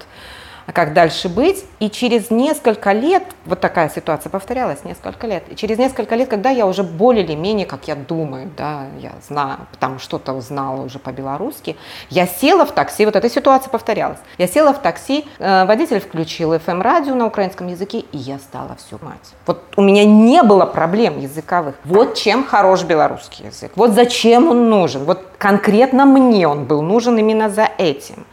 а 0.65 0.71
как 0.71 0.93
дальше 0.93 1.29
быть. 1.29 1.65
И 1.79 1.89
через 1.89 2.31
несколько 2.31 2.91
лет, 2.91 3.23
вот 3.45 3.59
такая 3.59 3.89
ситуация 3.89 4.29
повторялась 4.29 4.83
несколько 4.83 5.27
лет, 5.27 5.43
и 5.49 5.55
через 5.55 5.77
несколько 5.77 6.15
лет, 6.15 6.29
когда 6.29 6.49
я 6.49 6.65
уже 6.65 6.83
более 6.83 7.23
или 7.23 7.35
менее, 7.35 7.65
как 7.65 7.87
я 7.87 7.95
думаю, 7.95 8.49
да, 8.57 8.85
я 8.99 9.13
знаю, 9.27 9.59
там 9.79 9.99
что-то 9.99 10.33
узнала 10.33 10.81
уже 10.81 10.99
по-белорусски, 10.99 11.75
я 12.09 12.27
села 12.27 12.65
в 12.65 12.71
такси, 12.71 13.05
вот 13.05 13.15
эта 13.15 13.29
ситуация 13.29 13.69
повторялась. 13.69 14.19
Я 14.37 14.47
села 14.47 14.73
в 14.73 14.81
такси, 14.81 15.25
э, 15.39 15.65
водитель 15.65 15.99
включил 15.99 16.53
FM-радио 16.53 17.15
на 17.15 17.25
украинском 17.25 17.67
языке, 17.67 17.99
и 17.99 18.17
я 18.17 18.39
стала 18.39 18.75
всю 18.75 18.99
мать. 19.03 19.33
Вот 19.45 19.61
у 19.75 19.81
меня 19.81 20.05
не 20.05 20.41
было 20.43 20.65
проблем 20.65 21.19
языковых. 21.19 21.75
Вот 21.83 22.15
чем 22.15 22.45
хорош 22.45 22.83
белорусский 22.83 23.45
язык. 23.45 23.71
Вот 23.75 23.91
зачем 23.91 24.49
он 24.49 24.69
нужен. 24.69 25.03
Вот 25.05 25.21
конкретно 25.37 26.05
мне 26.05 26.47
он 26.47 26.65
был 26.65 26.81
нужен 26.81 27.17
именно 27.17 27.49
за 27.49 27.69
этим. 27.77 28.25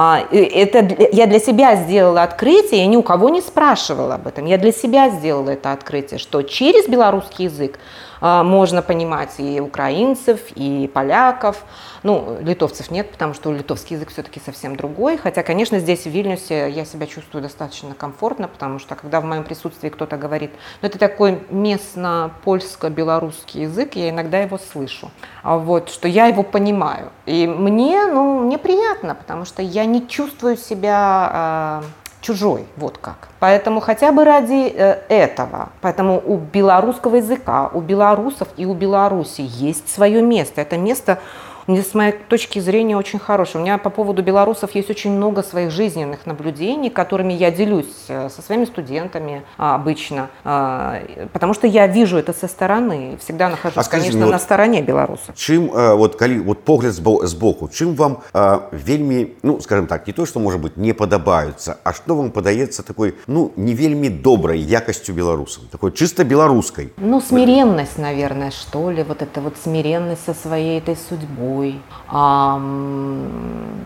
А, 0.00 0.24
это 0.30 0.96
я 1.10 1.26
для 1.26 1.40
себя 1.40 1.74
сделала 1.74 2.22
открытие, 2.22 2.82
я 2.82 2.86
ни 2.86 2.94
у 2.94 3.02
кого 3.02 3.30
не 3.30 3.40
спрашивала 3.40 4.14
об 4.14 4.28
этом. 4.28 4.46
Я 4.46 4.56
для 4.56 4.70
себя 4.70 5.10
сделала 5.10 5.50
это 5.50 5.72
открытие, 5.72 6.20
что 6.20 6.42
через 6.42 6.86
белорусский 6.86 7.46
язык 7.46 7.80
можно 8.20 8.82
понимать 8.82 9.34
и 9.38 9.60
украинцев, 9.60 10.40
и 10.54 10.90
поляков. 10.92 11.64
Ну, 12.02 12.36
литовцев 12.40 12.90
нет, 12.90 13.10
потому 13.10 13.34
что 13.34 13.52
литовский 13.52 13.96
язык 13.96 14.10
все-таки 14.10 14.40
совсем 14.44 14.76
другой. 14.76 15.18
Хотя, 15.18 15.42
конечно, 15.42 15.78
здесь, 15.78 16.04
в 16.04 16.10
Вильнюсе, 16.10 16.70
я 16.70 16.84
себя 16.84 17.06
чувствую 17.06 17.42
достаточно 17.42 17.94
комфортно, 17.94 18.48
потому 18.48 18.78
что, 18.78 18.94
когда 18.94 19.20
в 19.20 19.24
моем 19.24 19.44
присутствии 19.44 19.88
кто-то 19.88 20.16
говорит, 20.16 20.52
ну, 20.80 20.88
это 20.88 20.98
такой 20.98 21.42
местно-польско-белорусский 21.50 23.62
язык, 23.62 23.96
я 23.96 24.10
иногда 24.10 24.38
его 24.38 24.58
слышу. 24.58 25.10
А 25.42 25.56
вот, 25.56 25.90
что 25.90 26.08
я 26.08 26.26
его 26.26 26.42
понимаю. 26.42 27.10
И 27.26 27.46
мне, 27.46 28.06
ну, 28.06 28.40
мне 28.40 28.58
приятно, 28.58 29.14
потому 29.14 29.44
что 29.44 29.62
я 29.62 29.84
не 29.84 30.06
чувствую 30.06 30.56
себя 30.56 31.82
чужой, 32.28 32.66
вот 32.76 32.98
как. 32.98 33.28
Поэтому 33.40 33.80
хотя 33.80 34.12
бы 34.12 34.24
ради 34.24 34.72
э, 34.76 34.98
этого, 35.08 35.70
поэтому 35.80 36.22
у 36.24 36.36
белорусского 36.36 37.16
языка, 37.16 37.70
у 37.72 37.80
белорусов 37.80 38.48
и 38.58 38.66
у 38.66 38.74
Беларуси 38.74 39.42
есть 39.48 39.88
свое 39.88 40.20
место. 40.22 40.60
Это 40.60 40.76
место 40.76 41.18
мне 41.68 41.82
с 41.82 41.92
моей 41.92 42.12
точки 42.12 42.58
зрения 42.60 42.96
очень 42.96 43.18
хороший. 43.18 43.58
У 43.58 43.60
меня 43.60 43.76
по 43.76 43.90
поводу 43.90 44.22
белорусов 44.22 44.74
есть 44.74 44.88
очень 44.88 45.12
много 45.12 45.42
своих 45.42 45.70
жизненных 45.70 46.24
наблюдений, 46.24 46.88
которыми 46.88 47.34
я 47.34 47.50
делюсь 47.50 48.06
э, 48.08 48.30
со 48.30 48.40
своими 48.40 48.64
студентами 48.64 49.42
а, 49.58 49.74
обычно, 49.74 50.30
а, 50.44 51.02
потому 51.34 51.52
что 51.52 51.66
я 51.66 51.86
вижу 51.86 52.16
это 52.16 52.32
со 52.32 52.48
стороны, 52.48 53.18
всегда 53.20 53.50
нахожусь, 53.50 53.76
а 53.76 53.90
конечно, 53.90 54.20
мне, 54.20 54.30
на 54.30 54.38
стороне 54.38 54.80
белорусов. 54.80 55.36
Чем 55.36 55.70
э, 55.70 55.94
вот 55.94 56.16
калі 56.16 56.38
вот 56.38 56.64
погляд 56.64 56.94
сбоку, 56.94 57.68
чем 57.68 57.94
вам 57.94 58.22
э, 58.32 58.60
вельми, 58.72 59.34
ну 59.42 59.60
скажем 59.60 59.86
так, 59.86 60.06
не 60.06 60.14
то, 60.14 60.24
что 60.24 60.40
может 60.40 60.60
быть 60.60 60.78
не 60.78 60.94
подобаются, 60.94 61.76
а 61.84 61.92
что 61.92 62.16
вам 62.16 62.30
подается 62.30 62.82
такой, 62.82 63.14
ну 63.26 63.52
не 63.56 63.74
вельми 63.74 64.08
доброй 64.08 64.58
якостью 64.58 65.14
белорусов, 65.14 65.64
такой 65.70 65.92
чисто 65.92 66.24
белорусской? 66.24 66.94
Ну 66.96 67.20
смиренность, 67.20 67.98
наверное, 67.98 68.52
что 68.52 68.90
ли, 68.90 69.02
вот 69.02 69.20
это 69.20 69.42
вот 69.42 69.56
смиренность 69.62 70.24
со 70.24 70.32
своей 70.32 70.78
этой 70.78 70.96
судьбой 70.96 71.57
собой, 71.58 71.80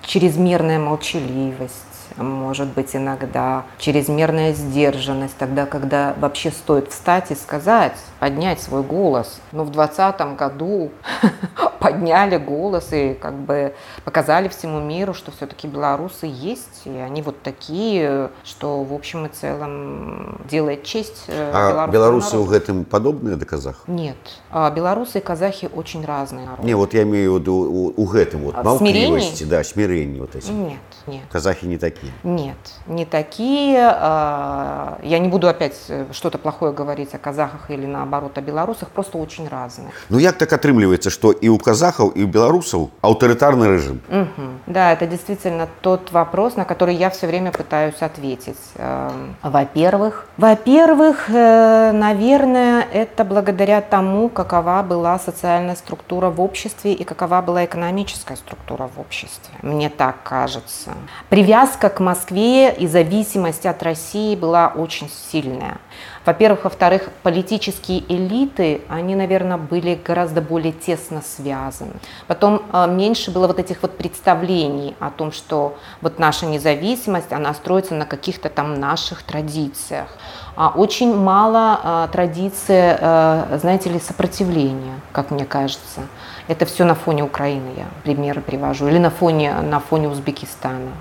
чрезмерная 0.05 0.79
молчаливость, 0.79 1.92
может 2.17 2.69
быть 2.69 2.95
иногда 2.95 3.65
чрезмерная 3.79 4.53
сдержанность, 4.53 5.37
тогда, 5.39 5.67
когда 5.67 6.15
вообще 6.19 6.51
стоит 6.51 6.91
встать 6.91 7.31
и 7.31 7.35
сказать, 7.35 7.97
поднять 8.19 8.61
свой 8.61 8.83
голос. 8.83 9.41
Но 9.53 9.65
в 9.65 9.71
2020 9.71 10.37
году 10.37 10.91
подняли 11.81 12.37
голос 12.37 12.89
и 12.93 13.15
как 13.15 13.35
бы 13.35 13.75
показали 14.05 14.49
всему 14.49 14.81
миру, 14.81 15.15
что 15.15 15.31
все-таки 15.33 15.67
белорусы 15.67 16.27
есть, 16.27 16.83
и 16.85 16.91
они 16.91 17.23
вот 17.23 17.43
такие, 17.43 18.31
что 18.45 18.83
в 18.83 18.95
общем 18.95 19.27
и 19.27 19.29
целом 19.29 20.41
делает 20.49 20.85
честь 20.85 21.25
э, 21.29 21.51
А 21.53 21.87
белорусы 21.89 22.37
в 22.39 22.53
этом 22.53 22.85
подобные 22.85 23.37
до 23.37 23.47
казах? 23.47 23.83
Нет. 23.87 24.17
А 24.51 24.71
белорусы 24.71 25.19
и 25.19 25.21
казахи 25.21 25.69
очень 25.75 26.05
разные 26.05 26.47
народы. 26.47 26.67
Не, 26.67 26.75
вот 26.75 26.95
я 26.95 27.03
имею 27.03 27.35
в 27.35 27.41
виду 27.41 27.55
у, 27.55 27.95
у 27.97 28.07
гэтым 28.07 28.43
вот, 28.43 28.55
а, 28.57 28.79
смирение? 28.79 29.33
да, 29.47 29.65
смирение 29.65 30.21
вот 30.21 30.37
эти. 30.37 30.51
Нет, 30.51 30.79
нет. 31.07 31.23
Казахи 31.31 31.65
не 31.65 31.79
такие? 31.79 32.02
Нет, 32.23 32.57
не 32.87 33.05
такие. 33.05 33.79
А, 33.81 34.99
я 35.03 35.19
не 35.19 35.29
буду 35.29 35.49
опять 35.49 35.77
э, 35.89 36.07
что-то 36.13 36.39
плохое 36.39 36.73
говорить 36.73 37.15
о 37.15 37.19
казахах 37.19 37.71
или 37.71 37.87
наоборот 37.87 38.39
о 38.39 38.41
белорусах, 38.41 38.89
просто 38.89 39.19
очень 39.19 39.49
разные. 39.49 39.91
Ну, 40.09 40.19
як 40.19 40.39
так 40.39 40.53
отрымливается, 40.53 41.11
что 41.11 41.33
и 41.33 41.49
у 41.49 41.59
казахов, 41.59 42.17
и 42.17 42.25
у 42.25 42.27
белорусов 42.27 42.91
авторитарный 43.01 43.69
режим? 43.69 44.01
Угу. 44.09 44.49
Да, 44.67 44.93
это 44.93 45.07
действительно 45.07 45.69
тот 45.81 46.13
вопрос, 46.13 46.57
на 46.57 46.65
который 46.65 46.95
я 46.95 47.11
все 47.11 47.27
время 47.27 47.53
пытаюсь 47.53 48.01
ответить. 48.01 48.59
Эм, 48.77 49.37
во-первых, 49.43 50.27
во-первых, 50.37 51.29
э, 51.29 51.93
наверное, 51.93 52.87
это 52.93 53.25
благодаря 53.25 53.81
тому, 53.81 54.29
какова 54.29 54.83
была 54.83 55.19
социальная 55.19 55.77
структура 55.77 56.31
в 56.31 56.41
обществе 56.41 56.93
и 56.93 57.05
какова 57.05 57.43
была 57.43 57.65
экономическая 57.65 58.37
структура 58.37 58.89
в 58.95 59.01
обществе. 59.01 59.55
Мне 59.63 59.89
так 59.89 60.17
кажется. 60.23 60.93
Привязка 61.29 61.89
к 61.93 62.01
Москве 62.01 62.75
и 62.75 62.87
зависимость 62.87 63.67
от 63.67 63.83
России 63.83 64.35
была 64.35 64.73
очень 64.75 65.09
сильная. 65.09 65.79
Во-первых, 66.25 66.65
во-вторых, 66.65 67.09
политические 67.23 68.01
элиты, 68.09 68.83
они, 68.89 69.17
наверное, 69.17 69.57
были 69.57 69.99
гораздо 70.05 70.41
более 70.41 70.73
тесно 70.73 71.21
связаны. 71.21 71.95
Потом 72.29 72.63
э, 72.73 72.87
меньше 72.89 73.33
было 73.33 73.49
вот 73.49 73.59
этих 73.59 73.83
вот 73.83 73.97
представлений 73.97 74.95
о 75.01 75.11
том, 75.11 75.33
что 75.33 75.77
вот 76.01 76.19
наша 76.19 76.47
независимость, 76.47 77.33
она 77.33 77.53
строится 77.55 77.95
на 77.95 78.07
каких-то 78.07 78.49
там 78.49 78.79
наших 78.79 79.25
традициях. 79.25 80.09
А 80.55 80.69
очень 80.69 81.17
мало 81.17 81.81
э, 81.83 82.09
традиции, 82.13 82.97
э, 82.99 83.59
знаете 83.61 83.91
ли, 83.91 83.99
сопротивления, 83.99 85.01
как 85.13 85.31
мне 85.31 85.45
кажется. 85.45 86.03
Это 86.47 86.67
все 86.67 86.85
на 86.85 86.95
фоне 86.95 87.25
Украины 87.25 87.73
я 87.77 87.87
примеры 88.05 88.41
привожу, 88.41 88.87
или 88.89 88.99
на 88.99 89.11
фоне, 89.11 89.55
на 89.55 89.81
фоне 89.81 90.09
Узбекистана. 90.09 90.93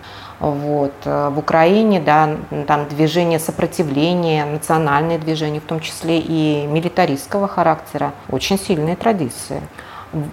Вот. 0.42 0.94
Э, 1.06 1.30
в 1.30 1.38
Украине 1.38 2.02
да, 2.02 2.38
там 2.68 2.88
движение 2.90 3.40
сопротивления, 3.40 4.44
национальные 4.44 5.20
движения, 5.20 5.60
в 5.60 5.66
том 5.66 5.80
числе 5.80 6.20
и 6.20 6.66
милитаристского 6.66 7.48
характера, 7.48 8.12
очень 8.30 8.58
сильные 8.58 8.96
традиции. 8.96 9.62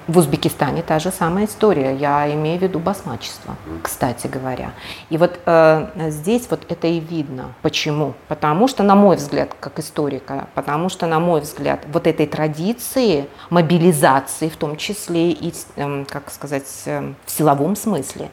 В 0.08 0.18
Узбекистане 0.18 0.82
та 0.82 0.98
же 0.98 1.12
самая 1.12 1.44
история. 1.44 1.94
Я 1.94 2.34
имею 2.34 2.58
в 2.58 2.62
виду 2.62 2.80
басмачество, 2.80 3.54
кстати 3.80 4.26
говоря. 4.26 4.72
И 5.08 5.18
вот 5.18 5.38
э, 5.46 6.10
здесь 6.10 6.48
вот 6.50 6.64
это 6.68 6.88
и 6.88 6.98
видно. 6.98 7.54
Почему? 7.62 8.14
Потому 8.26 8.66
что, 8.66 8.82
на 8.82 8.96
мой 8.96 9.16
взгляд, 9.16 9.54
как 9.60 9.78
историка, 9.78 10.48
потому 10.54 10.88
что, 10.88 11.06
на 11.06 11.20
мой 11.20 11.42
взгляд, 11.42 11.84
вот 11.92 12.08
этой 12.08 12.26
традиции 12.26 13.28
мобилизации, 13.50 14.48
в 14.48 14.56
том 14.56 14.76
числе 14.76 15.30
и, 15.30 15.54
э, 15.76 16.04
как 16.08 16.30
сказать, 16.30 16.66
э, 16.86 17.12
в 17.24 17.30
силовом 17.30 17.76
смысле, 17.76 18.30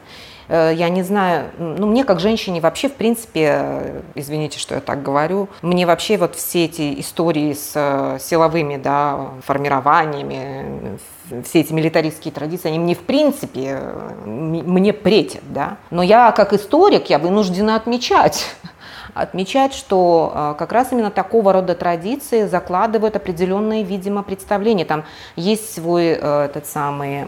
я 0.48 0.88
не 0.88 1.02
знаю, 1.02 1.50
ну, 1.58 1.86
мне 1.86 2.04
как 2.04 2.20
женщине 2.20 2.60
вообще, 2.60 2.88
в 2.88 2.94
принципе, 2.94 3.58
э, 3.60 4.00
извините, 4.14 4.58
что 4.58 4.74
я 4.74 4.80
так 4.80 5.02
говорю, 5.02 5.48
мне 5.62 5.86
вообще 5.86 6.16
вот 6.16 6.36
все 6.36 6.66
эти 6.66 7.00
истории 7.00 7.52
с 7.52 7.72
э, 7.74 8.18
силовыми, 8.20 8.76
да, 8.76 9.30
формированиями, 9.44 10.98
все 11.44 11.60
эти 11.60 11.72
милитаристские 11.72 12.32
традиции, 12.32 12.68
они 12.68 12.78
мне 12.78 12.94
в 12.94 13.00
принципе, 13.00 13.80
мне 14.24 14.92
претят, 14.92 15.42
да. 15.52 15.78
Но 15.90 16.02
я 16.02 16.32
как 16.32 16.52
историк, 16.52 17.10
я 17.10 17.18
вынуждена 17.18 17.76
отмечать, 17.76 18.46
отмечать, 19.16 19.72
что 19.74 20.32
а, 20.34 20.54
как 20.54 20.72
раз 20.72 20.92
именно 20.92 21.10
такого 21.10 21.52
рода 21.52 21.74
традиции 21.74 22.46
закладывают 22.46 23.16
определенные, 23.16 23.82
видимо, 23.82 24.22
представления. 24.22 24.84
Там 24.84 25.04
есть 25.36 25.74
свой 25.74 26.18
э, 26.20 26.44
этот 26.44 26.66
самый 26.66 27.24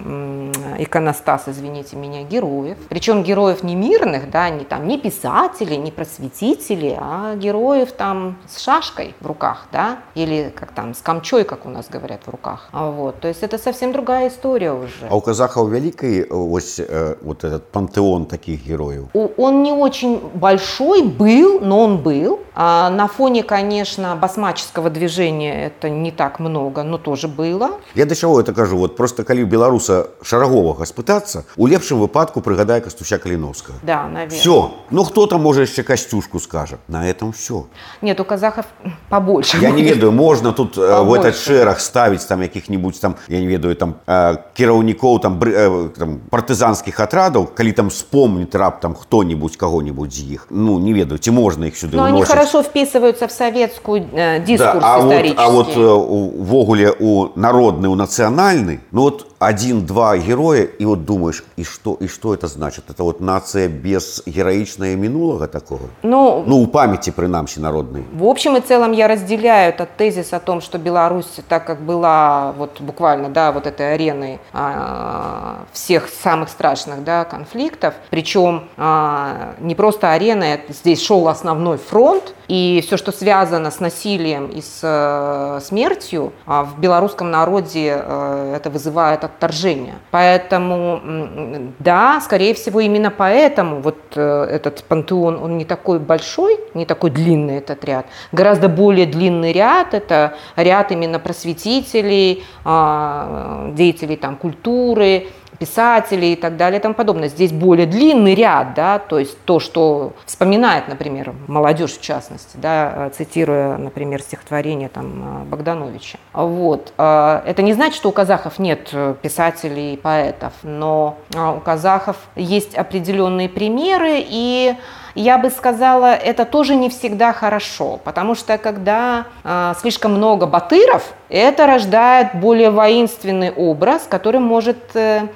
иконостас, 0.79 1.45
извините 1.47 1.97
меня, 1.97 2.23
героев. 2.23 2.79
Причем 2.89 3.23
героев 3.23 3.63
не 3.63 3.75
мирных, 3.75 4.31
да, 4.31 4.51
не 4.51 4.65
там, 4.65 4.87
не 4.87 4.99
писателей, 4.99 5.77
не 5.77 5.91
просветителей, 5.91 6.97
а 6.99 7.35
героев 7.37 7.93
там 7.93 8.37
с 8.49 8.61
шашкой 8.61 9.15
в 9.21 9.27
руках, 9.27 9.67
да, 9.73 9.99
или 10.15 10.53
как 10.55 10.73
там, 10.73 10.95
с 10.95 10.99
камчой, 10.99 11.45
как 11.45 11.67
у 11.67 11.69
нас 11.69 11.89
говорят, 11.89 12.21
в 12.27 12.31
руках. 12.31 12.69
А 12.73 12.91
вот, 12.91 13.21
то 13.21 13.29
есть 13.29 13.43
это 13.43 13.59
совсем 13.59 13.93
другая 13.93 14.29
история 14.29 14.73
уже. 14.73 15.09
А 15.09 15.17
у 15.17 15.21
казахов 15.21 15.71
великий 15.71 16.27
вот, 16.29 16.63
э, 16.79 17.17
вот 17.23 17.45
этот 17.45 17.71
пантеон 17.71 18.27
таких 18.27 18.67
героев? 18.67 19.07
Он 19.15 19.63
не 19.63 19.73
очень 19.73 20.21
большой 20.35 21.03
был, 21.03 21.61
но 21.61 21.78
но 21.78 21.80
он 21.84 21.98
был. 21.98 22.40
А 22.56 22.90
на 22.92 23.08
фоне, 23.08 23.42
конечно, 23.44 24.16
басмаческого 24.16 24.90
движения 24.92 25.66
это 25.66 25.90
не 25.90 26.12
так 26.12 26.40
много, 26.40 26.84
но 26.84 26.98
тоже 27.00 27.28
было. 27.28 27.72
Я 27.96 28.06
да 28.06 28.14
чаго 28.16 28.40
это 28.42 28.54
кажу 28.54 28.78
вот 28.78 28.96
просто 28.96 29.24
калі 29.24 29.44
беларуса 29.46 30.08
шараговага 30.22 30.86
спытацца 30.86 31.46
у 31.58 31.66
лепшым 31.68 32.00
выпадку 32.00 32.42
прыгадае 32.42 32.82
кастуся 32.82 33.18
каліновскага 33.18 33.80
Да, 33.84 34.08
наверное. 34.08 34.30
все 34.40 34.72
ну 34.92 35.04
хто 35.04 35.26
там 35.26 35.42
можа 35.42 35.62
яшчэ 35.62 35.84
касцюшку 35.84 36.40
скажа 36.40 36.78
на 36.88 37.10
этом 37.10 37.32
все 37.34 37.66
Нет, 38.02 38.20
у 38.20 38.24
казахов 38.26 38.66
побольше. 39.10 39.58
я 39.58 39.72
не 39.72 39.82
ведаю 39.82 40.12
можна 40.12 40.52
тут 40.52 40.78
э, 40.78 40.82
в 40.82 40.98
Побольше. 41.00 41.22
этот 41.30 41.36
шэраг 41.36 41.80
ставіць 41.80 42.26
там 42.26 42.42
якіх-нибудь 42.42 43.00
там 43.02 43.16
я 43.30 43.40
не 43.40 43.48
ведаю 43.48 43.76
там 43.76 43.96
э, 44.08 44.38
кіраўнікоў 44.54 45.20
там, 45.20 45.40
бры- 45.40 45.56
э, 45.56 45.90
там 45.98 46.20
партызанскіх 46.30 47.00
атрадаў 47.00 47.48
калі 47.56 47.72
там 47.72 47.88
вспомніць 47.90 48.54
раптам 48.56 48.94
хто-нибудь 48.96 49.58
каго-нибудь 49.58 50.14
з 50.14 50.20
іх 50.34 50.48
ну 50.52 50.78
не 50.80 50.94
ведаю 50.94 51.18
ці 51.18 51.32
можна 51.32 51.66
іх 51.68 51.76
сюды 51.78 51.96
Но 51.98 52.04
они 52.04 52.18
ўносіць? 52.24 52.28
хорошо 52.28 52.62
вписываются 52.64 53.28
в 53.28 53.32
советскую 53.32 54.06
э, 54.14 54.40
дискурс 54.46 54.84
а 54.84 55.00
вот, 55.00 55.12
исторический. 55.14 55.44
а 55.44 55.50
вот 55.50 55.68
э, 55.76 55.80
увогуле 55.80 56.94
у 57.00 57.30
народны 57.36 57.88
у 57.90 57.96
нацыянальны 57.96 58.80
ну 58.92 59.02
вот 59.02 59.28
один-два 59.39 60.17
героя 60.19 60.63
и 60.63 60.85
вот 60.85 61.05
думаешь 61.05 61.45
и 61.57 61.65
что 61.65 61.95
и 61.95 62.09
что 62.09 62.35
это 62.35 62.47
значит? 62.47 62.85
Это 62.91 63.03
вот 63.03 63.21
нация 63.21 63.69
без 63.69 64.23
героичного 64.27 64.95
минулого 64.95 65.47
такого? 65.47 65.89
Ну, 66.03 66.45
ну 66.47 66.63
у 66.63 66.67
памяти 66.67 67.11
принамсі 67.11 67.61
народной. 67.61 68.03
В 68.13 68.25
общем 68.25 68.57
и 68.57 68.61
целом 68.61 68.93
я 68.93 69.09
разделяю 69.09 69.71
этот 69.71 69.97
тезис 69.97 70.33
о 70.33 70.41
том, 70.41 70.61
что 70.61 70.79
Беларусь, 70.79 71.41
так 71.49 71.67
как 71.67 71.81
была 71.81 72.53
вот 72.59 72.81
буквально, 72.81 73.29
да, 73.29 73.53
вот 73.53 73.67
этой 73.67 73.95
ареной 73.95 74.41
а, 74.53 75.65
всех 75.73 76.09
самых 76.09 76.49
страшных, 76.49 77.05
да, 77.05 77.25
конфликтов, 77.25 77.95
причем 78.11 78.65
а, 78.77 79.55
не 79.61 79.75
просто 79.75 80.13
арена, 80.13 80.59
здесь 80.69 81.03
шел 81.03 81.29
основной 81.29 81.79
фронт, 81.79 82.35
и 82.49 82.83
все, 82.85 82.97
что 82.97 83.13
связано 83.13 83.71
с 83.71 83.79
насилием 83.79 84.47
и 84.47 84.63
с 84.63 84.81
э, 84.83 85.61
смертью, 85.63 86.33
а, 86.47 86.65
в 86.65 86.81
белорусском 86.81 87.31
народе 87.31 88.03
э, 88.03 88.55
это 88.57 88.71
вызывает 88.71 89.23
отторжение. 89.23 89.97
Поэтому, 90.11 91.73
да, 91.79 92.21
скорее 92.23 92.55
всего, 92.55 92.81
именно 92.81 93.11
поэтому 93.11 93.81
вот 93.81 93.99
э, 94.17 94.45
этот 94.51 94.83
пантеон, 94.85 95.39
он 95.43 95.59
не 95.59 95.67
такой 95.67 95.99
большой, 95.99 96.59
не 96.73 96.87
такой 96.87 97.11
длинный 97.11 97.59
этот 97.59 97.85
ряд. 97.85 98.07
Гораздо 98.33 98.69
более 98.69 99.07
длинный 99.07 99.53
ряд– 99.53 99.89
это 99.93 100.35
ряд 100.57 100.91
именно 100.91 101.19
просветителей, 101.19 102.45
а, 102.65 103.71
деятелей 103.75 104.17
там, 104.17 104.37
культуры, 104.37 105.29
писателей 105.59 106.33
и 106.33 106.37
так 106.37 106.57
далее 106.57 106.79
и 106.79 106.83
тому 106.83 106.95
подобное. 106.95 107.29
Здесь 107.29 107.53
более 107.53 107.87
длинный 107.87 108.35
ряд, 108.35 108.75
да, 108.75 108.99
то 108.99 109.19
есть 109.19 109.39
то, 109.45 109.61
что 109.61 110.13
вспоминает, 110.25 110.89
например, 110.89 111.35
молодежь 111.47 111.93
в 111.93 112.01
частности, 112.01 112.57
да, 112.57 113.11
цитируя, 113.17 113.77
например, 113.77 114.23
стихотворение 114.23 114.89
там, 114.89 115.45
Богдановича. 115.51 116.19
Вот. 116.33 116.93
А, 116.97 117.43
Это 117.47 117.63
не 117.63 117.73
значит, 117.73 117.97
что 117.97 118.09
у 118.09 118.13
казахов 118.13 118.59
нет 118.59 118.91
э, 118.93 119.15
писателей 119.21 119.95
и 119.95 119.97
поэтов, 119.97 120.53
но 120.63 121.19
а, 121.35 121.53
у 121.53 121.61
казахов 121.61 122.17
есть 122.37 122.75
определенные 122.75 123.49
примеры, 123.49 124.25
и 124.29 124.75
я 125.21 125.39
бы 125.39 125.51
сказала, 125.51 126.15
это 126.15 126.45
тоже 126.45 126.77
не 126.77 126.89
всегда 126.89 127.33
хорошо, 127.33 127.99
потому 128.05 128.35
что 128.35 128.57
когда 128.59 129.27
а, 129.43 129.75
слишком 129.81 130.15
много 130.15 130.47
батыров, 130.47 131.13
это 131.29 131.67
рождает 131.67 132.35
более 132.35 132.71
воинственный 132.71 133.51
образ, 133.51 134.07
который 134.09 134.41
может 134.41 134.79
э, 134.95 135.29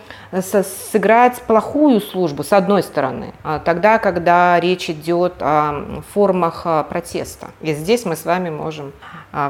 сыграть 0.92 1.42
плохую 1.42 2.00
службу, 2.00 2.44
с 2.44 2.52
одной 2.52 2.82
стороны, 2.82 3.34
а 3.42 3.58
тогда, 3.58 3.98
когда 3.98 4.58
речь 4.60 4.88
идет 4.88 5.34
о 5.40 6.02
формах 6.14 6.62
а, 6.64 6.84
протеста. 6.84 7.48
И 7.60 7.74
здесь 7.74 8.04
мы 8.04 8.16
с 8.16 8.24
вами 8.24 8.50
можем 8.50 8.92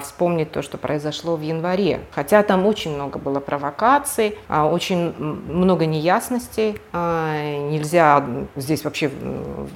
вспомнить 0.02 0.52
то, 0.52 0.62
что 0.62 0.78
произошло 0.78 1.36
в 1.36 1.40
январе. 1.42 2.00
Хотя 2.12 2.42
там 2.42 2.66
очень 2.66 2.94
много 2.94 3.18
было 3.18 3.40
провокаций, 3.40 4.38
а, 4.48 4.66
очень 4.66 5.12
много 5.18 5.86
неясностей. 5.86 6.78
а, 6.92 7.58
Нельзя 7.70 8.24
здесь 8.56 8.84
вообще 8.84 9.10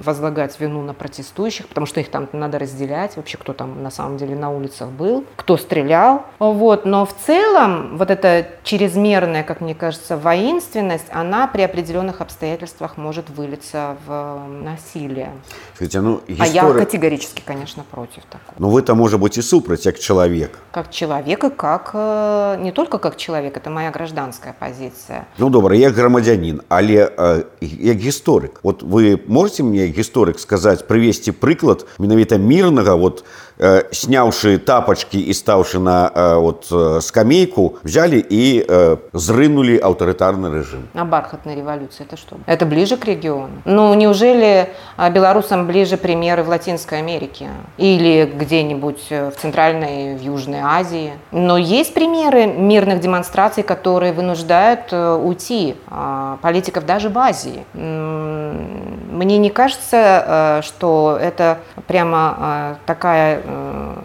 возлагать 0.03 0.59
вину 0.59 0.81
на 0.81 0.93
протестующих, 0.93 1.67
потому 1.67 1.85
что 1.85 1.99
их 1.99 2.09
там 2.09 2.27
надо 2.33 2.59
разделять, 2.59 3.15
вообще 3.17 3.37
кто 3.37 3.53
там 3.53 3.83
на 3.83 3.91
самом 3.91 4.17
деле 4.17 4.35
на 4.35 4.49
улицах 4.49 4.89
был, 4.89 5.25
кто 5.35 5.57
стрелял. 5.57 6.23
Вот. 6.39 6.85
Но 6.85 7.05
в 7.05 7.13
целом 7.25 7.97
вот 7.97 8.11
эта 8.11 8.47
чрезмерная, 8.63 9.43
как 9.43 9.61
мне 9.61 9.75
кажется, 9.75 10.17
воинственность, 10.17 11.07
она 11.11 11.47
при 11.47 11.61
определенных 11.63 12.21
обстоятельствах 12.21 12.97
может 12.97 13.29
вылиться 13.29 13.97
в 14.05 14.47
насилие. 14.63 15.31
Скажите, 15.75 16.01
ну 16.01 16.21
А 16.39 16.47
я 16.47 16.71
категорически, 16.73 17.41
конечно, 17.45 17.83
против 17.89 18.23
такого. 18.25 18.55
ну 18.59 18.69
вы 18.69 18.81
там 18.81 18.97
можа 18.97 19.17
быть 19.17 19.37
і 19.37 19.41
супраць 19.41 19.85
як 19.96 19.98
чалавек 19.98 20.58
Как 20.72 20.90
человек 20.90 21.44
и 21.44 21.50
как, 21.50 21.90
э, 21.94 22.56
не 22.60 22.72
только 22.72 22.98
как 22.98 23.16
человек, 23.16 23.56
это 23.56 23.70
моя 23.70 23.90
гражданская 23.90 24.54
позиция. 24.58 25.26
Ну 25.38 25.50
добра 25.50 25.76
як 25.76 25.94
грамадзянін 25.94 26.62
але 26.68 27.12
э, 27.16 27.44
як 27.60 27.96
гісторык 27.98 28.60
вот 28.62 28.82
вы 28.82 29.20
можете 29.26 29.62
мне 29.62 29.86
гісторык 29.86 30.38
сказаць 30.38 30.82
прывесці 30.82 31.32
прыклад 31.32 31.86
менавіта 31.98 32.36
мірнага 32.36 32.94
вот 32.94 33.24
э, 33.58 33.82
сняўшы 33.92 34.58
тапачкі 34.58 35.20
і 35.20 35.32
стаўшы 35.32 35.78
на 35.78 36.10
э, 36.14 36.34
вот 36.36 36.66
э, 36.70 37.00
скамейку 37.00 37.78
взяли 37.82 38.18
і 38.18 38.64
э, 38.68 38.96
зрынули 39.12 39.78
аўтарытарны 39.78 40.50
рэжым 40.50 40.88
А 40.94 41.04
бархатная 41.04 41.54
революция 41.56 42.06
это 42.06 42.16
что? 42.16 42.36
Это 42.46 42.66
ближе 42.66 42.96
к 42.96 43.04
региону. 43.04 43.62
Ну, 43.64 43.94
неужели 43.94 44.68
а, 44.96 45.10
белорусам 45.10 45.66
ближе 45.66 45.96
примеры 45.96 46.42
в 46.42 46.48
Латинской 46.48 46.98
Америке 46.98 47.48
или 47.76 48.24
где-нибудь 48.34 49.06
э, 49.10 49.30
в 49.30 49.40
Центральной, 49.40 50.16
в 50.16 50.20
Южной 50.22 50.60
Азии? 50.62 51.12
Но 51.30 51.56
есть 51.58 51.94
примеры 51.94 52.46
мирных 52.46 53.00
демонстраций, 53.00 53.62
которые 53.62 54.12
вынуждают 54.12 54.92
э, 54.92 55.14
уйти 55.14 55.76
а, 55.88 56.38
политиков 56.42 56.84
даже 56.86 57.08
в 57.08 57.18
Азии. 57.18 57.64
М, 57.74 58.98
Мне 59.12 59.38
не 59.38 59.50
кажется, 59.50 59.96
э, 59.96 60.62
что 60.62 61.18
это 61.20 61.58
прямо 61.86 62.20
э, 62.38 62.74
такая 62.86 63.40
э, 63.44 63.45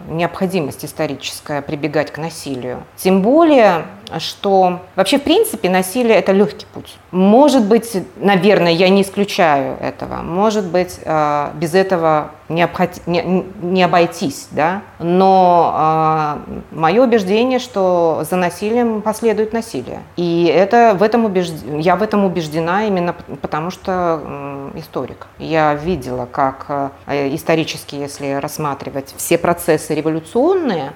необходимость 0.09 0.85
историческая 0.85 1.61
прибегать 1.61 2.11
к 2.11 2.17
насилию. 2.17 2.83
Тем 2.95 3.21
более, 3.21 3.85
что 4.19 4.81
вообще, 4.95 5.17
в 5.17 5.23
принципе, 5.23 5.69
насилие– 5.69 6.15
это 6.17 6.31
легкий 6.31 6.65
путь. 6.73 6.97
Может 7.11 7.65
быть, 7.65 7.97
наверное, 8.17 8.71
я 8.71 8.89
не 8.89 9.01
исключаю 9.01 9.77
этого, 9.79 10.17
может 10.17 10.65
быть, 10.65 10.99
э, 11.03 11.49
без 11.55 11.73
этого 11.73 12.31
не, 12.49 12.61
обхот- 12.63 13.01
не- 13.05 13.45
не 13.61 13.83
обойтись, 13.83 14.47
да? 14.51 14.81
но 14.99 16.37
мое 16.71 17.03
убеждение, 17.03 17.59
что 17.59 18.23
за 18.29 18.35
насилием 18.35 19.01
последует 19.01 19.53
насилие. 19.53 19.99
И 20.17 20.45
это, 20.45 20.95
в 20.97 21.03
этом 21.03 21.25
убежд- 21.25 21.79
я 21.81 21.95
в 21.95 22.03
этом 22.03 22.25
убеждена 22.25 22.85
именно 22.85 23.15
потому, 23.41 23.71
что 23.71 24.71
историк. 24.75 25.27
Я 25.39 25.73
видела, 25.75 26.25
как 26.25 26.65
э, 27.07 27.35
исторически, 27.35 27.95
если 27.95 28.33
рассматривать 28.33 29.13
все 29.17 29.37
процессы 29.37 29.93
революционные, 29.95 30.93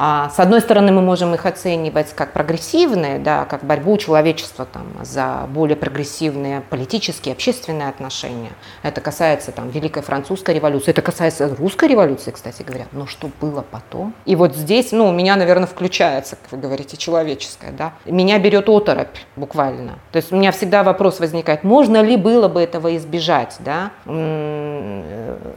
с 0.00 0.38
одной 0.38 0.62
стороны, 0.62 0.92
мы 0.92 1.02
можем 1.02 1.34
их 1.34 1.44
оценивать 1.44 2.14
как 2.14 2.32
прогрессивные, 2.32 3.18
да, 3.18 3.44
как 3.44 3.64
борьбу 3.64 3.98
человечества 3.98 4.64
там, 4.64 4.86
за 5.02 5.46
более 5.50 5.76
прогрессивные 5.76 6.62
политические, 6.70 7.34
общественные 7.34 7.88
отношения. 7.90 8.52
Это 8.82 9.02
касается 9.02 9.52
там, 9.52 9.68
Великой 9.68 10.02
Французской 10.02 10.54
революции, 10.54 10.92
это 10.92 11.02
касается 11.02 11.54
Русской 11.54 11.86
революции, 11.88 12.30
кстати 12.30 12.62
говоря. 12.62 12.86
Но 12.92 13.06
что 13.06 13.30
было 13.42 13.62
потом? 13.70 14.14
И 14.24 14.36
вот 14.36 14.56
здесь, 14.56 14.92
ну, 14.92 15.06
у 15.06 15.12
меня, 15.12 15.36
наверное, 15.36 15.66
включается, 15.66 16.36
как 16.36 16.52
вы 16.52 16.58
говорите, 16.58 16.96
человеческое. 16.96 17.72
Да? 17.72 17.92
Меня 18.06 18.38
берет 18.38 18.70
оторопь 18.70 19.18
буквально. 19.36 19.98
То 20.12 20.16
есть 20.16 20.32
у 20.32 20.36
меня 20.36 20.50
всегда 20.50 20.82
вопрос 20.82 21.20
возникает, 21.20 21.62
можно 21.62 22.00
ли 22.00 22.16
было 22.16 22.48
бы 22.48 22.62
этого 22.62 22.96
избежать? 22.96 23.56
Да? 23.58 23.90
М, 24.06 25.04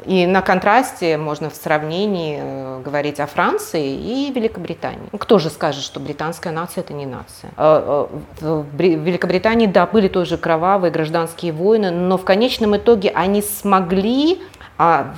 И 0.06 0.26
на 0.28 0.42
контрасте 0.42 1.18
можно 1.18 1.50
в 1.50 1.56
сравнении 1.56 2.40
э, 2.42 2.73
говорить 2.84 3.20
о 3.20 3.26
Франции 3.26 3.96
и 3.96 4.32
Великобритании. 4.32 5.08
Ну, 5.12 5.18
Кто 5.18 5.40
же 5.40 5.50
скажет, 5.50 5.84
что 5.84 6.00
британская 6.00 6.52
нация 6.52 6.84
это 6.84 6.94
не 6.94 7.06
нация? 7.06 7.52
Э, 7.58 8.08
э, 8.42 8.46
В 8.46 8.66
Бри- 8.76 8.96
в 8.98 9.04
Великобритании, 9.04 9.68
да, 9.68 9.86
были 9.86 10.08
тоже 10.08 10.38
кровавые 10.38 10.92
гражданские 10.92 11.52
войны, 11.54 11.90
но 11.92 12.18
в 12.18 12.24
конечном 12.26 12.76
итоге 12.78 13.10
они 13.10 13.42
смогли 13.42 14.42
а, 14.60 14.63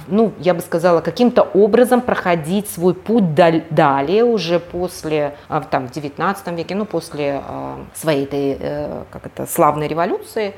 ну, 0.08 0.34
я 0.40 0.54
бы 0.54 0.62
сказала, 0.62 1.02
каким-то 1.02 1.42
образом 1.42 2.02
проходить 2.02 2.70
свой 2.70 2.94
путь 2.94 3.34
далее, 3.34 4.24
уже 4.24 4.60
после, 4.60 5.36
а, 5.48 5.62
там, 5.62 5.88
в 5.88 5.92
19 5.92 6.48
веке, 6.48 6.76
ну, 6.76 6.86
после 6.86 7.42
а, 7.48 7.80
своей 7.94 8.26
этой, 8.26 8.58
э, 8.60 9.04
как 9.12 9.26
это, 9.26 9.46
славной 9.46 9.88
революции, 9.88 10.54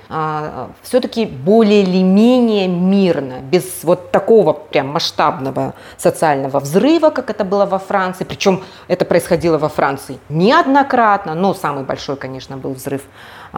все-таки 0.81 1.25
более 1.25 1.83
или 1.83 2.01
менее 2.01 2.67
мирно, 2.67 3.39
без 3.41 3.83
вот 3.83 4.11
такого 4.11 4.53
прям 4.53 4.87
масштабного 4.87 5.73
социального 5.97 6.59
взрыва, 6.59 7.09
как 7.09 7.29
это 7.29 7.43
было 7.43 7.65
во 7.65 7.79
Франции, 7.79 8.23
причем 8.23 8.63
это 8.87 9.05
происходило 9.05 9.57
во 9.57 9.69
Франции 9.69 10.19
неоднократно, 10.29 11.35
но 11.35 11.53
самый 11.53 11.83
большой, 11.83 12.15
конечно, 12.15 12.57
был 12.57 12.73
взрыв 12.73 13.01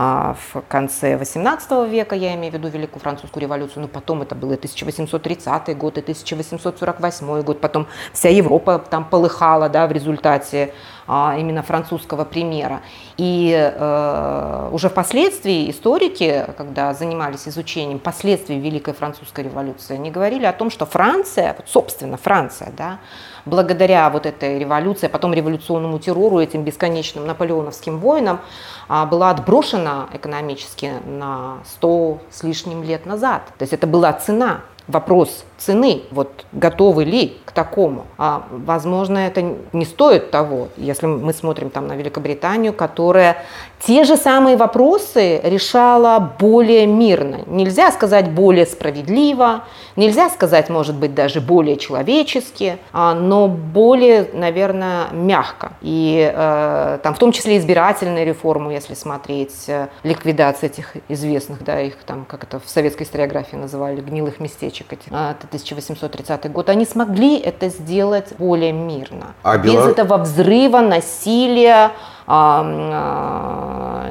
а, 0.02 0.34
в 0.34 0.62
конце 0.70 1.18
18 1.18 1.90
века, 1.90 2.16
я 2.16 2.34
имею 2.36 2.54
в 2.54 2.56
виду 2.56 2.70
Великую 2.70 3.02
Французскую 3.02 3.42
революцию, 3.42 3.82
но 3.82 3.88
потом 3.90 4.22
это 4.22 4.34
был 4.34 4.50
и 4.54 4.56
1830 4.56 5.78
год, 5.78 5.98
и 5.98 6.00
1848 6.02 7.42
год, 7.42 7.60
потом 7.60 7.86
вся 8.14 8.30
Европа 8.30 8.80
там 8.80 9.04
полыхала 9.04 9.68
да, 9.68 9.88
в 9.88 9.92
результате 9.92 10.74
а, 11.06 11.36
именно 11.38 11.64
французского 11.64 12.24
примера. 12.24 12.80
И 13.18 13.52
э, 13.52 14.70
уже 14.72 14.88
впоследствии 14.88 15.70
историки, 15.70 16.46
когда 16.56 16.94
занимались 16.94 17.50
изучением 17.50 18.00
последствий 18.00 18.58
Великой 18.58 18.94
Французской 18.94 19.44
революции, 19.44 19.96
они 19.96 20.12
говорили 20.12 20.46
о 20.46 20.54
том, 20.54 20.70
что 20.70 20.86
Франция, 20.86 21.58
собственно 21.66 22.16
Франция, 22.16 22.72
да, 22.78 23.00
благодаря 23.46 24.10
вот 24.10 24.26
этой 24.26 24.60
революции, 24.60 25.08
а 25.08 25.10
потом 25.10 25.34
революционному 25.34 26.00
террору, 26.00 26.40
этим 26.40 26.64
бесконечным 26.64 27.26
наполеоновским 27.26 28.00
войнам, 28.00 28.40
а, 28.88 29.06
была 29.06 29.32
отброшена 29.32 30.10
экономически 30.14 30.94
на 31.06 31.60
100 31.66 32.20
с 32.30 32.44
лишним 32.44 32.84
лет 32.84 33.06
назад. 33.06 33.44
То 33.58 33.64
есть 33.64 33.74
это 33.74 33.88
была 33.88 34.14
цена 34.14 34.62
вопрос 34.88 35.46
цены, 35.60 36.04
вот 36.12 36.46
готовы 36.52 37.04
ли 37.04 37.38
к 37.46 37.52
такому. 37.52 38.06
А, 38.18 38.48
возможно, 38.52 39.18
это 39.18 39.44
не 39.74 39.86
стоит 39.86 40.32
того, 40.32 40.70
если 40.78 41.06
мы 41.06 41.34
смотрим 41.34 41.70
там 41.70 41.88
на 41.88 41.94
Великобританию, 41.94 42.74
которая 42.74 43.38
те 43.80 44.04
же 44.04 44.18
самые 44.18 44.58
вопросы 44.58 45.40
решала 45.44 46.20
более 46.20 46.86
мирно. 46.86 47.42
Нельзя 47.48 47.92
сказать 47.92 48.30
более 48.30 48.66
справедливо, 48.66 49.64
нельзя 49.96 50.30
сказать, 50.30 50.70
может 50.70 50.96
быть, 50.96 51.14
даже 51.14 51.42
более 51.42 51.78
человечески, 51.78 52.78
а, 52.92 53.14
но 53.14 53.48
более, 53.48 54.30
наверное, 54.34 55.08
мягко. 55.12 55.74
И 55.82 56.32
э, 56.34 57.00
там 57.04 57.14
в 57.14 57.20
том 57.20 57.32
числе 57.32 57.58
избирательные 57.58 58.26
реформы, 58.26 58.74
если 58.74 58.94
смотреть, 58.94 59.66
э, 59.68 59.88
ликвидация 60.04 60.70
этих 60.70 60.96
известных, 61.08 61.64
да, 61.64 61.82
их 61.82 61.96
там, 62.06 62.26
как 62.26 62.44
это 62.44 62.60
в 62.60 62.70
советской 62.70 63.04
историографии 63.04 63.56
называли, 63.56 64.02
гнилых 64.02 64.40
местечек 64.40 64.94
этих, 64.94 65.12
1830 65.50 66.52
год, 66.52 66.70
они 66.70 66.86
смогли 66.86 67.38
это 67.38 67.70
сделать 67.70 68.34
более 68.38 68.72
мирно. 68.72 69.34
А 69.44 69.58
без 69.58 69.74
Белор... 69.74 69.90
этого 69.90 70.18
взрыва, 70.18 70.80
насилия, 70.80 71.92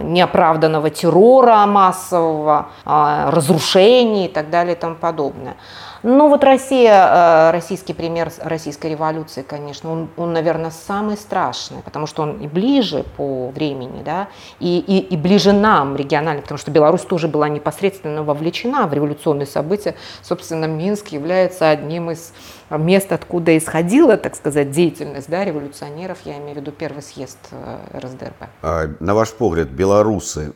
неоправданного 0.02 0.90
террора 0.90 1.66
массового, 1.66 2.66
разрушений 2.84 4.26
и 4.26 4.28
так 4.28 4.50
далее 4.50 4.74
и 4.74 4.78
тому 4.78 4.96
подобное. 4.96 5.54
Ну 6.02 6.28
вот 6.28 6.44
Россия, 6.44 7.48
э, 7.48 7.50
российский 7.50 7.92
пример 7.92 8.30
российской 8.40 8.92
революции, 8.92 9.42
конечно, 9.42 9.90
он, 9.90 10.08
он, 10.16 10.32
наверное, 10.32 10.70
самый 10.70 11.16
страшный, 11.16 11.82
потому 11.82 12.06
что 12.06 12.22
он 12.22 12.38
и 12.38 12.46
ближе 12.46 13.04
по 13.16 13.48
времени, 13.48 14.02
да, 14.04 14.28
и, 14.60 14.78
и, 14.78 14.98
и 14.98 15.16
ближе 15.16 15.52
нам 15.52 15.96
регионально, 15.96 16.42
потому 16.42 16.58
что 16.58 16.70
Беларусь 16.70 17.02
тоже 17.02 17.26
была 17.26 17.48
непосредственно 17.48 18.22
вовлечена 18.22 18.86
в 18.86 18.92
революционные 18.92 19.46
события. 19.46 19.96
Собственно, 20.22 20.66
Минск 20.66 21.08
является 21.08 21.68
одним 21.68 22.12
из 22.12 22.32
мест, 22.70 23.12
откуда 23.12 23.56
исходила, 23.56 24.16
так 24.16 24.36
сказать, 24.36 24.70
деятельность 24.70 25.28
да, 25.28 25.44
революционеров, 25.44 26.18
я 26.24 26.38
имею 26.38 26.54
в 26.54 26.56
виду 26.58 26.72
первый 26.72 27.02
съезд 27.02 27.38
э, 27.50 27.98
РСДРП. 27.98 29.00
На 29.00 29.14
ваш 29.14 29.32
погляд, 29.32 29.68
белорусы 29.68 30.52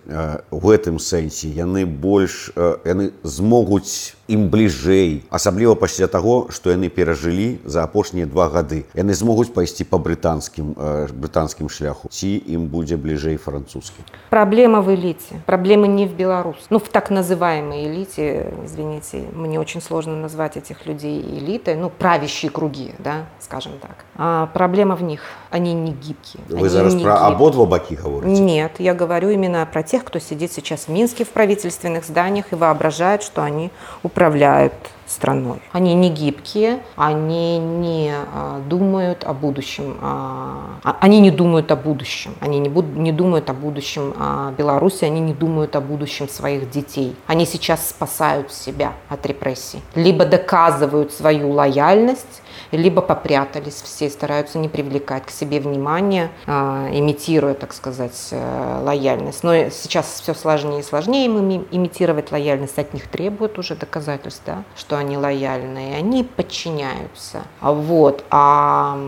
в 0.51 0.71
этом 0.71 0.99
сенсе, 0.99 1.49
яны 1.49 1.87
больш, 1.87 2.53
яны 2.85 3.13
змогуць 3.23 4.15
ім 4.33 4.49
бліжэй 4.49 5.25
асабліва 5.31 5.75
пасля 5.77 6.07
таго 6.09 6.49
што 6.55 6.73
яны 6.73 6.89
перажылі 6.89 7.61
за 7.65 7.85
апошнія 7.85 8.27
два 8.27 8.49
гады. 8.49 8.85
Яны 8.97 9.15
змогуць 9.15 9.53
пайсці 9.53 9.85
по 9.85 9.99
брытанскім 9.99 10.73
брытанскім 11.13 11.69
шляху? 11.69 12.09
Ці 12.09 12.31
ім 12.49 12.67
будзе 12.73 12.97
бліжэй 12.97 13.37
французскі? 13.37 14.07
Проблема 14.31 14.81
в 14.81 14.89
элите. 14.95 15.43
Проблемы 15.47 15.89
не 15.89 16.07
в 16.07 16.17
беларусь 16.17 16.65
ну 16.71 16.79
в 16.79 16.89
так 16.89 17.11
называемой 17.11 17.85
элите 17.87 18.53
извините 18.65 19.25
мне 19.35 19.61
очень 19.61 19.83
сложно 19.83 20.17
назвать 20.17 20.57
этих 20.57 20.87
людей 20.87 21.21
элитой. 21.21 21.77
Ну 21.77 21.91
правящие 22.03 22.51
круги 22.51 22.95
да 22.99 23.27
скажем 23.41 23.73
так. 23.81 24.05
А 24.17 24.47
проблема 24.47 24.97
в 24.97 25.03
них 25.03 25.23
они 25.51 25.73
не 25.73 25.93
гибкие 25.93 26.43
вы 26.49 26.59
они 26.59 26.69
зараз 26.69 26.95
про 27.01 27.27
ободва 27.27 27.65
баки 27.65 27.95
говорите? 27.95 28.43
Нет 28.43 28.73
я 28.79 28.95
говорю 28.95 29.31
именно 29.31 29.67
про 29.71 29.83
тех 29.83 30.05
кто 30.05 30.19
сидит 30.19 30.53
сейчас 30.53 30.87
в 30.87 30.89
минске 30.89 31.25
в 31.25 31.29
правительственных 31.29 32.05
зданиях 32.05 32.53
и 32.53 32.57
воображает 32.57 33.23
что 33.23 33.43
они 33.43 33.71
управляют 34.03 34.73
страной. 35.13 35.61
Они 35.73 35.95
не 35.95 36.11
гибкие, 36.11 36.81
они 36.97 37.59
не 37.59 38.13
а, 38.15 38.61
думают 38.69 39.25
о 39.25 39.33
будущем, 39.33 39.97
а, 40.01 40.79
а, 40.83 40.97
они 41.01 41.21
не 41.21 41.31
думают 41.31 41.71
о 41.71 41.77
будущем, 41.77 42.35
они 42.41 42.59
не, 42.59 42.69
буд, 42.69 42.87
не 42.97 43.13
думают 43.13 43.51
о 43.51 43.53
будущем 43.55 44.15
Беларуси, 44.57 45.05
они 45.05 45.21
не 45.21 45.35
думают 45.35 45.77
о 45.77 45.81
будущем 45.81 46.29
своих 46.29 46.71
детей. 46.71 47.15
Они 47.27 47.47
сейчас 47.47 47.89
спасают 47.89 48.53
себя 48.53 48.93
от 49.09 49.25
репрессий, 49.27 49.81
либо 49.95 50.25
доказывают 50.25 51.13
свою 51.13 51.51
лояльность, 51.51 52.43
либо 52.71 53.03
попрятались 53.03 53.83
все, 53.83 54.09
стараются 54.09 54.59
не 54.59 54.69
привлекать 54.69 55.27
к 55.27 55.31
себе 55.31 55.61
внимания, 55.61 56.31
имитируя, 56.47 57.55
так 57.55 57.73
сказать, 57.75 58.29
э, 58.31 58.83
лояльность. 58.83 59.45
Но 59.45 59.69
сейчас 59.71 60.21
все 60.21 60.35
сложнее 60.35 60.81
и 60.81 60.83
сложнее 60.83 61.27
им 61.27 61.67
имитировать 61.71 62.33
лояльность, 62.33 62.79
от 62.79 62.95
них 62.95 63.09
требуют 63.09 63.59
уже 63.59 63.75
доказательств, 63.75 64.43
да, 64.47 64.65
что 64.77 64.97
они 65.03 65.17
лояльные, 65.17 65.97
они 65.97 66.25
подчиняются. 66.25 67.43
Вот. 67.61 68.25
А 68.31 68.99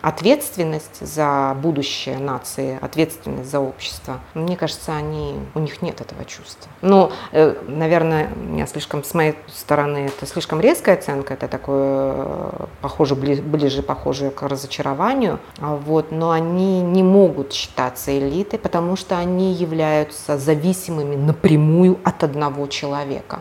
ответственность 0.00 1.04
за 1.06 1.56
будущее 1.60 2.18
нации, 2.18 2.78
ответственность 2.80 3.50
за 3.50 3.60
общество, 3.60 4.20
мне 4.34 4.56
кажется, 4.56 4.94
они, 4.94 5.34
у 5.54 5.58
них 5.58 5.82
нет 5.82 6.00
этого 6.00 6.24
чувства. 6.24 6.70
Ну, 6.82 7.10
э, 7.32 7.54
наверное, 7.66 8.28
меня 8.28 8.66
слишком, 8.66 9.02
с 9.02 9.14
моей 9.14 9.34
стороны, 9.48 10.06
это 10.06 10.26
слишком 10.26 10.60
резкая 10.60 10.96
оценка, 10.96 11.34
это 11.34 11.48
такое 11.48 12.14
э, 12.16 12.66
похоже, 12.82 13.14
ближе 13.14 13.82
похожие 13.82 14.30
к 14.30 14.42
разочарованию, 14.42 15.40
а 15.60 15.74
вот, 15.74 16.12
но 16.12 16.30
они 16.30 16.82
не 16.82 17.02
могут 17.02 17.52
считаться 17.52 18.16
элитой, 18.16 18.58
потому 18.58 18.96
что 18.96 19.18
они 19.18 19.52
являются 19.52 20.38
зависимыми 20.38 21.16
напрямую 21.16 21.98
от 22.04 22.22
одного 22.22 22.66
человека. 22.66 23.40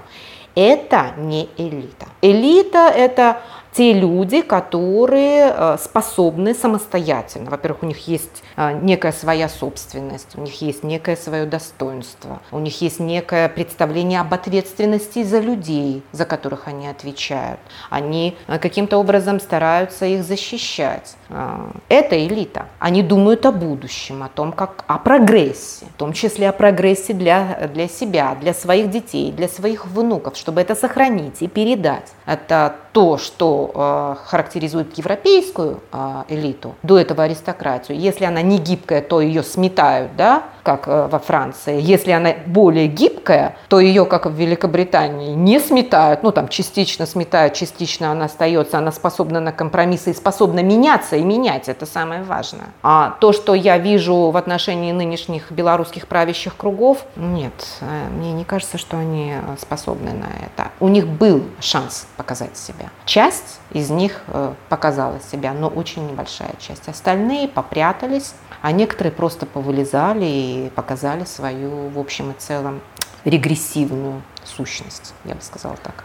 Это 0.55 1.13
не 1.17 1.49
элита. 1.57 2.07
Элита– 2.21 2.89
это 2.95 3.41
те 3.75 3.91
люди, 3.91 4.41
которые 4.41 5.53
э, 5.53 5.77
способны 5.83 6.53
самостоятельно. 6.53 7.51
Во-первых, 7.51 7.83
у 7.83 7.85
них 7.87 8.07
есть 8.07 8.41
э, 8.55 8.71
некая 8.81 9.11
своя 9.11 9.49
собственность, 9.49 10.37
у 10.37 10.41
них 10.41 10.61
есть 10.61 10.83
некое 10.83 11.17
свое 11.17 11.45
достоинство, 11.45 12.39
у 12.53 12.59
них 12.59 12.81
есть 12.81 13.01
некое 13.01 13.49
представление 13.49 14.21
об 14.21 14.33
ответственности 14.33 15.23
за 15.23 15.39
людей, 15.39 16.03
за 16.13 16.23
которых 16.23 16.69
они 16.69 16.87
отвечают. 16.87 17.59
Они 17.89 18.37
э, 18.47 18.59
каким-то 18.59 18.97
образом 18.97 19.41
стараются 19.41 20.05
их 20.05 20.23
защищать. 20.23 21.17
Это 21.29 22.25
элита. 22.25 22.67
Они 22.79 23.01
думают 23.01 23.45
о 23.45 23.51
будущем, 23.51 24.23
о 24.23 24.29
том, 24.29 24.51
как 24.51 24.83
о 24.87 24.97
прогрессе, 24.97 25.85
в 25.95 25.97
том 25.97 26.13
числе 26.13 26.49
о 26.49 26.51
прогрессе 26.51 27.13
для, 27.13 27.69
для 27.73 27.87
себя, 27.87 28.35
для 28.39 28.53
своих 28.53 28.89
детей, 28.89 29.31
для 29.31 29.47
своих 29.47 29.87
внуков, 29.87 30.37
чтобы 30.37 30.61
это 30.61 30.75
сохранить 30.75 31.41
и 31.41 31.47
передать. 31.47 32.13
Это 32.25 32.75
то, 32.95 33.17
что 33.17 33.71
э, 33.75 34.15
характеризует 34.25 34.97
европейскую 34.97 35.81
э, 35.91 36.23
элиту, 36.29 36.75
до 36.81 36.97
этого 36.97 37.23
аристократию. 37.23 37.99
Если 37.99 38.23
она 38.23 38.41
не 38.41 38.57
гибкая, 38.57 39.01
то 39.01 39.19
ее 39.19 39.43
сметают, 39.43 40.15
да, 40.15 40.43
как 40.63 40.87
э, 40.87 41.07
во 41.11 41.19
Франции. 41.19 41.81
Если 41.81 42.11
она 42.11 42.33
более 42.45 42.87
гибкая, 42.87 43.57
то 43.67 43.81
ее, 43.81 44.05
как 44.05 44.27
в 44.27 44.33
Великобритании, 44.33 45.33
не 45.35 45.59
сметают, 45.59 46.23
ну 46.23 46.31
там 46.31 46.47
частично 46.47 47.05
сметают, 47.05 47.53
частично 47.53 48.11
она 48.11 48.25
остается, 48.25 48.77
она 48.77 48.93
способна 48.93 49.41
на 49.41 49.51
компромиссы 49.51 50.11
и 50.11 50.13
способна 50.13 50.63
меняться 50.63 51.14
и 51.15 51.23
менять, 51.23 51.69
это 51.69 51.85
самое 51.85 52.23
важное. 52.23 52.67
А 52.83 53.17
то, 53.19 53.33
что 53.33 53.53
я 53.53 53.77
вижу 53.77 54.31
в 54.31 54.37
отношении 54.37 54.91
нынешних 54.91 55.51
белорусских 55.51 56.07
правящих 56.07 56.55
кругов, 56.55 57.05
нет, 57.15 57.53
э, 57.81 58.07
мне 58.09 58.33
не 58.33 58.43
кажется, 58.43 58.77
что 58.77 58.97
они 58.97 59.33
э, 59.33 59.55
способны 59.59 60.13
на 60.13 60.25
это. 60.25 60.71
У 60.79 60.87
них 60.87 61.07
был 61.07 61.43
шанс 61.59 62.07
показать 62.17 62.57
себя. 62.57 62.89
Часть 63.05 63.59
из 63.71 63.89
них 63.89 64.21
показала 64.69 65.19
себя, 65.31 65.53
но 65.53 65.67
очень 65.67 66.07
небольшая 66.07 66.53
часть. 66.59 66.87
Остальные 66.87 67.47
попрятались, 67.47 68.33
а 68.61 68.71
некоторые 68.71 69.11
просто 69.11 69.45
повылезали 69.45 70.25
и 70.25 70.71
показали 70.75 71.25
свою, 71.25 71.89
в 71.89 71.99
общем 71.99 72.31
и 72.31 72.33
целом, 72.33 72.81
регрессивную 73.25 74.21
сущность, 74.43 75.13
я 75.25 75.35
бы 75.35 75.41
сказала 75.41 75.75
так. 75.77 76.03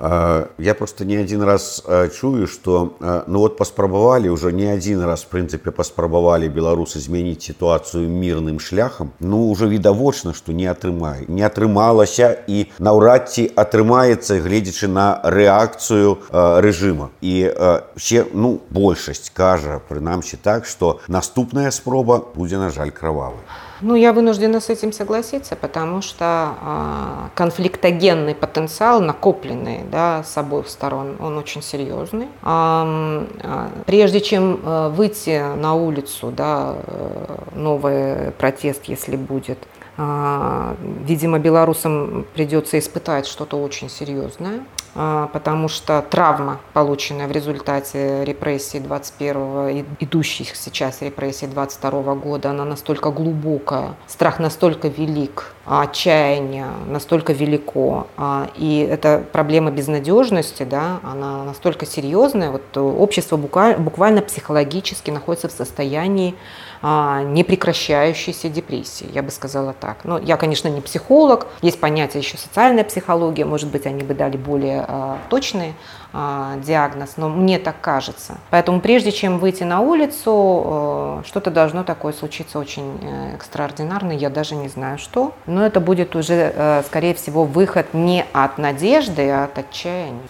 Я 0.00 0.74
просто 0.74 1.04
не 1.04 1.16
один 1.16 1.42
раз 1.42 1.84
чую, 2.18 2.46
что 2.46 2.94
ну 3.26 3.38
вот 3.38 3.56
паспрабавалі 3.56 4.28
уже 4.28 4.52
не 4.52 4.66
один 4.66 5.02
раз 5.04 5.22
в 5.22 5.28
принципе 5.28 5.70
паспрабавалі 5.70 6.48
беларусы 6.48 6.98
змяніць 6.98 7.42
ситуацию 7.46 8.08
мирным 8.08 8.58
шляхам 8.58 9.12
ну 9.20 9.48
уже 9.48 9.68
відавочна 9.68 10.34
что 10.34 10.52
не 10.52 10.66
атрымай 10.66 11.24
не 11.28 11.42
атрымалася 11.42 12.36
і 12.46 12.66
наўрад 12.78 13.30
ці 13.30 13.48
атрымаецца 13.54 14.40
гледзячы 14.42 14.88
на 14.88 15.20
рэакцыю 15.22 16.18
рэжыма 16.32 17.10
і 17.22 17.54
все 17.94 18.26
ну 18.34 18.60
большасць 18.70 19.30
кажа 19.30 19.80
прынамсі 19.88 20.36
так 20.42 20.66
что 20.66 20.98
наступная 21.08 21.70
спроба 21.70 22.18
будзе 22.34 22.58
на 22.58 22.70
жаль 22.70 22.90
кровавой 22.90 23.46
Ну, 23.81 23.95
я 23.95 24.11
вынуждена 24.11 24.59
с 24.59 24.69
этим 24.69 24.91
согласиться, 24.91 25.55
потому 25.55 26.01
что 26.01 26.25
а, 26.25 27.29
конфликтогенный 27.33 28.35
потенциал, 28.35 29.01
накопленный 29.01 29.83
да, 29.89 30.23
с 30.23 30.37
обоих 30.37 30.67
сторон, 30.67 31.15
он 31.19 31.37
очень 31.37 31.61
серьезный. 31.61 32.27
А, 32.41 33.25
а, 33.41 33.69
прежде 33.85 34.19
чем 34.19 34.59
а, 34.63 34.89
выйти 34.89 35.55
на 35.55 35.75
улицу, 35.75 36.31
да, 36.35 36.75
э, 36.75 37.35
новый 37.55 38.31
протест, 38.31 38.85
если 38.85 39.15
будет, 39.15 39.59
а, 39.97 40.75
видимо, 41.05 41.39
белорусам 41.39 42.25
придется 42.33 42.79
испытать 42.79 43.27
что-то 43.27 43.61
очень 43.61 43.89
серьезное. 43.89 44.61
А, 44.95 45.27
потому 45.27 45.67
что 45.67 46.01
травма, 46.01 46.59
полученная 46.73 47.27
в 47.27 47.31
результате 47.31 48.23
репрессий 48.25 48.79
21 48.79 49.85
идущих 49.99 50.55
сейчас 50.55 51.01
репрессий 51.01 51.47
22 51.47 52.15
года, 52.15 52.49
она 52.49 52.65
настолько 52.65 53.11
глубокая, 53.11 53.95
страх 54.07 54.39
настолько 54.39 54.87
велик, 54.87 55.53
а 55.65 55.83
отчаяние 55.83 56.67
настолько 56.87 57.33
велико, 57.33 58.07
а, 58.17 58.49
и 58.55 58.79
эта 58.79 59.23
проблема 59.31 59.71
безнадежности, 59.71 60.63
да, 60.63 60.99
она 61.03 61.43
настолько 61.43 61.85
серьезная, 61.85 62.51
вот 62.51 62.75
общество 62.77 63.37
буквально 63.37 64.21
психологически 64.21 65.11
находится 65.11 65.47
в 65.49 65.51
состоянии 65.51 66.35
непрекращающейся 66.81 68.49
депрессии, 68.49 69.07
я 69.13 69.21
бы 69.21 69.31
сказала 69.31 69.73
так. 69.73 69.97
Но 70.03 70.17
я, 70.17 70.37
конечно, 70.37 70.67
не 70.69 70.81
психолог, 70.81 71.47
есть 71.61 71.79
понятие 71.79 72.21
еще 72.21 72.37
социальная 72.37 72.83
психология, 72.83 73.45
может 73.45 73.69
быть, 73.69 73.85
они 73.85 74.03
бы 74.03 74.13
дали 74.13 74.37
более 74.37 74.85
а, 74.87 75.17
точный 75.29 75.73
а, 76.13 76.55
диагноз, 76.57 77.13
но 77.17 77.29
мне 77.29 77.59
так 77.59 77.81
кажется. 77.81 78.37
Поэтому 78.49 78.79
прежде 78.79 79.11
чем 79.11 79.39
выйти 79.39 79.63
на 79.63 79.81
улицу, 79.81 81.21
что-то 81.25 81.51
должно 81.51 81.83
такое 81.83 82.13
случиться 82.13 82.59
очень 82.59 82.97
э, 83.01 83.35
экстраординарное, 83.35 84.15
я 84.15 84.29
даже 84.29 84.55
не 84.55 84.69
знаю 84.69 84.97
что. 84.97 85.33
Но 85.45 85.65
это 85.65 85.79
будет 85.79 86.15
уже, 86.15 86.53
э, 86.55 86.83
скорее 86.85 87.13
всего, 87.13 87.43
выход 87.43 87.93
не 87.93 88.25
от 88.33 88.57
надежды, 88.57 89.29
а 89.29 89.45
от 89.45 89.57
отчаяния. 89.57 90.21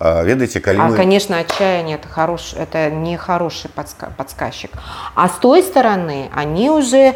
Ведаеце 0.00 0.60
калі 0.60 0.78
а, 0.78 0.88
мы... 0.88 0.96
конечно 0.96 1.38
отчаяние 1.38 1.96
это 1.96 2.08
хорош 2.08 2.54
это 2.54 2.90
не 2.90 3.16
хороший 3.16 3.70
подска 3.70 4.12
подсказчик. 4.16 4.70
А 5.14 5.28
с 5.28 5.38
той 5.38 5.62
стороны 5.62 6.30
они 6.34 6.70
уже 6.70 7.14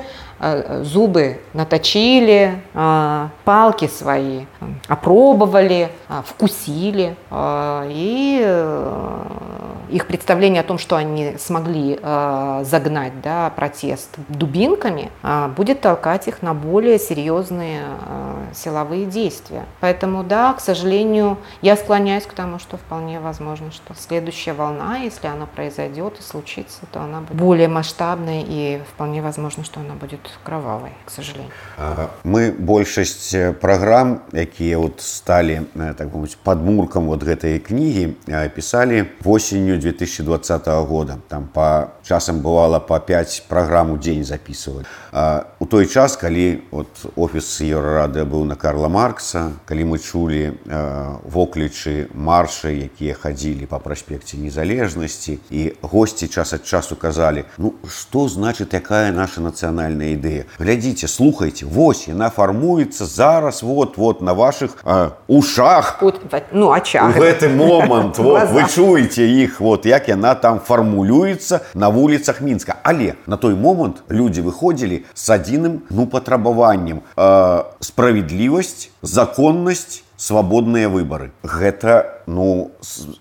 зубы 0.82 1.40
наточили 1.52 2.62
э, 2.72 3.28
палки 3.44 3.88
свои 3.88 4.46
опробовали 4.88 5.90
э, 6.08 6.22
вкусили 6.24 7.16
и 7.30 8.40
их 9.90 10.06
представление 10.06 10.60
о 10.60 10.64
том, 10.64 10.78
что 10.78 10.96
они 10.96 11.36
смогли 11.38 11.98
э, 12.00 12.62
загнать 12.64 13.20
да, 13.22 13.50
протест 13.50 14.16
дубинками, 14.28 15.10
э, 15.22 15.48
будет 15.56 15.80
толкать 15.80 16.28
их 16.28 16.42
на 16.42 16.54
более 16.54 16.98
серьезные 16.98 17.82
э, 17.82 18.44
силовые 18.54 19.06
действия. 19.06 19.64
Поэтому, 19.80 20.22
да, 20.22 20.52
к 20.54 20.60
сожалению, 20.60 21.38
я 21.60 21.76
склоняюсь 21.76 22.26
к 22.26 22.32
тому, 22.32 22.58
что 22.58 22.76
вполне 22.76 23.20
возможно, 23.20 23.70
что 23.72 23.94
следующая 23.94 24.52
волна, 24.52 24.98
если 24.98 25.26
она 25.26 25.46
произойдет 25.46 26.18
и 26.18 26.22
случится, 26.22 26.80
то 26.92 27.00
она 27.00 27.20
будет 27.20 27.36
более 27.36 27.68
масштабной 27.68 28.44
и 28.46 28.80
вполне 28.94 29.22
возможно, 29.22 29.64
что 29.64 29.80
она 29.80 29.94
будет 29.94 30.29
кровавой, 30.44 30.92
к 31.04 31.10
сожалению. 31.10 31.52
Мы 32.24 32.52
большасць 32.52 33.34
программ, 33.60 34.20
якія 34.32 34.78
вот 34.78 35.00
стали 35.00 35.62
так 35.96 36.14
мовіць 36.14 36.36
подмуркам 36.42 37.06
вот 37.06 37.22
гэтай 37.22 37.58
кнігі 37.58 38.14
писали 38.54 39.06
осенью 39.24 39.78
2020 39.78 40.66
года 40.66 41.18
там 41.28 41.48
по 41.52 41.92
часам 42.02 42.40
бывало 42.40 42.80
по 42.80 43.00
5 43.00 43.44
программ 43.48 43.92
у 43.92 43.96
дзень 43.96 44.24
записывать 44.24 44.86
у 45.58 45.66
той 45.66 45.86
час 45.86 46.16
калі 46.16 46.62
вот 46.70 46.88
офіс 47.16 47.60
еўрарады 47.60 48.24
быў 48.24 48.44
на 48.44 48.56
карла 48.56 48.88
маркса 48.88 49.52
калі 49.66 49.84
мы 49.84 49.98
чулі 49.98 50.58
воклічы 51.24 52.08
маршы 52.14 52.74
якія 52.74 53.14
хадзілі 53.14 53.66
по 53.66 53.78
праспекце 53.78 54.36
незалежнасці 54.36 55.38
і 55.50 55.72
госці 55.82 56.28
час 56.28 56.52
ад 56.52 56.66
часу 56.66 56.96
казалі 56.96 57.44
ну 57.58 57.74
что 57.88 58.28
значит 58.28 58.74
якая 58.74 59.12
наша 59.12 59.40
нацыянальная 59.40 60.14
ідэя 60.19 60.43
глядзіце 60.59 61.07
слухайте 61.07 61.65
вось 61.65 62.07
яна 62.07 62.29
фармуецца 62.29 63.05
зараз 63.05 63.63
вот 63.63 63.97
вот 63.97 64.21
на 64.21 64.33
ваших 64.33 64.77
а, 64.83 65.11
ушах 65.27 66.03
ну 66.51 66.71
ачах 66.71 67.15
гэты 67.15 67.49
момант 67.49 68.17
вот, 68.17 68.49
вы 68.51 68.67
чуеце 68.67 69.23
іх 69.23 69.61
вот 69.61 69.85
як 69.85 70.09
яна 70.09 70.35
там 70.35 70.59
фармулюецца 70.59 71.61
на 71.73 71.89
вуліцах 71.89 72.41
мінска 72.41 72.75
але 72.83 73.15
на 73.27 73.37
той 73.37 73.55
момант 73.55 74.03
люди 74.09 74.41
выходзілі 74.41 75.05
с 75.13 75.29
адзіным 75.29 75.83
ну 75.89 76.07
патрабаваннем 76.07 77.01
э, 77.15 77.63
справядлівасць 77.79 78.89
законнасць 79.01 80.03
свабодныя 80.19 80.87
выбары 80.89 81.31
гэта 81.43 82.23
ну 82.25 82.71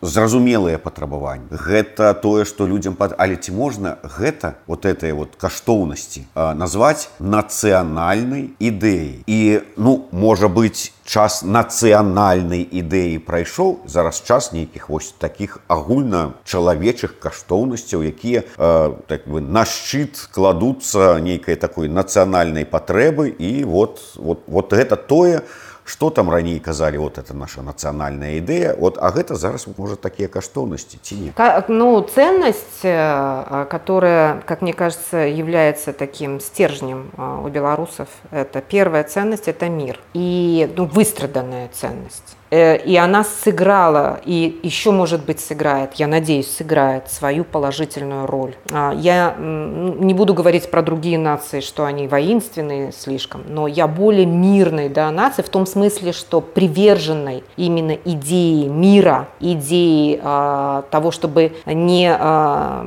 зразумелыя 0.00 0.78
патрабаванні 0.78 1.50
гэта 1.50 2.14
тое 2.14 2.44
што 2.46 2.66
людзям 2.70 2.94
пад 2.94 3.14
але 3.18 3.34
ці 3.36 3.50
можна 3.52 3.98
гэта 4.02 4.54
вот 4.66 4.86
этой 4.86 5.12
вот 5.12 5.34
каштоўнасці 5.36 6.26
назваць 6.34 7.10
нацыянальнай 7.18 8.54
ідэяй 8.62 9.26
і 9.26 9.40
ну 9.76 10.06
можа 10.12 10.46
быць 10.46 10.94
час 11.02 11.42
нацыянальнай 11.42 12.62
ідэі 12.62 13.18
прайшоў 13.26 13.82
зараз 13.90 14.22
час 14.22 14.52
нейкіх 14.54 14.88
вось 14.88 15.10
таких 15.18 15.58
агульначалавечых 15.66 17.18
каштоўнасцяў 17.18 18.06
якія 18.06 18.46
э, 18.46 18.94
так 19.10 19.26
бы 19.26 19.42
на 19.42 19.66
шчыт 19.66 20.30
кладуцца 20.30 21.18
нейкай 21.18 21.58
такой 21.58 21.90
нацыянальнай 21.90 22.64
патрэбы 22.64 23.34
і 23.34 23.64
вот 23.64 24.00
вот 24.14 24.46
вот 24.46 24.72
гэта 24.72 24.96
тое 24.96 25.42
что 25.42 25.67
что 25.88 26.10
там 26.10 26.30
раней 26.30 26.58
казалі 26.60 26.98
вот 26.98 27.18
это 27.18 27.34
наша 27.34 27.62
нацыянальная 27.62 28.40
ідэя 28.40 28.76
вот 28.78 28.98
а 29.00 29.10
гэта 29.10 29.34
зараз 29.34 29.66
может 29.78 30.00
такія 30.00 30.28
каштоўнасці 30.28 30.98
ці 31.02 31.14
не 31.14 31.30
ну 31.68 32.00
ценность 32.02 32.84
э, 32.84 33.66
которая 33.70 34.42
как 34.46 34.62
мне 34.62 34.72
кажется 34.72 35.18
является 35.18 35.92
таким 35.92 36.40
стержнем 36.40 37.10
э, 37.16 37.40
у 37.44 37.48
белорусов 37.48 38.08
это 38.30 38.60
первая 38.60 39.04
ценность 39.04 39.48
это 39.48 39.68
мир 39.68 40.00
и 40.14 40.70
ну, 40.76 40.86
выстраданная 40.86 41.68
ценность 41.72 42.36
Э, 42.37 42.37
и 42.51 42.95
она 42.95 43.23
сыграла, 43.23 44.19
и 44.25 44.59
еще, 44.63 44.91
может 44.91 45.23
быть, 45.25 45.39
сыграет, 45.39 45.93
я 45.95 46.07
надеюсь, 46.07 46.49
сыграет 46.49 47.11
свою 47.11 47.43
положительную 47.43 48.25
роль. 48.25 48.55
А, 48.71 48.91
я 48.95 49.35
не 49.37 50.13
буду 50.13 50.33
говорить 50.33 50.69
про 50.71 50.81
другие 50.81 51.17
нации, 51.17 51.59
что 51.59 51.85
они 51.85 52.07
воинственные 52.07 52.91
слишком, 52.91 53.43
но 53.47 53.67
я 53.67 53.87
более 53.87 54.25
мирной 54.25 54.89
да, 54.89 55.11
нации 55.11 55.41
в 55.43 55.49
том 55.49 55.65
смысле, 55.65 56.11
что 56.11 56.41
приверженной 56.41 57.43
именно 57.55 57.95
идеи 58.05 58.67
мира, 58.67 59.27
идеи 59.39 60.19
а, 60.23 60.83
того, 60.89 61.11
чтобы 61.11 61.53
не, 61.65 62.11
а, 62.11 62.83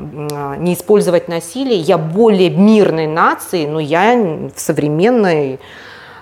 не 0.59 0.75
использовать 0.75 1.29
насилие, 1.29 1.79
я 1.79 1.99
более 1.99 2.51
мирной 2.51 3.07
нации, 3.07 3.67
но 3.67 3.79
я 3.79 4.17
в 4.55 4.61
современной 4.61 5.61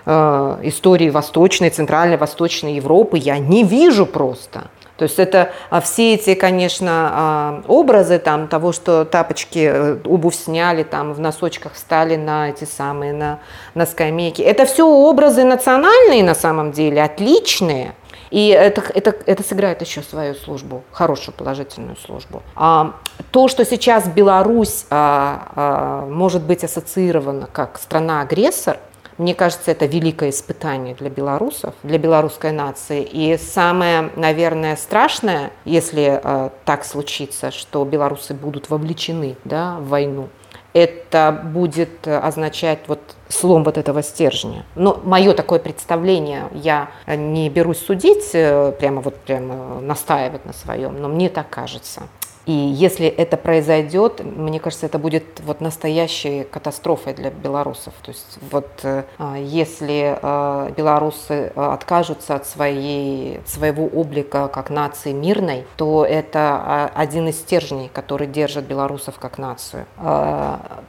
Э, 0.06 0.58
истории 0.62 1.10
Восточной, 1.10 1.70
Центральной, 1.70 2.16
Восточной 2.16 2.74
Европы 2.74 3.18
я 3.18 3.38
не 3.38 3.64
вижу 3.64 4.06
просто. 4.06 4.70
То 4.96 5.04
есть 5.04 5.18
это 5.18 5.52
а, 5.70 5.80
все 5.80 6.12
эти, 6.12 6.34
конечно, 6.34 6.90
а, 6.90 7.62
образы 7.68 8.18
там, 8.18 8.48
того, 8.48 8.72
что 8.72 9.06
тапочки, 9.06 9.70
э, 9.72 9.96
обувь 10.04 10.34
сняли, 10.34 10.82
там, 10.82 11.14
в 11.14 11.20
носочках 11.20 11.72
встали 11.72 12.16
на 12.16 12.50
эти 12.50 12.64
самые, 12.64 13.14
на, 13.14 13.38
на 13.74 13.86
скамейки. 13.86 14.42
Это 14.42 14.66
все 14.66 14.86
образы 14.86 15.44
национальные 15.44 16.22
на 16.22 16.34
самом 16.34 16.72
деле, 16.72 17.02
отличные. 17.02 17.94
И 18.30 18.48
это, 18.48 18.82
это, 18.94 19.14
это 19.24 19.42
сыграет 19.42 19.80
еще 19.80 20.02
свою 20.02 20.34
службу, 20.34 20.84
хорошую 20.92 21.34
положительную 21.34 21.96
службу. 21.96 22.42
А, 22.54 22.94
то, 23.30 23.48
что 23.48 23.64
сейчас 23.64 24.06
Беларусь 24.06 24.84
а, 24.90 25.48
а, 25.56 26.06
может 26.06 26.42
быть 26.42 26.62
ассоциирована 26.62 27.48
как 27.50 27.78
страна-агрессор, 27.78 28.76
мне 29.20 29.34
кажется, 29.34 29.70
это 29.70 29.84
великое 29.84 30.30
испытание 30.30 30.94
для 30.94 31.10
белорусов, 31.10 31.74
для 31.82 31.98
белорусской 31.98 32.52
нации. 32.52 33.02
И 33.02 33.36
самое, 33.36 34.10
наверное, 34.16 34.76
страшное, 34.76 35.50
если 35.66 36.20
э, 36.22 36.48
так 36.64 36.86
случится, 36.86 37.50
что 37.50 37.84
белорусы 37.84 38.32
будут 38.32 38.70
вовлечены 38.70 39.36
да, 39.44 39.76
в 39.78 39.88
войну, 39.88 40.30
это 40.72 41.38
будет 41.52 42.08
означать 42.08 42.80
вот 42.86 43.00
слом 43.28 43.62
вот 43.62 43.76
этого 43.76 44.02
стержня. 44.02 44.64
Но 44.74 44.98
мое 45.04 45.34
такое 45.34 45.58
представление, 45.58 46.44
я 46.54 46.88
не 47.06 47.50
берусь 47.50 47.84
судить, 47.84 48.30
э, 48.32 48.72
прямо 48.72 49.02
вот 49.02 49.16
прямо 49.16 49.80
настаивать 49.82 50.46
на 50.46 50.54
своем, 50.54 50.98
но 50.98 51.08
мне 51.08 51.28
так 51.28 51.50
кажется. 51.50 52.04
И 52.50 52.52
если 52.52 53.06
это 53.06 53.36
произойдет, 53.36 54.24
мне 54.24 54.58
кажется, 54.58 54.86
это 54.86 54.98
будет 54.98 55.22
вот 55.44 55.60
настоящей 55.60 56.42
катастрофой 56.42 57.14
для 57.14 57.30
белорусов. 57.30 57.94
То 58.02 58.10
есть 58.10 58.38
вот 58.50 58.68
э, 58.82 59.04
если 59.38 60.18
э, 60.20 60.72
белорусы 60.76 61.52
откажутся 61.54 62.34
от 62.34 62.48
своей, 62.48 63.38
своего 63.46 63.84
облика 63.86 64.48
как 64.48 64.68
нации 64.68 65.12
мирной, 65.12 65.64
то 65.76 66.04
это 66.04 66.90
один 66.92 67.28
из 67.28 67.36
стержней, 67.36 67.88
который 67.92 68.26
держит 68.26 68.64
белорусов 68.64 69.20
как 69.20 69.38
нацию. 69.38 69.86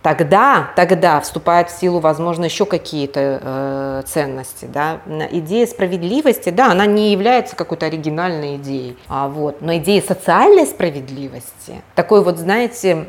Тогда, 0.01 0.71
тогда 0.75 1.19
вступает 1.21 1.69
в 1.69 1.79
силу, 1.79 1.99
возможно, 1.99 2.45
еще 2.45 2.65
какие-то 2.65 4.03
ценности. 4.07 4.65
Да? 4.65 5.01
Идея 5.31 5.67
справедливости, 5.67 6.49
да, 6.49 6.71
она 6.71 6.87
не 6.87 7.11
является 7.11 7.55
какой-то 7.55 7.85
оригинальной 7.85 8.55
идеей, 8.55 8.97
а 9.07 9.27
вот, 9.27 9.61
но 9.61 9.75
идея 9.77 10.01
социальной 10.01 10.65
справедливости, 10.65 11.50
такой 11.95 12.23
вот, 12.23 12.37
знаете, 12.37 13.05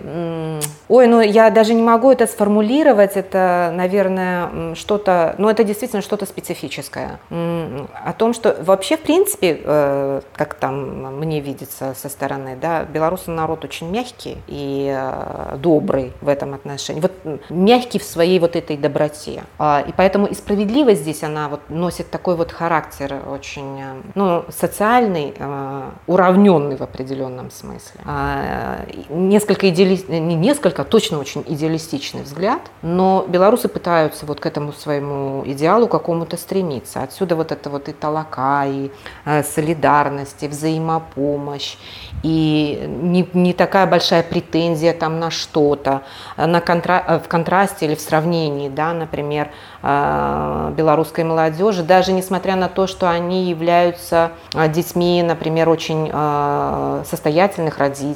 ой, 0.89 1.07
ну 1.07 1.21
я 1.21 1.51
даже 1.51 1.75
не 1.75 1.83
могу 1.83 2.11
это 2.11 2.27
сформулировать, 2.27 3.17
это, 3.17 3.73
наверное, 3.75 4.75
что-то, 4.75 5.35
ну 5.39 5.49
это 5.49 5.65
действительно 5.65 6.03
что-то 6.03 6.27
специфическое, 6.27 7.19
о 7.31 8.13
том, 8.17 8.35
что 8.35 8.57
вообще, 8.61 8.97
в 8.97 9.03
принципе, 9.03 9.61
э, 9.63 10.21
как 10.35 10.55
там 10.55 11.19
мне 11.19 11.41
видится 11.41 11.95
со 11.97 12.09
стороны, 12.09 12.57
да, 12.61 12.85
белорусы 12.85 13.31
народ 13.31 13.65
очень 13.65 13.91
мягкий 13.91 14.39
и 14.47 14.93
э, 14.95 15.57
добрый 15.57 16.13
в 16.21 16.29
этом 16.29 16.55
отношении, 16.55 17.01
вот 17.01 17.13
мягкий 17.51 17.99
в 17.99 18.05
своей 18.05 18.39
вот 18.39 18.57
этой 18.57 18.77
доброте, 18.77 19.43
а, 19.59 19.85
и 19.87 19.93
поэтому 19.93 20.27
и 20.27 20.35
справедливость 20.35 21.03
здесь, 21.03 21.23
она 21.23 21.49
вот 21.49 21.61
носит 21.69 22.11
такой 22.11 22.37
вот 22.37 22.53
характер 22.53 23.21
очень, 23.31 23.81
э, 23.81 23.95
ну, 24.15 24.45
социальный, 24.49 25.35
уравненный 26.07 26.77
в 26.77 26.83
определенном 26.83 27.51
смысле. 27.51 28.01
Несколько 29.09 29.69
идеали... 29.71 29.99
не 30.09 30.35
несколько, 30.35 30.85
точно 30.85 31.19
очень 31.19 31.45
идеалистичный 31.47 32.23
взгляд, 32.23 32.61
но 32.83 33.25
белорусы 33.29 33.69
пытаются 33.69 34.27
вот 34.27 34.41
к 34.41 34.47
этому 34.47 34.73
своему 34.73 35.43
идеалу 35.47 35.89
какому-то 35.89 36.37
стремиться. 36.37 37.03
Отсюда 37.03 37.37
вот 37.37 37.53
это 37.53 37.71
вот 37.71 37.89
и 37.89 37.93
толока, 37.93 38.65
и 38.67 38.91
э, 39.25 39.43
солидарность, 39.43 40.43
и 40.43 40.49
взаимопомощь, 40.49 41.77
и 42.23 42.87
не, 43.03 43.29
не 43.33 43.53
такая 43.53 43.87
большая 43.87 44.23
претензия 44.23 44.93
там 44.93 45.19
на 45.19 45.31
что-то, 45.31 46.03
на 46.37 46.61
контра... 46.61 47.05
Э, 47.07 47.19
в 47.19 47.29
контрасте 47.29 47.87
или 47.87 47.95
в 47.95 48.01
сравнении, 48.01 48.69
да, 48.69 48.93
например, 48.93 49.51
э, 49.83 50.73
белорусской 50.77 51.25
молодежи, 51.25 51.83
даже 51.83 52.13
несмотря 52.13 52.57
на 52.57 52.69
то, 52.69 52.87
что 52.87 53.09
они 53.11 53.45
являются 53.45 54.33
детьми, 54.69 55.23
например, 55.23 55.69
очень 55.69 56.11
состоятельных 57.05 57.79
родителей, 57.79 58.12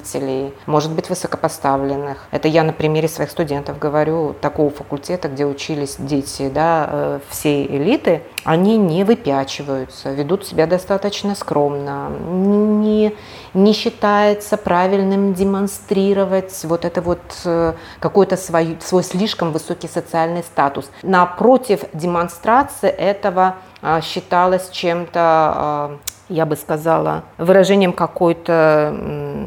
может 0.66 0.92
быть, 0.92 1.10
высокопоставленных. 1.10 2.26
Это 2.30 2.48
я 2.48 2.62
на 2.62 2.72
примере 2.72 3.08
своих 3.08 3.30
студентов 3.30 3.78
говорю, 3.78 4.34
такого 4.40 4.70
факультета, 4.70 5.28
где 5.28 5.46
учились 5.46 5.96
дети 5.98 6.48
да, 6.48 6.88
э, 6.90 7.20
всей 7.28 7.66
элиты, 7.66 8.22
они 8.44 8.76
не 8.76 9.04
выпячиваются, 9.04 10.12
ведут 10.12 10.46
себя 10.46 10.66
достаточно 10.66 11.34
скромно, 11.34 12.10
не, 12.10 13.14
не 13.54 13.72
считается 13.72 14.56
правильным 14.56 15.34
демонстрировать 15.34 16.64
вот 16.64 16.84
это 16.84 17.02
вот 17.02 17.20
э, 17.44 17.74
какой-то 18.00 18.36
свой, 18.36 18.76
свой 18.80 19.02
слишком 19.02 19.52
высокий 19.52 19.88
социальный 19.88 20.42
статус. 20.42 20.90
Напротив, 21.02 21.84
демонстрация 21.92 22.90
этого 22.90 23.56
а, 23.82 24.00
считалась 24.00 24.68
чем-то 24.70 25.20
а, 25.20 25.98
я 26.28 26.46
бы 26.46 26.56
сказала, 26.56 27.24
выражением 27.38 27.92
какой-то 27.92 28.94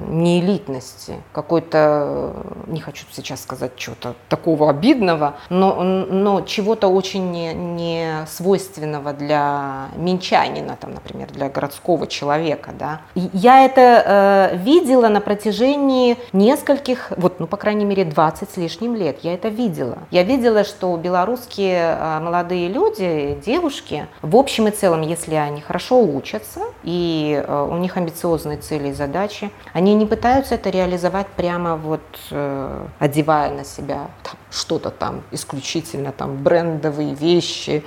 неэлитности, 0.09 1.15
какой-то, 1.33 2.33
не 2.67 2.79
хочу 2.79 3.05
сейчас 3.11 3.41
сказать 3.41 3.75
чего-то 3.75 4.15
такого 4.27 4.69
обидного, 4.69 5.35
но, 5.49 5.83
но 5.83 6.41
чего-то 6.41 6.87
очень 6.87 7.31
не, 7.31 7.53
не 7.53 8.25
свойственного 8.27 9.13
для 9.13 9.87
минчанина, 9.95 10.77
там, 10.79 10.93
например, 10.93 11.29
для 11.31 11.49
городского 11.49 12.07
человека. 12.07 12.71
Да. 12.77 13.01
Я 13.15 13.65
это 13.65 14.51
э, 14.53 14.57
видела 14.57 15.07
на 15.07 15.21
протяжении 15.21 16.17
нескольких, 16.33 17.11
вот, 17.17 17.39
ну, 17.39 17.47
по 17.47 17.57
крайней 17.57 17.85
мере, 17.85 18.05
20 18.05 18.49
с 18.49 18.57
лишним 18.57 18.95
лет. 18.95 19.19
Я 19.23 19.33
это 19.33 19.49
видела. 19.49 19.99
Я 20.11 20.23
видела, 20.23 20.63
что 20.63 20.95
белорусские 20.97 21.97
э, 21.99 22.19
молодые 22.19 22.67
люди, 22.67 23.39
девушки, 23.45 24.07
в 24.21 24.35
общем 24.35 24.67
и 24.67 24.71
целом, 24.71 25.01
если 25.01 25.35
они 25.35 25.61
хорошо 25.61 26.01
учатся, 26.01 26.61
и 26.83 27.43
э, 27.45 27.67
у 27.71 27.77
них 27.77 27.97
амбициозные 27.97 28.57
цели 28.57 28.89
и 28.89 28.93
задачи. 28.93 29.51
Они 29.73 29.95
не 29.95 30.05
пытаются 30.05 30.55
это 30.55 30.69
реализовать 30.69 31.27
прямо 31.27 31.75
вот 31.75 32.01
э, 32.31 32.85
одевая 32.99 33.53
на 33.53 33.63
себя 33.63 34.07
что-то 34.51 34.89
там 34.89 35.23
исключительно 35.31 36.11
там 36.11 36.37
брендовые 36.43 37.13
вещи, 37.13 37.83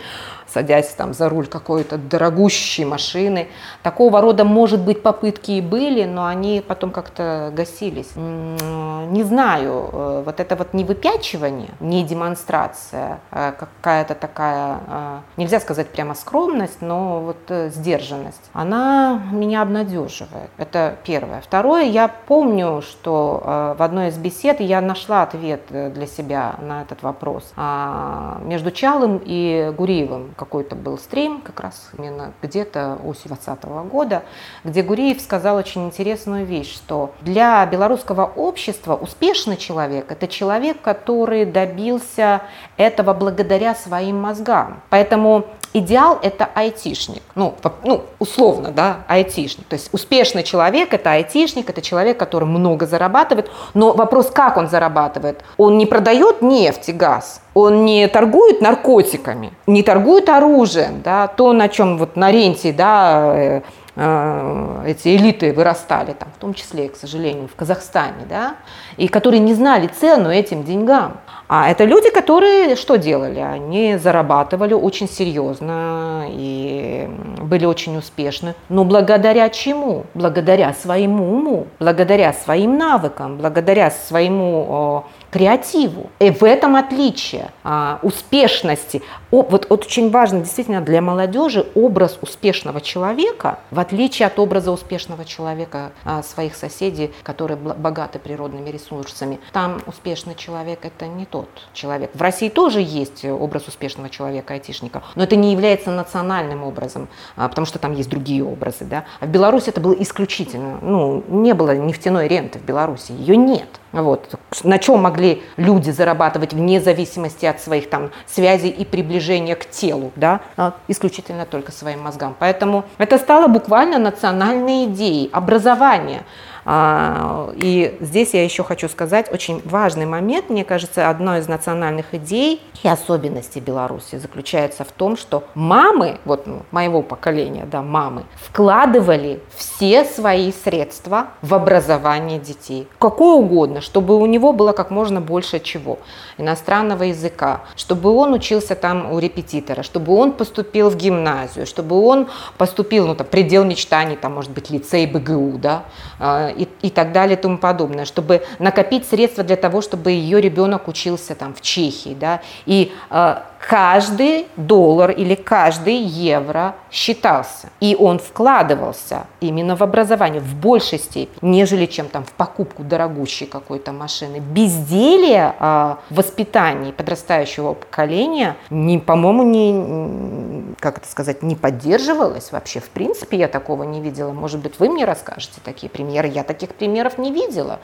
садясь 0.52 0.88
там 0.88 1.14
за 1.14 1.28
руль 1.28 1.46
какой-то 1.46 1.98
дорогущей 1.98 2.84
машины. 2.84 3.48
Такого 3.82 4.20
рода, 4.20 4.44
может 4.44 4.80
быть, 4.80 5.02
попытки 5.02 5.52
и 5.52 5.60
были, 5.60 6.04
но 6.04 6.26
они 6.26 6.62
потом 6.66 6.90
как-то 6.90 7.52
гасились. 7.54 8.14
Не 8.16 9.22
знаю, 9.24 9.90
э, 9.92 10.22
вот 10.26 10.40
это 10.40 10.56
вот 10.56 10.74
не 10.74 10.84
выпячивание, 10.84 11.70
не 11.80 12.04
демонстрация, 12.04 13.20
а 13.30 13.52
какая-то 13.52 14.14
такая, 14.14 14.78
а, 14.86 15.20
нельзя 15.36 15.60
сказать 15.60 15.88
прямо 15.88 16.14
скромность, 16.14 16.80
но 16.80 17.20
вот 17.20 17.38
э, 17.48 17.70
сдержанность, 17.70 18.50
она 18.52 19.22
меня 19.32 19.62
обнадеживает. 19.62 20.50
Это 20.58 20.96
первое. 21.04 21.40
Второе, 21.40 21.84
я 21.84 22.08
помню, 22.08 22.82
что 22.82 23.42
э, 23.44 23.74
в 23.78 23.82
одной 23.82 24.08
из 24.08 24.18
бесед 24.18 24.60
я 24.60 24.80
нашла 24.80 25.22
ответ 25.22 25.62
для 25.70 26.06
себя 26.06 26.56
на 26.60 26.82
этот 26.82 27.02
вопрос. 27.02 27.52
А, 27.56 28.40
между 28.44 28.70
Чалым 28.70 29.20
и 29.24 29.72
Гуриевым 29.76 30.34
какой-то 30.44 30.74
был 30.74 30.98
стрим, 30.98 31.40
как 31.40 31.60
раз 31.60 31.90
именно 31.96 32.32
где-то 32.42 32.98
осень 33.04 33.28
2020 33.28 33.64
года, 33.90 34.22
где 34.64 34.82
Гуриев 34.82 35.20
сказал 35.20 35.56
очень 35.56 35.86
интересную 35.86 36.44
вещь, 36.44 36.74
что 36.74 37.14
для 37.20 37.64
белорусского 37.66 38.24
общества 38.24 38.96
успешный 38.96 39.56
человек– 39.56 40.06
это 40.10 40.26
человек, 40.26 40.80
который 40.80 41.44
добился 41.44 42.42
этого 42.76 43.14
благодаря 43.14 43.74
своим 43.76 44.20
мозгам. 44.20 44.82
Поэтому 44.90 45.46
идеал– 45.72 46.18
это 46.22 46.48
айтишник. 46.54 47.22
Ну, 47.34 47.54
ну, 47.84 48.02
условно, 48.18 48.70
да, 48.70 48.98
айтишник. 49.08 49.66
То 49.66 49.74
есть 49.74 49.88
успешный 49.92 50.42
человек– 50.42 50.92
это 50.94 51.12
айтишник, 51.12 51.70
это 51.70 51.80
человек, 51.82 52.18
который 52.18 52.44
много 52.44 52.86
зарабатывает. 52.86 53.50
Но 53.74 53.92
вопрос, 53.92 54.30
как 54.30 54.56
он 54.56 54.68
зарабатывает? 54.68 55.42
Он 55.56 55.78
не 55.78 55.86
продает 55.86 56.42
нефть 56.42 56.88
и 56.88 56.92
газ, 56.92 57.40
он 57.54 57.84
не 57.84 58.08
торгует 58.08 58.60
наркотиками, 58.60 59.52
не 59.66 59.82
торгует 59.82 60.28
оружием, 60.28 61.02
да, 61.02 61.26
то, 61.26 61.52
на 61.52 61.68
чем 61.68 61.98
вот 61.98 62.16
на 62.16 62.30
ренте, 62.30 62.72
да, 62.72 63.32
э, 63.34 63.62
эти 63.94 65.16
элиты 65.16 65.52
вырастали, 65.52 66.12
там, 66.12 66.28
в 66.34 66.40
том 66.40 66.54
числе, 66.54 66.88
к 66.88 66.96
сожалению, 66.96 67.46
в 67.46 67.54
Казахстане, 67.54 68.24
да, 68.26 68.54
и 68.96 69.06
которые 69.06 69.40
не 69.40 69.52
знали 69.52 69.86
цену 69.86 70.30
этим 70.30 70.64
деньгам. 70.64 71.18
А 71.46 71.68
это 71.68 71.84
люди, 71.84 72.10
которые 72.10 72.76
что 72.76 72.96
делали? 72.96 73.40
Они 73.40 73.98
зарабатывали 73.98 74.72
очень 74.72 75.08
серьезно 75.08 76.24
и 76.28 77.06
были 77.42 77.66
очень 77.66 77.98
успешны. 77.98 78.54
Но 78.70 78.84
благодаря 78.84 79.50
чему? 79.50 80.06
Благодаря 80.14 80.72
своему 80.72 81.30
уму, 81.30 81.66
благодаря 81.78 82.32
своим 82.32 82.78
навыкам, 82.78 83.36
благодаря 83.36 83.90
своему 83.90 85.04
креативу. 85.32 86.10
И 86.18 86.30
в 86.30 86.44
этом 86.44 86.76
отличие 86.76 87.50
а, 87.64 87.98
успешности. 88.02 89.02
О, 89.30 89.42
вот, 89.42 89.66
вот 89.70 89.86
очень 89.86 90.10
важно 90.10 90.40
действительно 90.40 90.82
для 90.82 91.00
молодежи 91.00 91.66
образ 91.74 92.18
успешного 92.20 92.82
человека, 92.82 93.58
в 93.70 93.80
отличие 93.80 94.26
от 94.26 94.38
образа 94.38 94.70
успешного 94.70 95.24
человека 95.24 95.92
а, 96.04 96.22
своих 96.22 96.54
соседей, 96.54 97.12
которые 97.22 97.56
богаты 97.56 98.18
природными 98.18 98.68
ресурсами. 98.68 99.40
Там 99.52 99.80
успешный 99.86 100.34
человек 100.34 100.84
это 100.84 101.06
не 101.06 101.24
тот 101.24 101.48
человек. 101.72 102.10
В 102.12 102.20
России 102.20 102.50
тоже 102.50 102.82
есть 102.82 103.24
образ 103.24 103.66
успешного 103.68 104.10
человека, 104.10 104.52
айтишника, 104.52 105.02
но 105.14 105.24
это 105.24 105.34
не 105.36 105.52
является 105.52 105.90
национальным 105.90 106.62
образом, 106.62 107.08
а, 107.36 107.48
потому 107.48 107.66
что 107.66 107.78
там 107.78 107.94
есть 107.94 108.10
другие 108.10 108.44
образы. 108.44 108.84
Да? 108.84 109.04
А 109.18 109.24
в 109.24 109.30
Беларуси 109.30 109.70
это 109.70 109.80
было 109.80 109.94
исключительно. 109.94 110.78
Ну, 110.82 111.24
не 111.28 111.54
было 111.54 111.74
нефтяной 111.74 112.28
ренты 112.28 112.58
в 112.58 112.64
Беларуси, 112.64 113.12
ее 113.12 113.38
нет. 113.38 113.68
Вот. 113.92 114.34
На 114.64 114.78
чем 114.78 115.02
могли 115.02 115.42
люди 115.56 115.90
зарабатывать 115.90 116.52
вне 116.54 116.80
зависимости 116.80 117.46
от 117.46 117.60
своих 117.60 117.90
там 117.90 118.10
связей 118.26 118.70
и 118.70 118.84
приближения 118.84 119.54
к 119.54 119.68
телу, 119.68 120.12
да, 120.16 120.40
а 120.56 120.74
исключительно 120.88 121.46
только 121.46 121.72
своим 121.72 122.00
мозгам. 122.00 122.34
Поэтому 122.38 122.84
это 122.98 123.18
стало 123.18 123.48
буквально 123.48 123.98
национальной 123.98 124.86
идеей 124.86 125.28
образования. 125.32 126.24
А, 126.64 127.50
и 127.56 127.96
здесь 128.00 128.34
я 128.34 128.44
еще 128.44 128.62
хочу 128.62 128.88
сказать 128.88 129.32
очень 129.32 129.60
важный 129.64 130.06
момент. 130.06 130.50
Мне 130.50 130.64
кажется, 130.64 131.08
одной 131.08 131.40
из 131.40 131.48
национальных 131.48 132.14
идей 132.14 132.62
и 132.82 132.88
особенностей 132.88 133.60
Беларуси 133.60 134.16
заключается 134.16 134.84
в 134.84 134.92
том, 134.92 135.16
что 135.16 135.44
мамы, 135.54 136.18
вот 136.24 136.46
ну, 136.46 136.62
моего 136.70 137.02
поколения, 137.02 137.66
да, 137.70 137.82
мамы, 137.82 138.24
вкладывали 138.36 139.40
все 139.56 140.04
свои 140.04 140.52
средства 140.52 141.28
в 141.42 141.54
образование 141.54 142.38
детей. 142.38 142.88
Какое 142.98 143.36
угодно, 143.36 143.80
чтобы 143.80 144.16
у 144.16 144.26
него 144.26 144.52
было 144.52 144.72
как 144.72 144.90
можно 144.90 145.20
больше 145.20 145.60
чего. 145.60 145.98
Иностранного 146.42 147.04
языка, 147.04 147.60
чтобы 147.76 148.10
он 148.10 148.32
учился 148.32 148.74
там 148.74 149.12
у 149.12 149.18
репетитора, 149.20 149.84
чтобы 149.84 150.12
он 150.14 150.32
поступил 150.32 150.90
в 150.90 150.96
гимназию, 150.96 151.66
чтобы 151.66 152.04
он 152.04 152.28
поступил, 152.58 153.06
ну, 153.06 153.14
там, 153.14 153.26
предел 153.26 153.64
мечтаний, 153.64 154.16
там, 154.16 154.34
может 154.34 154.50
быть, 154.50 154.68
лицей 154.70 155.06
БГУ, 155.06 155.58
да, 155.58 155.84
а, 156.18 156.48
и, 156.48 156.66
и 156.82 156.90
так 156.90 157.12
далее 157.12 157.38
и 157.38 157.40
тому 157.40 157.58
подобное, 157.58 158.04
чтобы 158.04 158.42
накопить 158.58 159.06
средства 159.06 159.44
для 159.44 159.56
того, 159.56 159.82
чтобы 159.82 160.10
ее 160.10 160.40
ребенок 160.40 160.88
учился 160.88 161.36
там 161.36 161.54
в 161.54 161.60
Чехии, 161.60 162.16
да, 162.18 162.40
и 162.66 162.92
э, 163.10 163.36
каждый 163.62 164.48
доллар 164.56 165.12
или 165.12 165.36
каждый 165.36 165.96
евро 165.96 166.74
считался. 166.90 167.68
И 167.80 167.96
он 167.98 168.18
вкладывался 168.18 169.26
именно 169.40 169.76
в 169.76 169.82
образование 169.82 170.40
в 170.40 170.56
большей 170.56 170.98
степени, 170.98 171.50
нежели 171.50 171.86
чем 171.86 172.08
там 172.08 172.24
в 172.24 172.32
покупку 172.32 172.82
дорогущей 172.82 173.46
какой-то 173.46 173.92
машины. 173.92 174.40
Безделие 174.40 175.54
э, 175.58 175.94
воспитании 176.10 176.90
подрастающего 176.90 177.74
поколения, 177.74 178.56
не, 178.68 178.98
по-моему, 178.98 179.44
не, 179.44 180.74
как 180.80 180.98
это 180.98 181.08
сказать, 181.08 181.42
не 181.42 181.54
поддерживалось 181.54 182.50
вообще. 182.50 182.80
В 182.80 182.90
принципе, 182.90 183.38
я 183.38 183.48
такого 183.48 183.84
не 183.84 184.00
видела. 184.00 184.32
Может 184.32 184.60
быть, 184.60 184.80
вы 184.80 184.88
мне 184.88 185.04
расскажете 185.04 185.60
такие 185.64 185.88
примеры. 185.88 186.26
Я 186.28 186.42
таких 186.42 186.70
примеров 186.70 187.16
не 187.16 187.32
видела. 187.32 187.78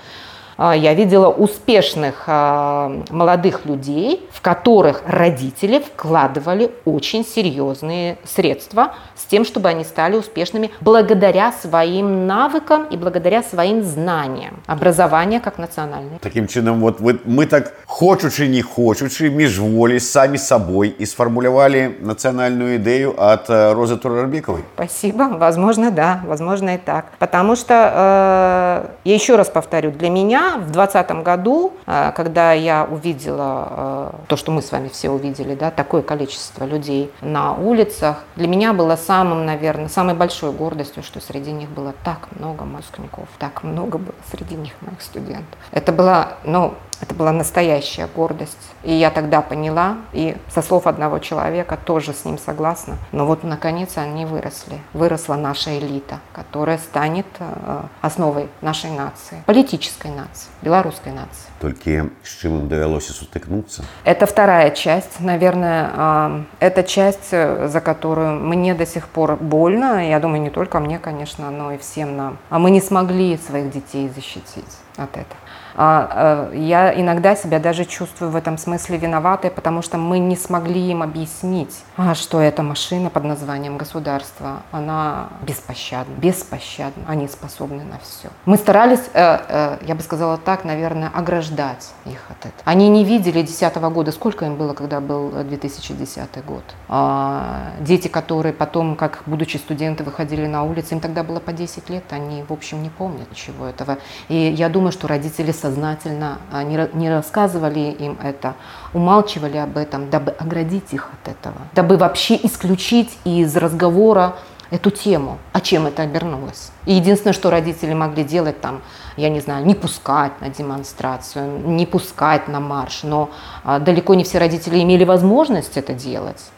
А, 0.61 0.75
я 0.75 0.93
видела 0.93 1.29
успешных 1.29 2.25
а, 2.27 2.91
молодых 3.11 3.65
людей, 3.65 4.29
в 4.33 4.41
которых 4.41 5.03
родители 5.07 5.79
вкладывали 5.79 6.73
очень 6.85 7.25
серьезные 7.25 8.19
средства 8.25 8.95
с 9.15 9.25
тем, 9.25 9.45
чтобы 9.45 9.69
они 9.69 9.85
стали 9.85 10.17
успешными 10.17 10.73
благодаря 10.81 11.53
своим 11.53 12.27
навыкам 12.27 12.87
и 12.87 12.97
благодаря 12.97 13.45
своим 13.45 13.85
знаниям. 13.85 14.61
Образование 14.67 15.39
как 15.39 15.59
национальное. 15.59 16.19
Таким 16.19 16.49
чином, 16.49 16.81
вот 16.81 17.01
вы, 17.01 17.21
мы 17.25 17.47
так 17.47 17.75
хочучи 17.87 18.49
не 18.49 18.63
хочучи, 18.63 19.31
міжволі, 19.31 20.01
сами 20.01 20.39
собой 20.39 20.95
и 20.99 21.07
сформулировали 21.07 21.95
национальную 22.01 22.77
идею 22.77 23.15
от 23.17 23.49
э, 23.49 23.75
Розы 23.75 23.97
Турарбековой. 23.97 24.65
Спасибо. 24.75 25.29
Возможно, 25.39 25.91
да. 25.91 26.21
Возможно 26.27 26.75
и 26.75 26.79
так. 26.79 27.05
Потому 27.19 27.55
что, 27.55 27.75
э, 27.75 28.89
я 29.05 29.15
еще 29.15 29.37
раз 29.37 29.49
повторю, 29.49 29.93
для 29.93 30.11
меня 30.11 30.48
в 30.57 30.73
2020 30.73 31.11
году, 31.23 31.75
э, 31.87 32.13
когда 32.17 32.53
я 32.53 32.85
увидела 32.91 33.69
э, 33.71 34.11
то, 34.27 34.37
что 34.37 34.51
мы 34.51 34.63
с 34.63 34.73
вами 34.73 34.89
все 34.89 35.11
увидели, 35.11 35.55
да, 35.55 35.71
такое 35.71 36.03
количество 36.03 36.65
людей 36.65 37.13
на 37.21 37.55
улицах, 37.55 38.25
для 38.35 38.49
меня 38.49 38.73
было 38.73 38.97
самым, 38.97 39.47
наверное, 39.47 39.89
самой 39.89 40.15
большой 40.15 40.51
гордостью, 40.53 41.03
что 41.05 41.21
среди 41.21 41.53
них 41.53 41.69
было 41.69 41.95
так 42.03 42.29
много 42.39 42.65
выпускников, 42.89 43.29
так 43.39 43.63
много 43.63 43.99
было 43.99 44.15
среди 44.31 44.55
них 44.55 44.73
моих 44.81 45.01
студентов. 45.01 45.59
Это 45.73 45.93
была, 45.93 46.35
ну, 46.45 46.75
это 47.01 47.15
была 47.15 47.33
настоящая 47.33 48.09
гордость. 48.15 48.59
И 48.83 48.93
я 48.93 49.11
тогда 49.11 49.41
поняла, 49.41 49.99
и 50.13 50.37
со 50.49 50.63
слов 50.63 50.87
одного 50.87 51.19
человека 51.19 51.79
тоже 51.85 52.13
с 52.13 52.25
ним 52.25 52.39
согласна. 52.39 52.97
Но 53.13 53.27
вот, 53.27 53.45
наконец, 53.45 53.97
они 53.97 54.25
выросли. 54.25 54.81
Выросла 54.93 55.35
наша 55.35 55.79
элита, 55.79 56.21
которая 56.33 56.79
станет 56.79 57.27
э, 57.39 57.83
основой 58.01 58.49
нашей 58.61 58.91
нации, 58.91 59.43
политической 59.47 60.11
нации, 60.11 60.49
белорусской 60.63 61.13
нации. 61.13 61.49
Только 61.61 62.11
с 62.23 62.41
чем 62.41 62.61
им 62.61 62.69
довелось 62.69 63.07
сутыкнуться? 63.07 63.85
Это 64.05 64.27
вторая 64.27 64.71
часть, 64.71 65.21
наверное, 65.21 65.91
э, 65.95 66.43
это 66.61 66.83
часть, 66.83 67.29
э, 67.33 67.69
за 67.69 67.81
которую 67.81 68.41
мне 68.41 68.75
до 68.75 68.87
сих 68.87 69.09
пор 69.09 69.37
больно. 69.37 70.09
Я 70.09 70.21
думаю, 70.21 70.41
не 70.41 70.51
только 70.51 70.81
мне, 70.81 70.99
конечно, 70.99 71.51
но 71.51 71.73
и 71.73 71.79
всем 71.79 72.17
нам. 72.17 72.39
А 72.51 72.59
мы 72.59 72.71
не 72.71 72.81
смогли 72.81 73.39
своих 73.39 73.71
детей 73.71 74.09
защитить 74.09 74.65
от 74.97 75.11
этого. 75.17 75.37
А, 75.81 76.49
э, 76.53 76.59
я 76.59 77.01
иногда 77.01 77.37
себя 77.37 77.61
даже 77.61 77.85
чувствую 77.85 78.33
в 78.33 78.37
этом 78.37 78.59
смысле 78.59 78.99
виноватой, 78.99 79.53
потому 79.53 79.81
что 79.81 79.97
мы 79.97 80.19
не 80.19 80.35
смогли 80.35 80.91
им 80.91 81.05
объяснить, 81.05 81.85
а, 81.97 82.17
что 82.17 82.41
эта 82.41 82.65
машина 82.65 83.11
под 83.11 83.23
названием 83.23 83.77
государство, 83.79 84.63
она 84.73 85.29
беспощадна, 85.43 86.13
беспощадна, 86.17 87.05
они 87.07 87.29
способны 87.29 87.85
на 87.85 88.01
все. 88.01 88.29
Мы 88.45 88.57
старались, 88.57 89.05
э, 89.15 89.39
э, 89.49 89.79
я 89.83 89.95
бы 89.95 90.03
сказала 90.03 90.37
так, 90.37 90.65
наверное, 90.65 91.13
ограждать 91.15 91.93
их 92.07 92.25
от 92.29 92.41
этого. 92.41 92.63
Они 92.65 92.89
не 92.89 93.05
видели 93.05 93.43
2010 93.43 93.77
года, 93.91 94.11
сколько 94.11 94.47
им 94.47 94.57
было, 94.57 94.75
когда 94.75 95.01
был 95.01 95.31
2010 95.31 96.45
год. 96.45 96.65
А, 96.89 97.71
дети, 97.79 98.09
которые 98.09 98.53
потом, 98.53 98.97
как 98.97 99.23
будучи 99.27 99.59
студенты, 99.59 100.03
выходили 100.03 100.49
на 100.49 100.65
улицы, 100.65 100.95
им 100.95 101.01
тогда 101.01 101.23
было 101.23 101.39
по 101.39 101.53
10 101.53 101.89
лет, 101.89 102.03
они, 102.11 102.43
в 102.43 102.53
общем, 102.53 102.83
не 102.83 102.91
помнят 102.91 103.31
ничего 103.31 103.67
этого. 103.67 103.99
И 104.29 104.35
я 104.35 104.69
думаю, 104.69 104.91
что 104.91 105.07
родители 105.07 105.53
со 105.53 105.68
сознательно 105.69 106.39
а, 106.51 106.63
не 106.63 107.11
рассказывали 107.11 107.81
им 107.81 108.19
это, 108.23 108.55
умалчивали 108.95 109.59
об 109.59 109.77
этом, 109.77 110.11
дабы 110.11 110.31
оградить 110.33 110.93
их 110.93 111.11
от 111.13 111.29
этого, 111.29 111.57
дабы 111.75 111.97
вообще 111.97 112.37
исключить 112.43 113.19
из 113.25 113.57
разговора 113.57 114.37
эту 114.71 114.91
тему, 114.91 115.39
а 115.53 115.61
чем 115.61 115.87
это 115.87 116.03
обернулось. 116.03 116.73
И 116.87 116.95
единственное, 116.95 117.33
что 117.35 117.51
родители 117.51 117.95
могли 117.95 118.25
делать 118.25 118.61
там, 118.61 118.81
я 119.17 119.29
не 119.31 119.41
знаю, 119.41 119.67
не 119.67 119.75
пускать 119.75 120.41
на 120.41 120.49
демонстрацию, 120.49 121.61
не 121.67 121.87
пускать 121.87 122.49
на 122.49 122.61
марш, 122.61 123.03
но 123.03 123.31
а, 123.65 123.79
далеко 123.79 124.15
не 124.15 124.25
все 124.25 124.39
родители 124.39 124.83
имели 124.83 125.05
возможность 125.05 125.77
это 125.77 125.93
делать. 125.93 126.51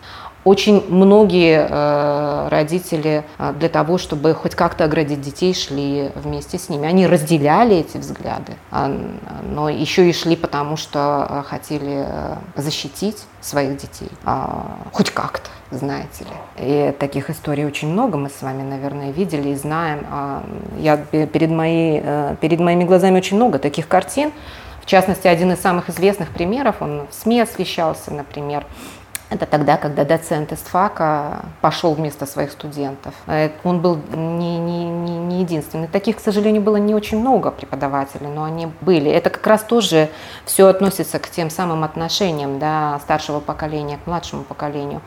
Очень 0.44 0.82
многие 0.88 1.66
э, 1.68 2.48
родители 2.48 3.24
э, 3.38 3.52
для 3.58 3.68
того, 3.68 3.98
чтобы 3.98 4.32
хоть 4.32 4.54
как-то 4.54 4.84
оградить 4.84 5.20
детей, 5.20 5.52
шли 5.52 6.10
вместе 6.14 6.58
с 6.58 6.70
ними. 6.70 6.88
Они 6.88 7.06
разделяли 7.06 7.76
эти 7.76 7.98
взгляды, 7.98 8.54
э, 8.72 9.10
но 9.52 9.68
еще 9.68 10.08
и 10.08 10.12
шли 10.14 10.36
потому, 10.36 10.78
что 10.78 11.26
э, 11.28 11.42
хотели 11.46 12.06
э, 12.06 12.36
защитить 12.56 13.18
своих 13.42 13.76
детей. 13.76 14.08
Э, 14.24 14.46
хоть 14.92 15.10
как-то, 15.10 15.50
знаете 15.70 16.24
ли. 16.24 16.30
И 16.56 16.94
таких 16.98 17.28
историй 17.28 17.66
очень 17.66 17.88
много 17.88 18.16
мы 18.16 18.30
с 18.30 18.40
вами, 18.40 18.62
наверное, 18.62 19.10
видели 19.10 19.50
и 19.50 19.54
знаем. 19.56 20.06
Э, 20.10 20.40
я 20.78 20.96
перед, 20.96 21.50
э, 21.50 22.36
перед 22.40 22.60
моими 22.60 22.84
глазами 22.84 23.18
очень 23.18 23.36
много 23.36 23.58
таких 23.58 23.88
картин. 23.88 24.32
В 24.80 24.86
частности, 24.86 25.28
один 25.28 25.52
из 25.52 25.60
самых 25.60 25.90
известных 25.90 26.30
примеров, 26.30 26.76
он 26.80 27.06
в 27.10 27.14
СМИ 27.14 27.42
освещался, 27.42 28.10
например, 28.10 28.64
это 29.30 29.46
тогда, 29.46 29.76
когда 29.76 30.04
доцент 30.04 30.52
из 30.52 30.58
ФАКа 30.58 31.44
пошел 31.60 31.94
вместо 31.94 32.26
своих 32.26 32.50
студентов. 32.50 33.14
Э, 33.26 33.50
он 33.62 33.80
был 33.80 33.96
не, 34.12 34.58
не, 34.58 34.84
не, 34.84 35.18
не 35.18 35.40
единственный. 35.40 35.86
Таких, 35.86 36.16
к 36.16 36.20
сожалению, 36.20 36.62
было 36.62 36.76
не 36.76 36.94
очень 36.94 37.20
много 37.20 37.52
преподавателей, 37.52 38.26
но 38.26 38.42
они 38.42 38.68
были. 38.80 39.08
Это 39.08 39.30
как 39.30 39.46
раз 39.46 39.62
тоже 39.62 40.10
все 40.44 40.66
относится 40.66 41.20
к 41.20 41.30
тем 41.30 41.48
самым 41.48 41.84
отношениям 41.84 42.58
да, 42.58 42.98
старшего 43.02 43.38
поколения 43.38 43.98
к 44.04 44.06
младшему 44.08 44.42
поколению. 44.42 45.00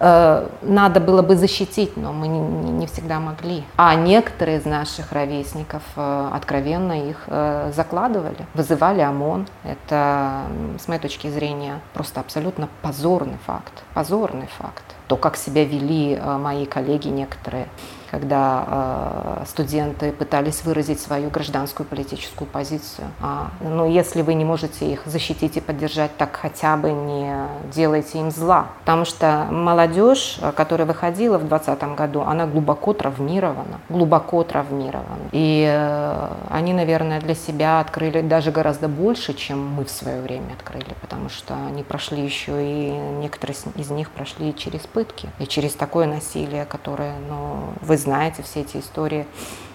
Э, 0.00 0.48
надо 0.62 1.00
было 1.00 1.22
бы 1.22 1.36
защитить, 1.36 1.96
но 1.96 2.12
мы 2.12 2.28
не, 2.28 2.40
не 2.40 2.86
всегда 2.86 3.20
могли. 3.20 3.64
А 3.76 3.94
некоторые 3.94 4.58
из 4.58 4.64
наших 4.64 5.12
ровесников 5.12 5.82
э, 5.96 6.30
откровенно 6.32 7.08
их 7.08 7.24
э, 7.26 7.72
закладывали, 7.74 8.46
вызывали 8.54 9.00
ОМОН. 9.00 9.46
Это, 9.64 10.42
с 10.78 10.88
моей 10.88 11.00
точки 11.00 11.28
зрения, 11.28 11.80
просто 11.92 12.20
абсолютно 12.20 12.68
позорный 12.82 13.38
факт. 13.46 13.84
Позорный 13.94 14.48
факт. 14.58 14.84
То, 15.06 15.16
как 15.16 15.36
себя 15.36 15.64
вели 15.64 16.18
мои 16.38 16.64
коллеги 16.64 17.08
некоторые 17.08 17.68
когда 18.14 19.40
э, 19.42 19.44
студенты 19.46 20.12
пытались 20.12 20.62
выразить 20.64 21.00
свою 21.00 21.30
гражданскую 21.30 21.84
политическую 21.84 22.46
позицию. 22.46 23.08
А, 23.20 23.50
но 23.60 23.86
если 23.86 24.22
вы 24.22 24.34
не 24.34 24.44
можете 24.44 24.92
их 24.92 25.02
защитить 25.04 25.56
и 25.56 25.60
поддержать, 25.60 26.16
так 26.16 26.38
хотя 26.40 26.76
бы 26.76 26.92
не 26.92 27.34
делайте 27.74 28.20
им 28.20 28.30
зла. 28.30 28.66
Потому 28.80 29.04
что 29.04 29.48
молодежь, 29.50 30.38
которая 30.54 30.86
выходила 30.86 31.38
в 31.38 31.48
2020 31.48 31.96
году, 31.96 32.20
она 32.20 32.46
глубоко 32.46 32.92
травмирована, 32.92 33.80
глубоко 33.88 34.44
травмирована. 34.44 35.24
И 35.32 35.66
э, 35.68 36.28
они, 36.50 36.72
наверное, 36.72 37.20
для 37.20 37.34
себя 37.34 37.80
открыли 37.80 38.20
даже 38.20 38.52
гораздо 38.52 38.86
больше, 38.86 39.34
чем 39.34 39.58
мы 39.72 39.84
в 39.84 39.90
свое 39.90 40.22
время 40.22 40.52
открыли, 40.52 40.94
потому 41.00 41.28
что 41.30 41.54
они 41.66 41.82
прошли 41.82 42.22
еще 42.22 42.52
и 42.64 42.90
некоторые 43.20 43.56
из 43.74 43.90
них 43.90 44.10
прошли 44.10 44.54
через 44.54 44.82
пытки 44.82 45.28
и 45.40 45.48
через 45.48 45.72
такое 45.72 46.06
насилие, 46.06 46.64
которое 46.64 47.14
ну, 47.28 47.70
вызывает 47.80 48.03
знаете 48.04 48.42
все 48.42 48.60
эти 48.60 48.76
истории 48.76 49.26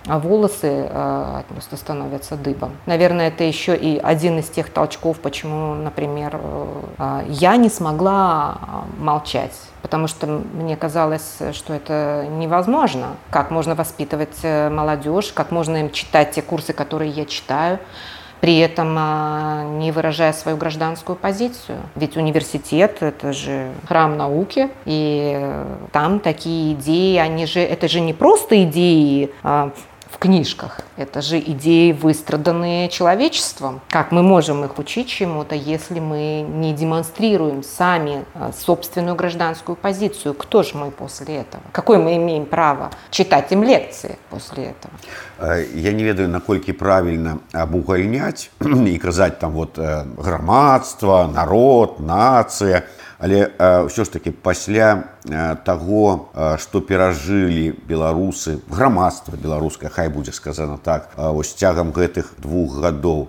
а 0.07 0.17
волосы 0.17 0.87
э, 0.89 1.41
просто 1.49 1.77
становятся 1.77 2.35
дыбом. 2.35 2.71
Наверное, 2.87 3.27
это 3.27 3.43
еще 3.43 3.75
и 3.75 3.99
один 3.99 4.39
из 4.39 4.49
тех 4.49 4.71
толчков, 4.71 5.19
почему, 5.19 5.75
например, 5.75 6.39
э, 6.97 7.25
я 7.27 7.57
не 7.57 7.69
смогла 7.69 8.57
молчать 8.97 9.53
потому 9.81 10.07
что 10.07 10.27
мне 10.27 10.75
казалось, 10.75 11.37
что 11.53 11.73
это 11.73 12.27
невозможно. 12.29 13.15
Как 13.29 13.49
можно 13.49 13.75
воспитывать 13.75 14.37
э, 14.43 14.69
молодежь, 14.69 15.31
как 15.33 15.51
можно 15.51 15.77
им 15.77 15.91
читать 15.91 16.31
те 16.31 16.41
курсы, 16.41 16.73
которые 16.73 17.11
я 17.11 17.25
читаю, 17.25 17.79
при 18.41 18.57
этом 18.59 18.95
а, 18.97 19.63
не 19.63 19.91
выражая 19.91 20.33
свою 20.33 20.57
гражданскую 20.57 21.15
позицию. 21.15 21.79
Ведь 21.95 22.17
университет– 22.17 22.97
это 23.01 23.33
же 23.33 23.71
храм 23.87 24.17
науки, 24.17 24.69
и 24.85 25.53
там 25.91 26.19
такие 26.19 26.73
идеи, 26.73 27.17
они 27.17 27.45
же, 27.45 27.59
это 27.59 27.87
же 27.87 27.99
не 27.99 28.13
просто 28.13 28.63
идеи 28.63 29.31
а, 29.43 29.71
в 30.14 30.18
книжках. 30.18 30.80
Это 30.96 31.20
же 31.22 31.38
идеи, 31.38 31.92
выстраданные 31.92 32.88
человечеством. 32.88 33.80
Как 33.88 34.12
мы 34.12 34.22
можем 34.22 34.64
их 34.64 34.78
учить 34.78 35.08
чему-то, 35.08 35.54
если 35.54 35.98
мы 35.98 36.46
не 36.48 36.72
демонстрируем 36.72 37.62
сами 37.62 38.24
а, 38.34 38.52
собственную 38.52 39.16
гражданскую 39.16 39.76
позицию? 39.76 40.34
Кто 40.34 40.62
же 40.62 40.76
мы 40.76 40.90
после 40.90 41.36
этого? 41.36 41.62
Какое 41.72 41.98
мы 41.98 42.16
имеем 42.16 42.46
право 42.46 42.90
читать 43.10 43.50
им 43.52 43.64
лекции 43.64 44.16
после 44.30 44.64
этого? 44.64 44.94
Э, 45.38 45.64
я 45.74 45.92
не 45.92 46.04
ведаю, 46.04 46.28
наколькі 46.28 46.72
правильно 46.72 47.38
абугальняць 47.52 48.50
і 48.86 48.98
казаць 48.98 49.38
там 49.40 49.52
вот 49.52 49.78
э, 49.78 50.04
грамадства, 50.16 51.30
народ, 51.34 52.00
нацыя, 52.00 52.82
але 53.18 53.48
ўсё 53.88 54.04
ж 54.04 54.12
таки 54.12 54.30
пасля 54.30 55.16
таго 55.64 56.28
што 56.60 56.80
перажылі 56.80 57.72
беларусы 57.88 58.60
грамадства 58.68 59.36
беларускае 59.36 59.90
хай 59.90 60.08
будзе 60.08 60.32
сказана 60.32 60.76
так 60.76 61.10
вось 61.16 61.54
цягам 61.54 61.92
гэтых 61.96 62.34
двух 62.38 62.76
гадоў 62.84 63.28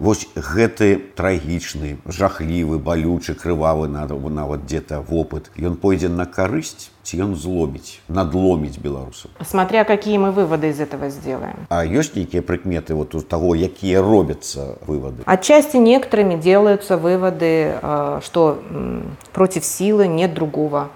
вось 0.00 0.26
гэты 0.34 0.96
трагічны 1.16 1.98
жахлівы 2.06 2.78
балючы 2.78 3.34
крывавы 3.34 3.88
нават 3.88 4.66
дзе-то 4.66 5.00
вопыт 5.00 5.50
ён 5.60 5.76
пойдзе 5.76 6.08
на 6.08 6.24
карысць 6.24 6.90
ці 7.06 7.20
ён 7.22 7.36
зломіць 7.38 8.00
надломіць 8.08 8.80
беларусаў 8.82 9.30
смотря 9.46 9.84
какие 9.84 10.18
мы 10.18 10.32
выводы 10.32 10.70
из 10.70 10.80
этого 10.80 11.10
сделаем 11.10 11.68
а 11.68 11.84
ёсць 11.84 12.16
нейкія 12.16 12.42
прыкметы 12.42 12.94
вот 12.94 13.14
у 13.14 13.20
того 13.20 13.54
якія 13.54 14.02
робятся 14.02 14.74
выводы 14.86 15.22
отчасти 15.26 15.76
некоторыми 15.76 16.40
делаются 16.40 16.96
выводы 16.96 17.78
что 18.24 18.58
против 19.32 19.64
силы 19.64 20.08
нет 20.08 20.34
другого 20.34 20.88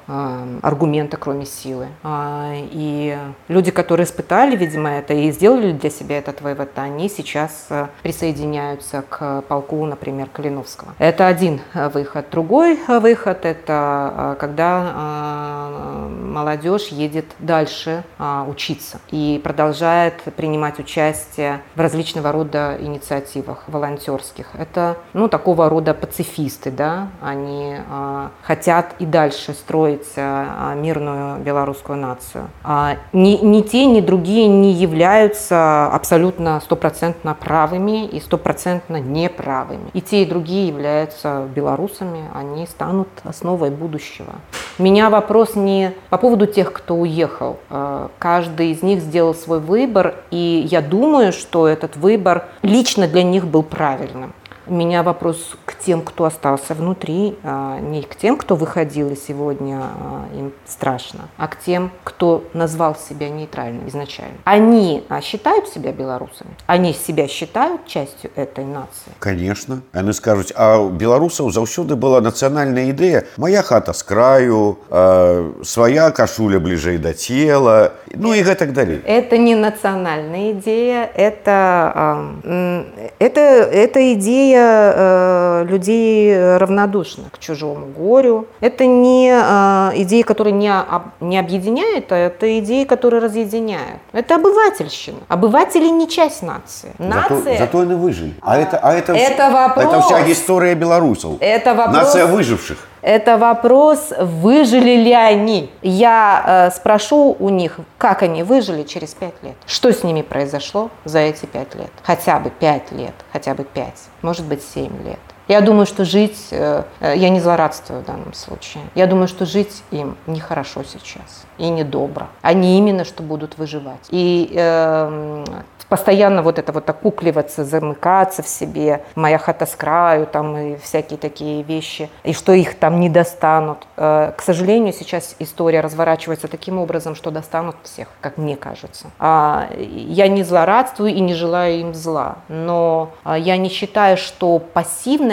аргумента 0.61 1.17
кроме 1.17 1.45
силы. 1.45 1.88
И 2.03 3.17
люди 3.47 3.71
которые 3.71 4.05
испытали 4.05 4.55
видимо 4.55 4.89
это 4.89 5.13
и 5.13 5.32
сделали 5.32 5.71
для 5.71 5.89
себя 5.89 6.17
этот 6.17 6.41
вывод 6.41 6.69
они 6.76 7.09
сейчас 7.09 7.67
присоединяются 8.03 9.03
к 9.07 9.41
полку 9.47 9.86
например 9.86 10.30
калиновского. 10.32 10.93
Это 10.99 11.28
один 11.28 11.61
выход. 11.73 12.26
Другой 12.32 12.80
выход 12.88 13.45
это 13.45 14.36
когда 14.39 16.07
молодежь 16.36 16.89
едет 16.89 17.25
дальше 17.39 18.03
а, 18.19 18.45
учиться 18.47 18.99
и 19.09 19.39
продолжает 19.41 20.21
принимать 20.36 20.79
участие 20.79 21.61
в 21.75 21.79
различного 21.79 22.33
рода 22.33 22.75
инициативах 22.77 23.63
волонтерских. 23.67 24.47
Это 24.57 24.97
ну, 25.13 25.29
такого 25.29 25.69
рода 25.69 25.93
пацифисты, 25.93 26.71
да? 26.71 27.07
они 27.21 27.77
а, 27.89 28.31
хотят 28.41 28.95
и 28.99 29.05
дальше 29.05 29.53
строить 29.53 30.11
а, 30.17 30.75
мирную 30.75 31.39
белорусскую 31.39 31.97
нацию. 31.97 32.49
А, 32.63 32.97
ни, 33.13 33.38
ни 33.38 33.61
те, 33.61 33.86
ни 33.86 34.01
другие 34.01 34.47
не 34.47 34.73
являются 34.73 35.86
абсолютно 35.88 36.59
стопроцентно 36.59 37.33
правыми 37.33 38.05
и 38.07 38.19
стопроцентно 38.19 38.97
неправыми. 38.97 39.89
И 39.93 40.01
те, 40.01 40.23
и 40.23 40.25
другие 40.25 40.67
являются 40.67 41.47
белорусами, 41.55 42.25
они 42.33 42.67
станут 42.67 43.07
основой 43.23 43.69
будущего. 43.69 44.33
Меня 44.77 45.09
вопрос 45.09 45.55
не 45.55 45.93
по 46.09 46.17
поводу 46.26 46.47
тех, 46.47 46.73
кто 46.73 46.95
уехал. 46.95 47.59
Э, 47.69 48.07
каждый 48.17 48.71
из 48.71 48.82
них 48.82 48.99
сделал 48.99 49.36
свой 49.36 49.59
выбор, 49.59 50.15
и 50.32 50.67
я 50.71 50.82
думаю, 50.82 51.32
что 51.32 51.67
этот 51.67 51.97
выбор 51.97 52.45
лично 52.63 53.07
для 53.07 53.21
них 53.21 53.45
был 53.45 53.61
правильным. 53.61 54.34
У 54.68 54.74
меня 54.74 55.03
вопрос 55.03 55.55
к 55.66 55.78
тем, 55.78 56.01
кто 56.01 56.26
остался 56.26 56.74
внутри, 56.74 57.38
а, 57.43 57.80
не 57.80 58.01
к 58.01 58.16
тем, 58.16 58.36
кто 58.36 58.55
выходил 58.55 59.09
и 59.11 59.16
сегодня 59.16 59.80
а, 59.80 60.26
им 60.36 60.53
страшно, 60.66 61.30
а 61.38 61.47
к 61.47 61.59
тем, 61.59 61.91
кто 62.03 62.43
назвал 62.53 62.95
себя 62.95 63.30
нейтральным 63.30 63.88
изначально. 63.89 64.38
Они 64.43 65.03
а, 65.07 65.22
считают 65.22 65.68
себя 65.68 65.91
белорусами? 65.91 66.49
Они 66.66 66.93
себя 66.93 67.28
считают 67.28 67.86
частью 67.86 68.32
этой 68.36 68.66
нации? 68.66 69.11
Конечно. 69.20 69.82
Они 69.91 70.13
скажут, 70.13 70.51
а 70.55 70.80
у 70.80 70.89
белорусов 70.89 71.53
заўсёды 71.53 71.95
была 71.95 72.22
национальная 72.22 72.89
идея. 72.89 73.26
Моя 73.38 73.61
хата 73.61 73.93
с 73.93 74.01
краю, 74.01 74.80
э, 74.89 75.53
своя 75.63 76.09
кашуля 76.09 76.59
ближе 76.59 76.97
до 76.97 77.13
тела, 77.13 77.93
ну 78.13 78.34
и 78.34 78.43
так 78.43 78.74
далее. 78.74 79.01
Это 79.05 79.38
не 79.38 79.55
национальная 79.55 80.53
идея, 80.53 81.09
это, 81.13 82.34
э, 82.43 83.09
это, 83.20 83.39
это 83.41 84.13
идея 84.13 84.55
идея 84.56 84.93
э, 84.95 85.66
людей 85.68 86.58
равнодушных 86.58 87.32
к 87.32 87.39
чужому 87.39 87.88
горю. 87.88 88.47
Это 88.62 88.86
не 88.86 89.30
э, 89.32 90.01
идея, 90.01 90.24
которая 90.24 90.53
не, 90.53 90.72
об, 90.72 91.03
не 91.20 91.38
объединяет, 91.38 92.12
а 92.12 92.16
это 92.16 92.60
идея, 92.60 92.86
которая 92.86 93.22
разъединяет. 93.22 93.99
Это 94.14 94.36
обывательщина. 94.36 95.20
Обыватели 95.28 95.88
не 95.88 96.08
часть 96.08 96.41
нации. 96.41 96.91
Нация... 96.97 97.38
Зато, 97.38 97.58
зато 97.58 97.80
они 97.80 97.95
выжили. 97.95 98.34
А 98.41 98.58
это, 98.58 98.78
а 98.78 98.93
это, 98.93 99.14
это, 99.14 99.49
вопрос, 99.49 99.86
это 99.86 100.01
вся 100.01 100.32
история 100.32 100.76
белорусов. 100.76 101.34
Это 101.39 101.74
вопрос, 101.74 101.95
Нация 101.95 102.26
выживших. 102.26 102.78
Это 103.06 103.38
вопрос, 103.38 104.12
выжили 104.20 104.95
ли 104.95 105.14
они. 105.14 105.70
Я 105.84 106.43
э, 106.47 106.76
спрошу 106.76 107.38
у 107.38 107.49
них, 107.49 107.80
как 107.99 108.24
они 108.24 108.41
выжили 108.41 108.82
через 108.82 109.14
пять 109.14 109.36
лет. 109.43 109.53
Что 109.68 109.93
с 109.93 110.03
ними 110.03 110.24
произошло 110.24 110.89
за 111.03 111.20
эти 111.20 111.45
пять 111.45 111.76
лет? 111.76 111.91
Хотя 112.01 112.39
бы 112.39 112.49
пять 112.49 112.91
лет, 112.91 113.14
хотя 113.32 113.53
бы 113.53 113.64
пять, 113.64 114.01
может 114.24 114.47
быть 114.47 114.64
семь 114.64 115.03
лет. 115.06 115.20
Я 115.47 115.61
думаю, 115.61 115.85
что 115.85 116.05
жить, 116.05 116.47
э, 116.51 116.83
э, 116.99 117.13
я 117.15 117.29
не 117.29 117.39
злорадствую 117.39 118.01
в 118.01 118.05
данном 118.05 118.33
случае, 118.33 118.83
я 118.95 119.07
думаю, 119.07 119.27
что 119.27 119.45
жить 119.45 119.83
им 119.91 120.17
нехорошо 120.27 120.83
сейчас 120.83 121.45
и 121.57 121.69
недобро. 121.69 122.27
Они 122.41 122.77
именно 122.77 123.05
что 123.05 123.23
будут 123.23 123.57
выживать. 123.57 124.07
И 124.09 124.51
э, 124.53 125.45
постоянно 125.89 126.41
вот 126.41 126.59
это 126.59 126.71
вот 126.71 126.89
окукливаться, 126.89 127.63
замыкаться 127.63 128.43
в 128.43 128.47
себе, 128.47 129.03
моя 129.15 129.37
хата 129.37 129.65
с 129.65 129.75
краю, 129.75 130.27
там 130.27 130.57
и 130.57 130.77
всякие 130.77 131.17
такие 131.17 131.63
вещи, 131.63 132.09
и 132.23 132.33
что 132.33 132.51
их 132.53 132.75
там 132.75 132.99
не 132.99 133.09
достанут. 133.09 133.87
Э, 133.97 134.33
к 134.35 134.41
сожалению, 134.41 134.93
сейчас 134.93 135.35
история 135.39 135.81
разворачивается 135.81 136.47
таким 136.47 136.79
образом, 136.79 137.15
что 137.15 137.31
достанут 137.31 137.75
всех, 137.83 138.07
как 138.21 138.37
мне 138.37 138.55
кажется. 138.55 139.07
А, 139.19 139.69
я 139.77 140.27
не 140.27 140.43
злорадствую 140.43 141.13
и 141.13 141.19
не 141.19 141.33
желаю 141.33 141.79
им 141.79 141.93
зла, 141.93 142.37
но 142.47 143.11
а, 143.23 143.37
я 143.37 143.57
не 143.57 143.69
считаю, 143.69 144.17
что 144.17 144.59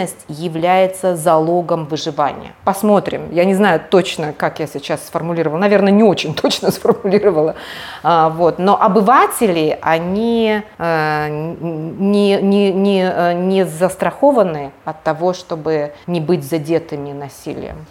пассивность 0.02 0.26
является 0.28 1.16
залогом 1.16 1.86
выживания. 1.86 2.54
Посмотрим. 2.64 3.30
Я 3.32 3.46
не 3.46 3.54
знаю 3.54 3.82
точно, 3.90 4.34
как 4.34 4.60
я 4.60 4.68
сейчас 4.68 5.06
сформулировала. 5.06 5.60
Наверное, 5.60 5.92
не 5.92 6.04
очень 6.04 6.34
точно 6.34 6.72
сформулировала. 6.72 7.56
А, 8.04 8.30
вот. 8.30 8.60
Но 8.60 8.82
обыватели, 8.82 9.78
они 9.82 10.64
Э, 10.80 11.28
не, 11.30 12.42
не, 12.42 12.72
не, 12.72 13.02
э, 13.04 13.34
не 13.34 13.66
застрахованы 13.66 14.72
от 14.86 15.04
того, 15.04 15.34
чтобы 15.34 15.92
не 16.08 16.22
быть 16.22 16.44
задетыми 16.44 17.14
насилием. 17.14 17.86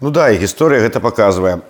Ну 0.00 0.10
да 0.10 0.28
і 0.28 0.36
гісторыя 0.36 0.84
гэта 0.84 1.00
паказвае 1.00 1.64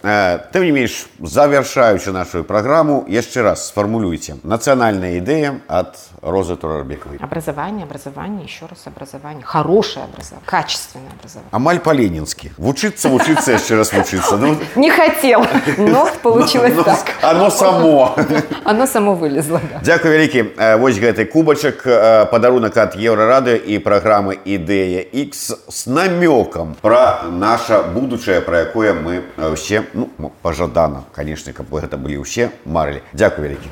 тым 0.50 0.66
не 0.66 0.72
менш 0.74 1.07
завяршаючы 1.22 2.11
нашу 2.11 2.42
праграму 2.42 3.07
яшчэ 3.07 3.46
раз 3.46 3.70
сфармулюйце 3.70 4.42
нацыянальная 4.42 5.22
ідэя 5.22 5.62
ад 5.70 5.94
розы 6.22 6.57
турарбекавай 6.57 7.18
образование 7.18 7.84
образование 7.84 8.44
еще 8.44 8.66
раз 8.66 8.86
образование 8.86 9.44
хорошее 9.44 10.04
образование 10.04 10.46
качественное 10.46 11.11
образование 11.18 11.50
амаль 11.52 11.78
по-ленінскі 11.78 12.52
вучыцца 12.59 13.09
вучыцца 13.09 13.52
яшчэ 13.52 13.76
раз 13.76 13.92
вучыцца 13.92 14.36
ну... 14.36 14.57
не 14.76 14.90
хотел 14.90 15.44
но 15.78 16.09
получилось 16.22 16.74
ну, 16.76 16.84
так 16.84 17.14
оно 17.22 17.50
само 17.50 18.16
оно 18.64 18.86
само 18.86 19.14
вылезло 19.14 19.61
да. 19.72 19.80
Дякую 19.82 20.12
вялікі 20.12 20.44
вось 20.78 20.98
гэты 20.98 21.24
кубачак 21.24 21.82
падарунак 22.30 22.76
ад 22.76 22.96
еўрарады 22.96 23.57
і 23.57 23.78
праграмы 23.78 24.38
ідэя 24.44 25.04
X 25.12 25.54
с 25.68 25.86
намёкам 25.86 26.76
про 26.80 27.22
наша 27.30 27.82
будучае 27.82 28.16
будучае 28.16 28.40
пра 28.40 28.61
якое 28.64 28.92
мы 28.94 29.22
ўсе 29.36 29.84
ну, 29.94 30.11
пажадана 30.42 31.04
канешне 31.12 31.52
каб 31.52 31.70
гэта 31.70 31.96
былі 31.96 32.22
ўсе 32.22 32.50
марылі 32.64 33.02
дзякую 33.12 33.46
вялікі 33.46 33.68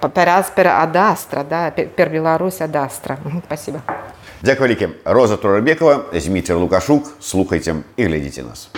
папяраспера 0.00 0.82
адастра 0.82 1.44
да 1.44 1.69
пер 1.96 2.10
Беларусь 2.10 2.60
адастра 2.60 3.18
спасибо 3.46 3.80
Дзякуй 4.42 4.68
вялікі 4.68 4.88
роза 5.04 5.36
турабекова 5.36 6.04
зміцер 6.12 6.56
лукашук 6.56 7.16
слухайце 7.20 7.74
і 7.96 8.04
глядзіце 8.04 8.42
нас 8.42 8.68